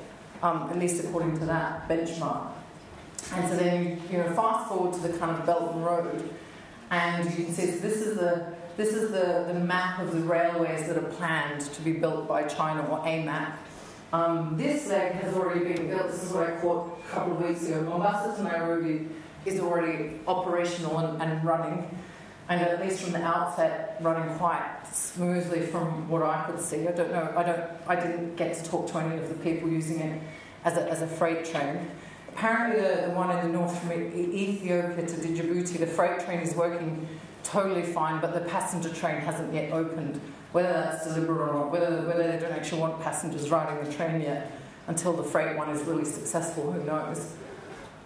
um, 0.42 0.68
at 0.70 0.78
least 0.78 1.02
according 1.04 1.38
to 1.38 1.46
that 1.46 1.88
benchmark. 1.88 2.48
And 3.32 3.48
so 3.48 3.56
then, 3.56 4.02
you 4.10 4.18
know, 4.18 4.30
fast 4.34 4.68
forward 4.68 4.92
to 4.94 5.00
the 5.00 5.16
kind 5.18 5.30
of 5.30 5.46
Belt 5.46 5.72
and 5.72 5.84
Road, 5.84 6.28
and 6.90 7.24
you 7.38 7.46
can 7.46 7.54
see 7.54 7.66
this 7.66 7.96
is 7.96 8.18
the 8.18 8.54
this 8.76 8.94
is 8.94 9.10
the, 9.10 9.44
the 9.46 9.58
map 9.58 10.00
of 10.00 10.12
the 10.12 10.20
railways 10.20 10.86
that 10.88 10.96
are 10.96 11.10
planned 11.12 11.60
to 11.60 11.82
be 11.82 11.92
built 11.92 12.26
by 12.26 12.44
China, 12.44 12.84
or 12.86 13.06
a 13.06 13.24
map. 13.24 13.58
Um, 14.12 14.56
this 14.56 14.88
leg 14.88 15.12
has 15.12 15.34
already 15.34 15.72
been 15.72 15.88
built. 15.88 16.10
This 16.10 16.24
is 16.24 16.32
what 16.32 16.48
I 16.48 16.60
caught 16.60 16.98
a 17.08 17.12
couple 17.12 17.32
of 17.32 17.42
weeks 17.42 17.66
ago. 17.66 17.82
Mombasa 17.82 18.36
to 18.36 18.42
Nairobi 18.42 19.08
is 19.44 19.60
already 19.60 20.20
operational 20.26 20.98
and, 20.98 21.22
and 21.22 21.44
running, 21.44 21.88
and 22.48 22.60
at 22.60 22.80
least 22.80 23.02
from 23.02 23.12
the 23.12 23.22
outset, 23.22 23.96
running 24.00 24.36
quite 24.36 24.82
smoothly 24.92 25.62
from 25.62 26.08
what 26.08 26.22
I 26.22 26.44
could 26.44 26.60
see. 26.60 26.86
I 26.86 26.92
don't 26.92 27.10
know. 27.10 27.32
I 27.36 27.42
don't. 27.42 27.70
I 27.88 27.96
didn't 27.96 28.36
get 28.36 28.56
to 28.56 28.64
talk 28.70 28.90
to 28.92 28.98
any 28.98 29.16
of 29.16 29.28
the 29.28 29.34
people 29.36 29.68
using 29.68 30.00
it 30.00 30.22
as 30.64 30.76
a, 30.76 30.90
as 30.90 31.02
a 31.02 31.06
freight 31.06 31.44
train. 31.44 31.90
Apparently, 32.28 32.80
the, 32.80 33.08
the 33.08 33.10
one 33.10 33.36
in 33.36 33.46
the 33.46 33.58
north 33.58 33.78
from 33.78 33.92
Ethiopia 33.92 35.06
to 35.06 35.14
Djibouti, 35.16 35.78
the 35.78 35.86
freight 35.86 36.20
train 36.20 36.40
is 36.40 36.54
working 36.54 37.06
totally 37.44 37.82
fine, 37.82 38.20
but 38.20 38.34
the 38.34 38.40
passenger 38.40 38.88
train 38.88 39.20
hasn't 39.20 39.54
yet 39.54 39.72
opened. 39.72 40.20
Whether 40.52 40.72
that's 40.72 41.06
deliberate 41.06 41.48
or 41.48 41.52
not, 41.52 41.70
whether, 41.72 42.02
whether 42.02 42.30
they 42.30 42.38
don't 42.38 42.52
actually 42.52 42.80
want 42.80 43.00
passengers 43.02 43.50
riding 43.50 43.84
the 43.84 43.92
train 43.92 44.20
yet 44.20 44.52
until 44.86 45.12
the 45.12 45.24
freight 45.24 45.56
one 45.56 45.70
is 45.70 45.82
really 45.82 46.04
successful, 46.04 46.70
who 46.70 46.82
knows. 46.84 47.34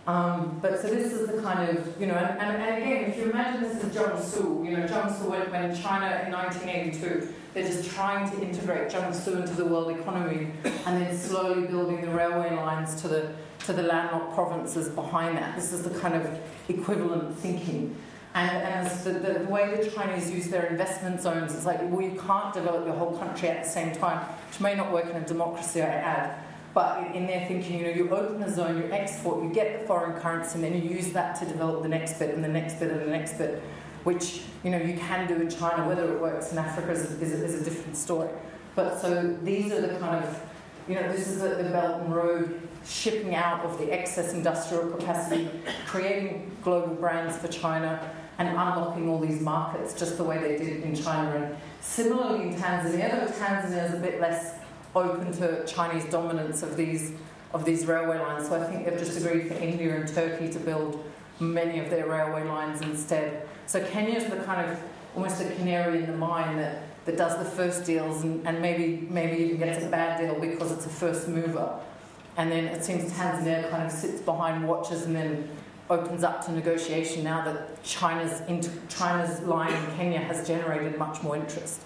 Um, 0.08 0.58
but 0.62 0.80
so 0.80 0.88
this 0.88 1.12
is 1.12 1.28
the 1.28 1.42
kind 1.42 1.68
of, 1.68 2.00
you 2.00 2.06
know, 2.06 2.14
and, 2.14 2.40
and, 2.40 2.82
again, 2.82 3.10
if 3.10 3.18
you 3.18 3.30
imagine 3.30 3.62
this 3.62 3.84
is 3.84 3.94
Jiangsu, 3.94 4.64
you 4.64 4.74
know, 4.74 4.86
Jiangsu 4.86 5.28
when, 5.28 5.50
when 5.50 5.76
China 5.76 6.22
in 6.24 6.32
1982, 6.32 7.34
they're 7.52 7.66
just 7.66 7.90
trying 7.90 8.30
to 8.30 8.42
integrate 8.42 8.90
Jiangsu 8.90 9.42
into 9.42 9.52
the 9.52 9.66
world 9.66 9.90
economy 9.90 10.50
and 10.64 11.02
then 11.02 11.14
slowly 11.14 11.66
building 11.66 12.00
the 12.00 12.08
railway 12.08 12.56
lines 12.56 13.02
to 13.02 13.08
the, 13.08 13.34
to 13.66 13.74
the 13.74 13.82
landlocked 13.82 14.34
provinces 14.34 14.88
behind 14.88 15.36
that. 15.36 15.54
This 15.54 15.74
is 15.74 15.82
the 15.82 15.98
kind 15.98 16.14
of 16.14 16.40
equivalent 16.70 17.36
thinking. 17.36 17.94
And, 18.34 18.50
and 18.50 18.90
the, 19.04 19.40
the, 19.40 19.44
way 19.50 19.74
the 19.82 19.90
Chinese 19.90 20.30
use 20.30 20.48
their 20.48 20.66
investment 20.66 21.20
zones 21.20 21.54
is 21.54 21.64
like, 21.64 21.80
well, 21.90 22.02
you 22.02 22.20
can't 22.20 22.52
develop 22.52 22.84
your 22.86 22.94
whole 22.94 23.16
country 23.16 23.48
at 23.48 23.64
the 23.64 23.70
same 23.70 23.94
time, 23.94 24.18
which 24.48 24.60
may 24.60 24.74
not 24.74 24.92
work 24.92 25.06
in 25.06 25.16
a 25.16 25.26
democracy, 25.26 25.82
I 25.82 25.86
add. 25.86 26.38
But 26.74 27.06
in, 27.08 27.14
in 27.14 27.26
their 27.26 27.46
thinking, 27.48 27.78
you 27.80 27.86
know, 27.86 27.92
you 27.92 28.10
open 28.10 28.42
a 28.42 28.54
zone, 28.54 28.76
you 28.78 28.92
export, 28.92 29.42
you 29.42 29.50
get 29.50 29.80
the 29.80 29.86
foreign 29.86 30.20
currency, 30.20 30.56
and 30.56 30.64
then 30.64 30.74
you 30.74 30.88
use 30.88 31.12
that 31.12 31.38
to 31.40 31.46
develop 31.46 31.82
the 31.82 31.88
next 31.88 32.18
bit 32.18 32.34
and 32.34 32.44
the 32.44 32.48
next 32.48 32.78
bit 32.78 32.90
and 32.90 33.00
the 33.00 33.06
next 33.06 33.38
bit, 33.38 33.62
which, 34.04 34.42
you 34.62 34.70
know, 34.70 34.78
you 34.78 34.96
can 34.96 35.26
do 35.26 35.34
in 35.34 35.50
China. 35.50 35.88
Whether 35.88 36.12
it 36.12 36.20
works 36.20 36.52
in 36.52 36.58
Africa 36.58 36.92
is, 36.92 37.10
is, 37.22 37.32
is 37.32 37.62
a 37.62 37.64
different 37.64 37.96
story. 37.96 38.28
But 38.76 39.00
so 39.00 39.36
these 39.42 39.72
are 39.72 39.80
the 39.80 39.98
kind 39.98 40.24
of, 40.24 40.40
you 40.86 40.94
know, 40.94 41.10
this 41.10 41.26
is 41.26 41.40
the, 41.40 41.48
the 41.48 41.70
Belt 41.70 42.02
and 42.02 42.14
Road 42.14 42.68
shipping 42.86 43.34
out 43.34 43.64
of 43.64 43.78
the 43.78 43.92
excess 43.92 44.32
industrial 44.32 44.90
capacity, 44.90 45.50
creating 45.86 46.50
global 46.62 46.94
brands 46.94 47.36
for 47.36 47.48
China, 47.48 48.10
and 48.38 48.48
unlocking 48.48 49.08
all 49.08 49.18
these 49.18 49.40
markets 49.40 49.98
just 49.98 50.16
the 50.16 50.24
way 50.24 50.38
they 50.38 50.56
did 50.56 50.82
in 50.82 50.94
China. 50.94 51.36
And 51.36 51.56
similarly 51.80 52.48
in 52.48 52.54
Tanzania, 52.54 53.10
though 53.10 53.32
Tanzania 53.32 53.88
is 53.88 53.94
a 53.94 54.00
bit 54.00 54.20
less 54.20 54.54
open 54.94 55.32
to 55.32 55.66
Chinese 55.66 56.04
dominance 56.06 56.62
of 56.62 56.76
these 56.76 57.12
of 57.52 57.64
these 57.64 57.86
railway 57.86 58.18
lines. 58.18 58.48
So 58.48 58.60
I 58.60 58.64
think 58.66 58.84
they've 58.84 58.98
just 58.98 59.18
agreed 59.18 59.48
for 59.48 59.54
India 59.54 59.96
and 59.96 60.06
Turkey 60.06 60.50
to 60.50 60.58
build 60.58 61.02
many 61.40 61.78
of 61.78 61.88
their 61.88 62.06
railway 62.06 62.44
lines 62.44 62.82
instead. 62.82 63.48
So 63.66 63.82
Kenya 63.86 64.16
is 64.16 64.26
the 64.26 64.36
kind 64.44 64.70
of 64.70 64.78
almost 65.14 65.40
a 65.40 65.50
canary 65.54 66.02
in 66.02 66.06
the 66.06 66.16
mine 66.16 66.56
that, 66.58 66.82
that 67.06 67.16
does 67.16 67.38
the 67.38 67.44
first 67.44 67.86
deals 67.86 68.22
and, 68.22 68.46
and 68.46 68.60
maybe 68.60 69.06
maybe 69.10 69.44
even 69.44 69.58
gets 69.58 69.84
a 69.84 69.88
bad 69.88 70.20
deal 70.20 70.38
because 70.38 70.72
it's 70.72 70.86
a 70.86 70.90
first 70.90 71.28
mover. 71.28 71.80
And 72.36 72.52
then 72.52 72.66
it 72.66 72.84
seems 72.84 73.12
Tanzania 73.12 73.68
kind 73.70 73.84
of 73.84 73.90
sits 73.90 74.20
behind 74.20 74.66
watches 74.66 75.04
and 75.04 75.16
then 75.16 75.48
opens 75.90 76.22
up 76.22 76.44
to 76.46 76.52
negotiation 76.52 77.24
now 77.24 77.44
that 77.44 77.82
China's 77.82 78.40
into, 78.42 78.70
China's 78.88 79.40
line 79.42 79.72
in 79.72 79.96
Kenya 79.96 80.18
has 80.18 80.46
generated 80.46 80.98
much 80.98 81.22
more 81.22 81.36
interest. 81.36 81.80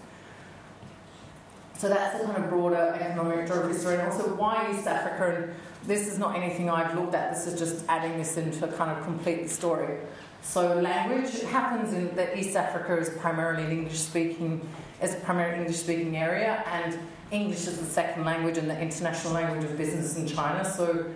So 1.79 1.89
that's 1.89 2.21
the 2.21 2.27
kind 2.27 2.45
of 2.45 2.49
broader 2.49 2.97
economic 3.01 3.47
geography 3.47 3.79
story, 3.79 3.97
and 3.97 4.11
also 4.11 4.35
why 4.35 4.73
East 4.73 4.87
Africa. 4.87 5.37
And 5.37 5.55
this 5.89 6.07
is 6.07 6.17
not 6.19 6.37
anything 6.37 6.71
I've 6.71 6.95
looked 6.95 7.15
at. 7.15 7.35
This 7.35 7.47
is 7.49 7.59
just 7.59 7.85
adding 7.89 8.19
this 8.19 8.37
into 8.37 8.65
a 8.65 8.73
kind 8.73 8.97
of 8.97 9.03
complete 9.05 9.43
the 9.43 9.49
story. 9.49 9.99
So 10.43 10.75
language 10.81 11.43
happens 11.43 11.93
in 11.93 12.15
that 12.17 12.37
East 12.37 12.57
Africa 12.57 12.99
is 12.99 13.11
primarily 13.11 13.65
an 13.65 13.73
English 13.73 13.99
speaking, 13.99 14.67
is 15.03 15.15
a 15.15 15.17
primarily 15.19 15.59
English 15.59 15.79
speaking 15.79 16.17
area, 16.17 16.65
and 16.67 16.99
English 17.33 17.67
is 17.67 17.79
the 17.79 17.87
second 17.87 18.25
language 18.25 18.59
and 18.59 18.69
the 18.69 18.79
international 18.79 19.33
language 19.33 19.65
of 19.65 19.77
business 19.77 20.17
in 20.17 20.27
China. 20.27 20.65
So 20.65 21.07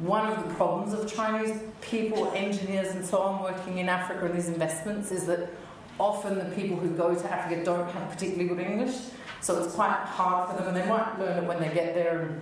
one 0.00 0.32
of 0.32 0.48
the 0.48 0.54
problems 0.54 0.94
of 0.94 1.12
Chinese 1.12 1.60
people, 1.82 2.32
engineers, 2.34 2.94
and 2.94 3.04
so 3.04 3.18
on 3.18 3.42
working 3.42 3.78
in 3.78 3.88
Africa 3.88 4.26
in 4.26 4.34
these 4.34 4.48
investments 4.48 5.12
is 5.12 5.26
that 5.26 5.50
often 5.98 6.38
the 6.38 6.56
people 6.56 6.76
who 6.78 6.90
go 6.90 7.14
to 7.14 7.32
Africa 7.32 7.62
don't 7.62 7.88
have 7.90 8.10
particularly 8.10 8.48
good 8.48 8.60
English. 8.60 8.96
So 9.42 9.62
it's 9.62 9.74
quite 9.74 9.92
hard 9.92 10.50
for 10.50 10.56
them, 10.56 10.68
and 10.68 10.76
they 10.76 10.88
might 10.88 11.18
learn 11.18 11.44
it 11.44 11.46
when 11.46 11.60
they 11.60 11.72
get 11.74 11.94
there. 11.94 12.20
And 12.22 12.40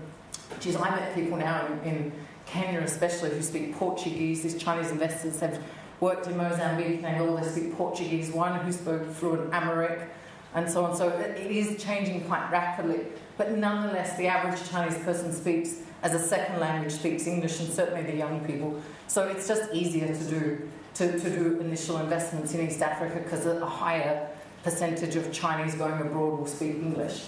geez, 0.61 0.77
I 0.77 0.91
met 0.91 1.15
people 1.15 1.37
now 1.37 1.67
in, 1.67 1.91
in 1.91 2.13
Kenya, 2.47 2.81
especially, 2.81 3.31
who 3.31 3.43
speak 3.43 3.75
Portuguese. 3.75 4.43
These 4.43 4.63
Chinese 4.63 4.91
investors 4.91 5.41
have 5.41 5.61
worked 6.01 6.29
in 6.29 6.37
Mozambique, 6.37 7.03
and 7.03 7.21
all 7.21 7.37
they 7.37 7.49
speak 7.49 7.77
Portuguese. 7.77 8.31
One 8.31 8.61
who 8.61 8.71
spoke 8.71 9.05
fluent 9.15 9.53
Amharic, 9.53 10.09
and 10.55 10.71
so 10.71 10.85
on. 10.85 10.97
So 10.97 11.09
it, 11.09 11.39
it 11.39 11.51
is 11.51 11.83
changing 11.83 12.25
quite 12.25 12.51
rapidly. 12.53 13.07
But 13.37 13.53
nonetheless, 13.53 14.17
the 14.17 14.29
average 14.29 14.69
Chinese 14.71 14.99
person 14.99 15.33
speaks 15.33 15.83
as 16.03 16.15
a 16.15 16.19
second 16.19 16.61
language, 16.61 16.93
speaks 16.93 17.27
English, 17.27 17.61
and 17.61 17.69
certainly 17.69 18.03
the 18.03 18.17
young 18.17 18.45
people. 18.45 18.81
So 19.07 19.25
it's 19.29 19.49
just 19.49 19.73
easier 19.73 20.09
to 20.09 20.25
do 20.25 20.69
to, 20.95 21.19
to 21.19 21.31
do 21.31 21.61
initial 21.61 21.99
investments 21.99 22.55
in 22.55 22.67
East 22.67 22.83
Africa 22.83 23.21
because 23.23 23.47
a 23.47 23.65
higher 23.65 24.29
percentage 24.65 25.15
of 25.15 25.33
Chinese 25.33 25.77
going 25.77 26.01
abroad 26.01 26.41
will 26.41 26.47
speak 26.47 26.75
English. 26.75 27.27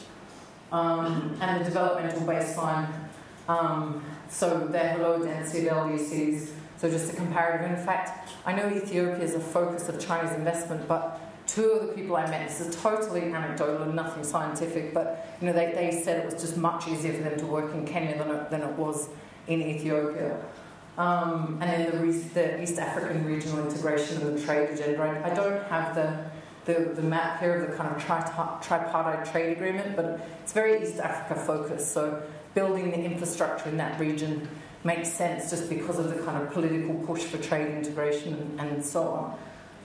Um, 0.73 1.37
and 1.41 1.61
the 1.61 1.64
developmental 1.64 2.23
baseline, 2.23 2.89
um, 3.49 4.05
so 4.29 4.68
have 4.73 5.01
low 5.01 5.25
density 5.25 5.66
LDCs, 5.66 6.51
so 6.79 6.91
just 6.91 7.12
a 7.12 7.16
comparative. 7.16 7.79
In 7.79 7.85
fact, 7.85 8.31
I 8.45 8.53
know 8.53 8.68
Ethiopia 8.68 9.25
is 9.25 9.35
a 9.35 9.41
focus 9.41 9.89
of 9.89 10.05
Chinese 10.05 10.33
investment, 10.33 10.87
but 10.89 11.21
two 11.55 11.70
of 11.70 11.88
the 11.88 11.92
people 11.92 12.16
I 12.16 12.28
met, 12.30 12.48
this 12.48 12.61
is 12.61 12.76
totally 12.76 13.22
anecdotal 13.22 13.82
and 13.82 13.94
nothing 13.94 14.24
scientific, 14.24 14.94
but 14.94 15.36
you 15.40 15.46
know, 15.46 15.53
they, 15.53 15.72
they 15.72 16.03
said 16.03 16.20
it 16.20 16.32
was 16.32 16.40
just 16.40 16.57
much 16.57 16.88
easier 16.88 17.12
for 17.12 17.22
them 17.22 17.38
to 17.38 17.46
work 17.46 17.74
in 17.74 17.86
Kenya 17.86 18.16
than 18.18 18.30
it, 18.30 18.51
than 18.51 18.62
it 18.62 18.72
was 18.76 19.09
in 19.46 19.61
Ethiopia. 19.61 20.40
Um, 20.96 21.59
and 21.61 21.70
then 21.70 21.90
the, 21.90 22.12
the, 22.34 22.62
East 22.62 22.78
African 22.78 23.24
regional 23.24 23.66
integration 23.66 24.20
and 24.22 24.36
the 24.36 24.42
trade 24.42 24.70
agenda. 24.70 25.01
I, 25.03 25.30
I 25.30 25.34
don't 25.34 25.62
have 25.68 25.94
the 25.94 26.30
the, 26.66 26.92
the 26.94 27.03
map 27.03 27.40
here 27.40 27.55
of 27.55 27.70
the 27.70 27.76
kind 27.76 27.94
of 27.94 28.03
tripartite 28.03 29.30
trade 29.30 29.57
agreement, 29.57 29.96
but 29.96 30.28
it's 30.42 30.53
very 30.53 30.82
East 30.82 30.98
Africa 30.98 31.40
focused. 31.40 31.92
So 31.92 32.22
building 32.55 32.90
the 32.90 33.03
infrastructure 33.03 33.68
in 33.68 33.76
that 33.78 33.98
region 33.98 34.48
makes 34.84 35.11
sense 35.11 35.51
just 35.51 35.68
because 35.68 35.98
of 35.98 36.14
the 36.14 36.22
kind 36.22 36.42
of 36.42 36.53
political 36.53 36.94
push 37.07 37.22
for 37.22 37.38
trade 37.38 37.74
integration 37.74 38.57
and, 38.59 38.84
so 38.84 39.03
on. 39.03 39.38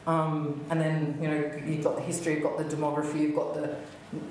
Um, 0.07 0.63
and 0.69 0.79
then 0.79 1.17
you 1.21 1.27
know 1.27 1.51
you've 1.65 1.83
got 1.83 1.95
the 1.95 2.01
history, 2.01 2.35
you've 2.35 2.43
got 2.43 2.57
the 2.57 2.63
demography, 2.63 3.21
you've 3.21 3.35
got 3.35 3.53
the 3.55 3.75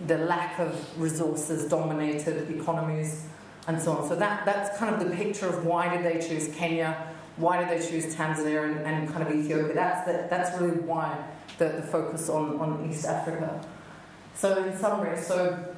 the 0.07 0.19
lack 0.19 0.59
of 0.59 1.01
resources 1.01 1.69
dominated 1.69 2.49
economies 2.51 3.27
and 3.67 3.81
so 3.81 3.93
on. 3.93 4.09
So 4.09 4.15
that 4.17 4.45
that's 4.45 4.79
kind 4.79 4.95
of 4.95 5.09
the 5.09 5.15
picture 5.17 5.47
of 5.47 5.65
why 5.65 5.95
did 5.95 6.05
they 6.05 6.27
choose 6.27 6.55
Kenya, 6.55 7.15
why 7.37 7.59
did 7.59 7.69
they 7.69 7.87
choose 7.87 8.15
Tanzania 8.15 8.65
and, 8.65 8.81
and 8.87 9.13
kind 9.13 9.27
of 9.27 9.35
Ethiopia. 9.35 9.75
That's 9.75 10.07
the, 10.07 10.27
that's 10.31 10.61
really 10.61 10.79
why 10.79 11.25
the, 11.59 11.69
the 11.69 11.83
focus 11.83 12.29
on, 12.29 12.59
on 12.59 12.89
East 12.89 13.05
Africa. 13.05 13.65
So, 14.35 14.65
in 14.65 14.77
summary, 14.77 15.21
so 15.21 15.75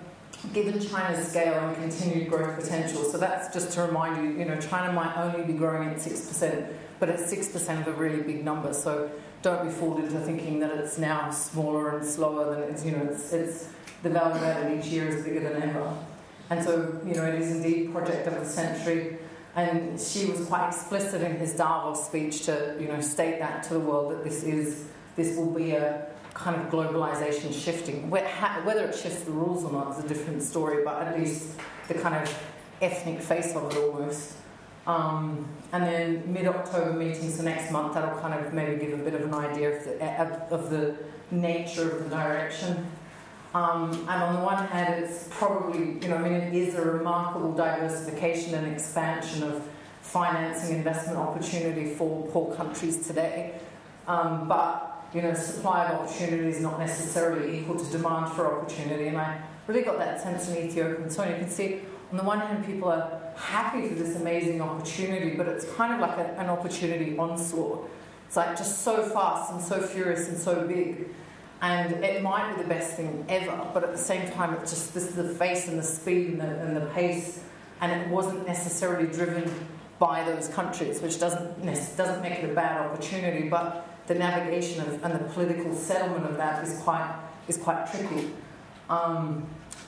given 0.53 0.81
China's 0.81 1.29
scale 1.29 1.55
and 1.55 1.77
continued 1.77 2.29
growth 2.31 2.59
potential, 2.61 3.05
so 3.05 3.19
that's 3.19 3.53
just 3.53 3.73
to 3.73 3.83
remind 3.83 4.17
you, 4.17 4.39
you 4.39 4.45
know, 4.45 4.59
China 4.61 4.93
might 4.93 5.17
only 5.17 5.45
be 5.45 5.53
growing 5.53 5.89
at 5.89 5.97
6%, 5.97 6.75
but 6.99 7.09
it's 7.09 7.33
6% 7.33 7.81
of 7.81 7.89
a 7.89 7.93
really 7.93 8.23
big 8.23 8.45
number. 8.45 8.73
So 8.73 9.11
don't 9.47 9.65
be 9.65 9.73
fooled 9.73 10.01
into 10.01 10.19
thinking 10.19 10.59
that 10.59 10.73
it's 10.73 10.99
now 10.99 11.31
smaller 11.31 11.97
and 11.97 12.05
slower 12.05 12.53
than 12.53 12.65
it's, 12.65 12.85
you 12.85 12.91
know, 12.91 13.09
it's, 13.09 13.33
it's 13.33 13.69
the 14.03 14.11
value 14.11 14.43
added 14.43 14.77
each 14.77 14.87
year 14.87 15.07
is 15.07 15.23
bigger 15.23 15.39
than 15.39 15.63
ever. 15.63 15.97
And 16.51 16.65
so, 16.65 17.01
you 17.07 17.15
know, 17.15 17.25
it 17.25 17.41
is 17.41 17.53
indeed 17.53 17.93
project 17.93 18.27
of 18.27 18.35
the 18.35 18.45
century. 18.45 19.19
And 19.55 20.01
Xi 20.01 20.27
was 20.27 20.45
quite 20.47 20.67
explicit 20.67 21.23
in 21.23 21.37
his 21.37 21.55
Davos 21.55 22.09
speech 22.09 22.45
to, 22.47 22.77
you 22.81 22.89
know, 22.89 23.01
state 23.01 23.39
that 23.39 23.63
to 23.65 23.75
the 23.75 23.81
world 23.81 24.11
that 24.11 24.25
this 24.25 24.43
is 24.43 24.89
this 25.15 25.37
will 25.37 25.53
be 25.53 25.71
a 25.71 26.09
kind 26.35 26.61
of 26.61 26.69
globalization 26.69 27.55
shifting. 27.55 28.11
Whether 28.11 28.85
it 28.87 28.97
shifts 28.97 29.23
the 29.23 29.31
rules 29.31 29.63
or 29.63 29.71
not 29.73 29.97
is 29.97 30.05
a 30.05 30.09
different 30.09 30.43
story, 30.43 30.85
but 30.85 31.03
at 31.03 31.17
least 31.17 31.55
the 31.87 31.95
kind 31.95 32.17
of 32.17 32.45
ethnic 32.83 33.21
face 33.21 33.55
of 33.55 33.71
it 33.71 33.79
almost. 33.79 34.33
Um, 34.87 35.49
and 35.73 35.85
then 35.85 36.33
mid-October 36.33 36.93
meeting, 36.93 37.31
so 37.31 37.43
next 37.43 37.73
month, 37.73 37.95
that'll 37.95 38.19
kind 38.21 38.35
of 38.35 38.53
maybe 38.53 38.85
give 38.85 38.99
a 38.99 39.03
bit 39.03 39.15
of 39.15 39.23
an 39.23 39.35
idea 39.35 39.77
of 39.77 39.85
the, 39.85 40.55
of 40.55 40.71
the 40.71 40.97
nature 41.31 41.91
of 41.91 42.05
the 42.05 42.11
direction. 42.11 42.87
Um, 43.53 43.91
and 43.93 44.23
on 44.23 44.35
the 44.37 44.41
one 44.43 44.67
hand, 44.67 45.03
it's 45.03 45.29
probably, 45.31 45.99
you 46.01 46.09
know, 46.09 46.17
I 46.17 46.23
mean, 46.23 46.35
it 46.35 46.55
is 46.55 46.75
a 46.75 46.83
remarkable 46.83 47.53
diversification 47.53 48.55
and 48.55 48.73
expansion 48.73 49.43
of 49.43 49.67
financing 50.03 50.77
investment 50.77 51.19
opportunity 51.19 51.95
for 51.95 52.27
poor 52.29 52.55
countries 52.55 53.07
today. 53.07 53.59
Um, 54.07 54.47
but 54.47 54.97
you 55.15 55.23
know, 55.23 55.35
supply 55.35 55.87
of 55.87 56.01
opportunity 56.01 56.49
is 56.49 56.61
not 56.61 56.79
necessarily 56.79 57.59
equal 57.59 57.77
to 57.77 57.91
demand 57.91 58.33
for 58.33 58.61
opportunity. 58.61 59.09
And 59.09 59.17
I 59.17 59.41
really 59.67 59.83
got 59.83 59.99
that 59.99 60.21
sense 60.21 60.49
in 60.49 60.57
Ethiopia. 60.57 61.03
And 61.03 61.13
so 61.13 61.25
you 61.25 61.37
can 61.37 61.49
see, 61.49 61.81
on 62.11 62.19
the 62.19 62.23
one 62.23 62.41
hand, 62.41 62.67
people 62.67 62.91
are 62.91 63.21
happy 63.37 63.89
for 63.89 63.95
this 63.95 64.17
amazing 64.17 64.61
opportunity, 64.61 65.37
but 65.37 65.47
it's 65.47 65.65
kind 65.75 65.95
of 65.95 66.01
like 66.01 66.19
a, 66.19 66.39
an 66.39 66.49
opportunity 66.49 67.17
onslaught. 67.19 67.91
It's 68.27 68.37
like 68.37 68.57
just 68.57 68.83
so 68.83 69.03
fast 69.03 69.53
and 69.53 69.63
so 69.63 69.81
furious 69.81 70.29
and 70.29 70.37
so 70.37 70.67
big. 70.67 71.09
And 71.63 72.05
it 72.05 72.23
might 72.23 72.55
be 72.55 72.63
the 72.63 72.69
best 72.69 72.97
thing 72.97 73.25
ever, 73.29 73.71
but 73.73 73.83
at 73.83 73.93
the 73.93 73.99
same 73.99 74.31
time, 74.33 74.53
it's 74.55 74.71
just 74.71 74.93
this 74.93 75.07
the 75.13 75.29
face 75.29 75.69
and 75.69 75.79
the 75.79 75.83
speed 75.83 76.31
and 76.31 76.41
the, 76.41 76.61
and 76.61 76.77
the 76.77 76.87
pace, 76.87 77.43
and 77.81 77.93
it 77.93 78.09
wasn't 78.09 78.47
necessarily 78.47 79.07
driven 79.09 79.51
by 79.99 80.23
those 80.25 80.49
countries, 80.49 81.01
which 81.01 81.19
doesn't 81.19 81.65
doesn't 81.97 82.21
make 82.21 82.41
it 82.41 82.51
a 82.51 82.55
bad 82.55 82.81
opportunity, 82.81 83.49
but 83.49 83.89
the 84.07 84.15
navigation 84.15 84.83
of, 84.83 85.03
and 85.03 85.15
the 85.15 85.25
political 85.33 85.75
settlement 85.75 86.27
of 86.27 86.37
that 86.37 86.63
is 86.63 86.79
quite 86.81 87.11
is 87.49 87.57
quite 87.57 87.91
tricky. 87.91 88.31
Um, 88.91 89.47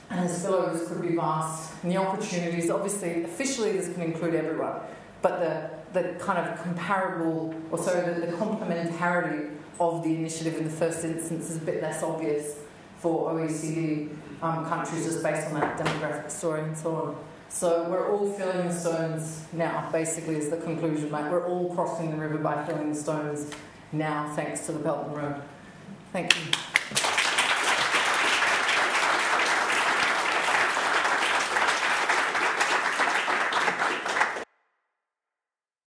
and 0.09 0.27
the 0.27 0.33
spillovers 0.33 0.87
could 0.87 1.01
be 1.01 1.15
vast. 1.15 1.73
And 1.83 1.91
the 1.91 1.97
opportunities, 1.97 2.69
obviously, 2.69 3.23
officially 3.23 3.73
this 3.73 3.91
can 3.93 4.01
include 4.01 4.35
everyone, 4.35 4.81
but 5.21 5.39
the 5.39 5.79
the 5.91 6.13
kind 6.19 6.37
of 6.37 6.61
comparable, 6.61 7.53
or 7.71 7.77
sorry, 7.77 8.13
the, 8.13 8.27
the 8.27 8.33
complementarity 8.33 9.55
of 9.79 10.03
the 10.03 10.13
initiative 10.13 10.57
in 10.57 10.65
the 10.65 10.69
first 10.69 11.03
instance 11.03 11.49
is 11.49 11.57
a 11.57 11.61
bit 11.61 11.81
less 11.81 12.03
obvious 12.03 12.59
for 12.99 13.31
OECD 13.33 14.09
um, 14.41 14.65
countries 14.65 15.05
just 15.05 15.23
based 15.23 15.47
on 15.47 15.59
that 15.59 15.77
demographic 15.77 16.29
story 16.29 16.61
and 16.61 16.77
so 16.77 16.95
on. 16.95 17.15
So 17.49 17.89
we're 17.89 18.11
all 18.11 18.31
filling 18.31 18.67
the 18.67 18.73
stones 18.73 19.45
now, 19.53 19.89
basically, 19.91 20.35
is 20.35 20.49
the 20.49 20.57
conclusion. 20.57 21.11
Like 21.11 21.31
we're 21.31 21.47
all 21.47 21.73
crossing 21.73 22.11
the 22.11 22.17
river 22.17 22.37
by 22.37 22.63
filling 22.65 22.89
the 22.89 22.99
stones 22.99 23.49
now 23.91 24.31
thanks 24.35 24.65
to 24.67 24.73
the 24.73 24.79
Belt 24.79 25.07
and 25.07 25.17
Road. 25.17 25.41
Thank 26.11 26.35
you. 26.35 26.78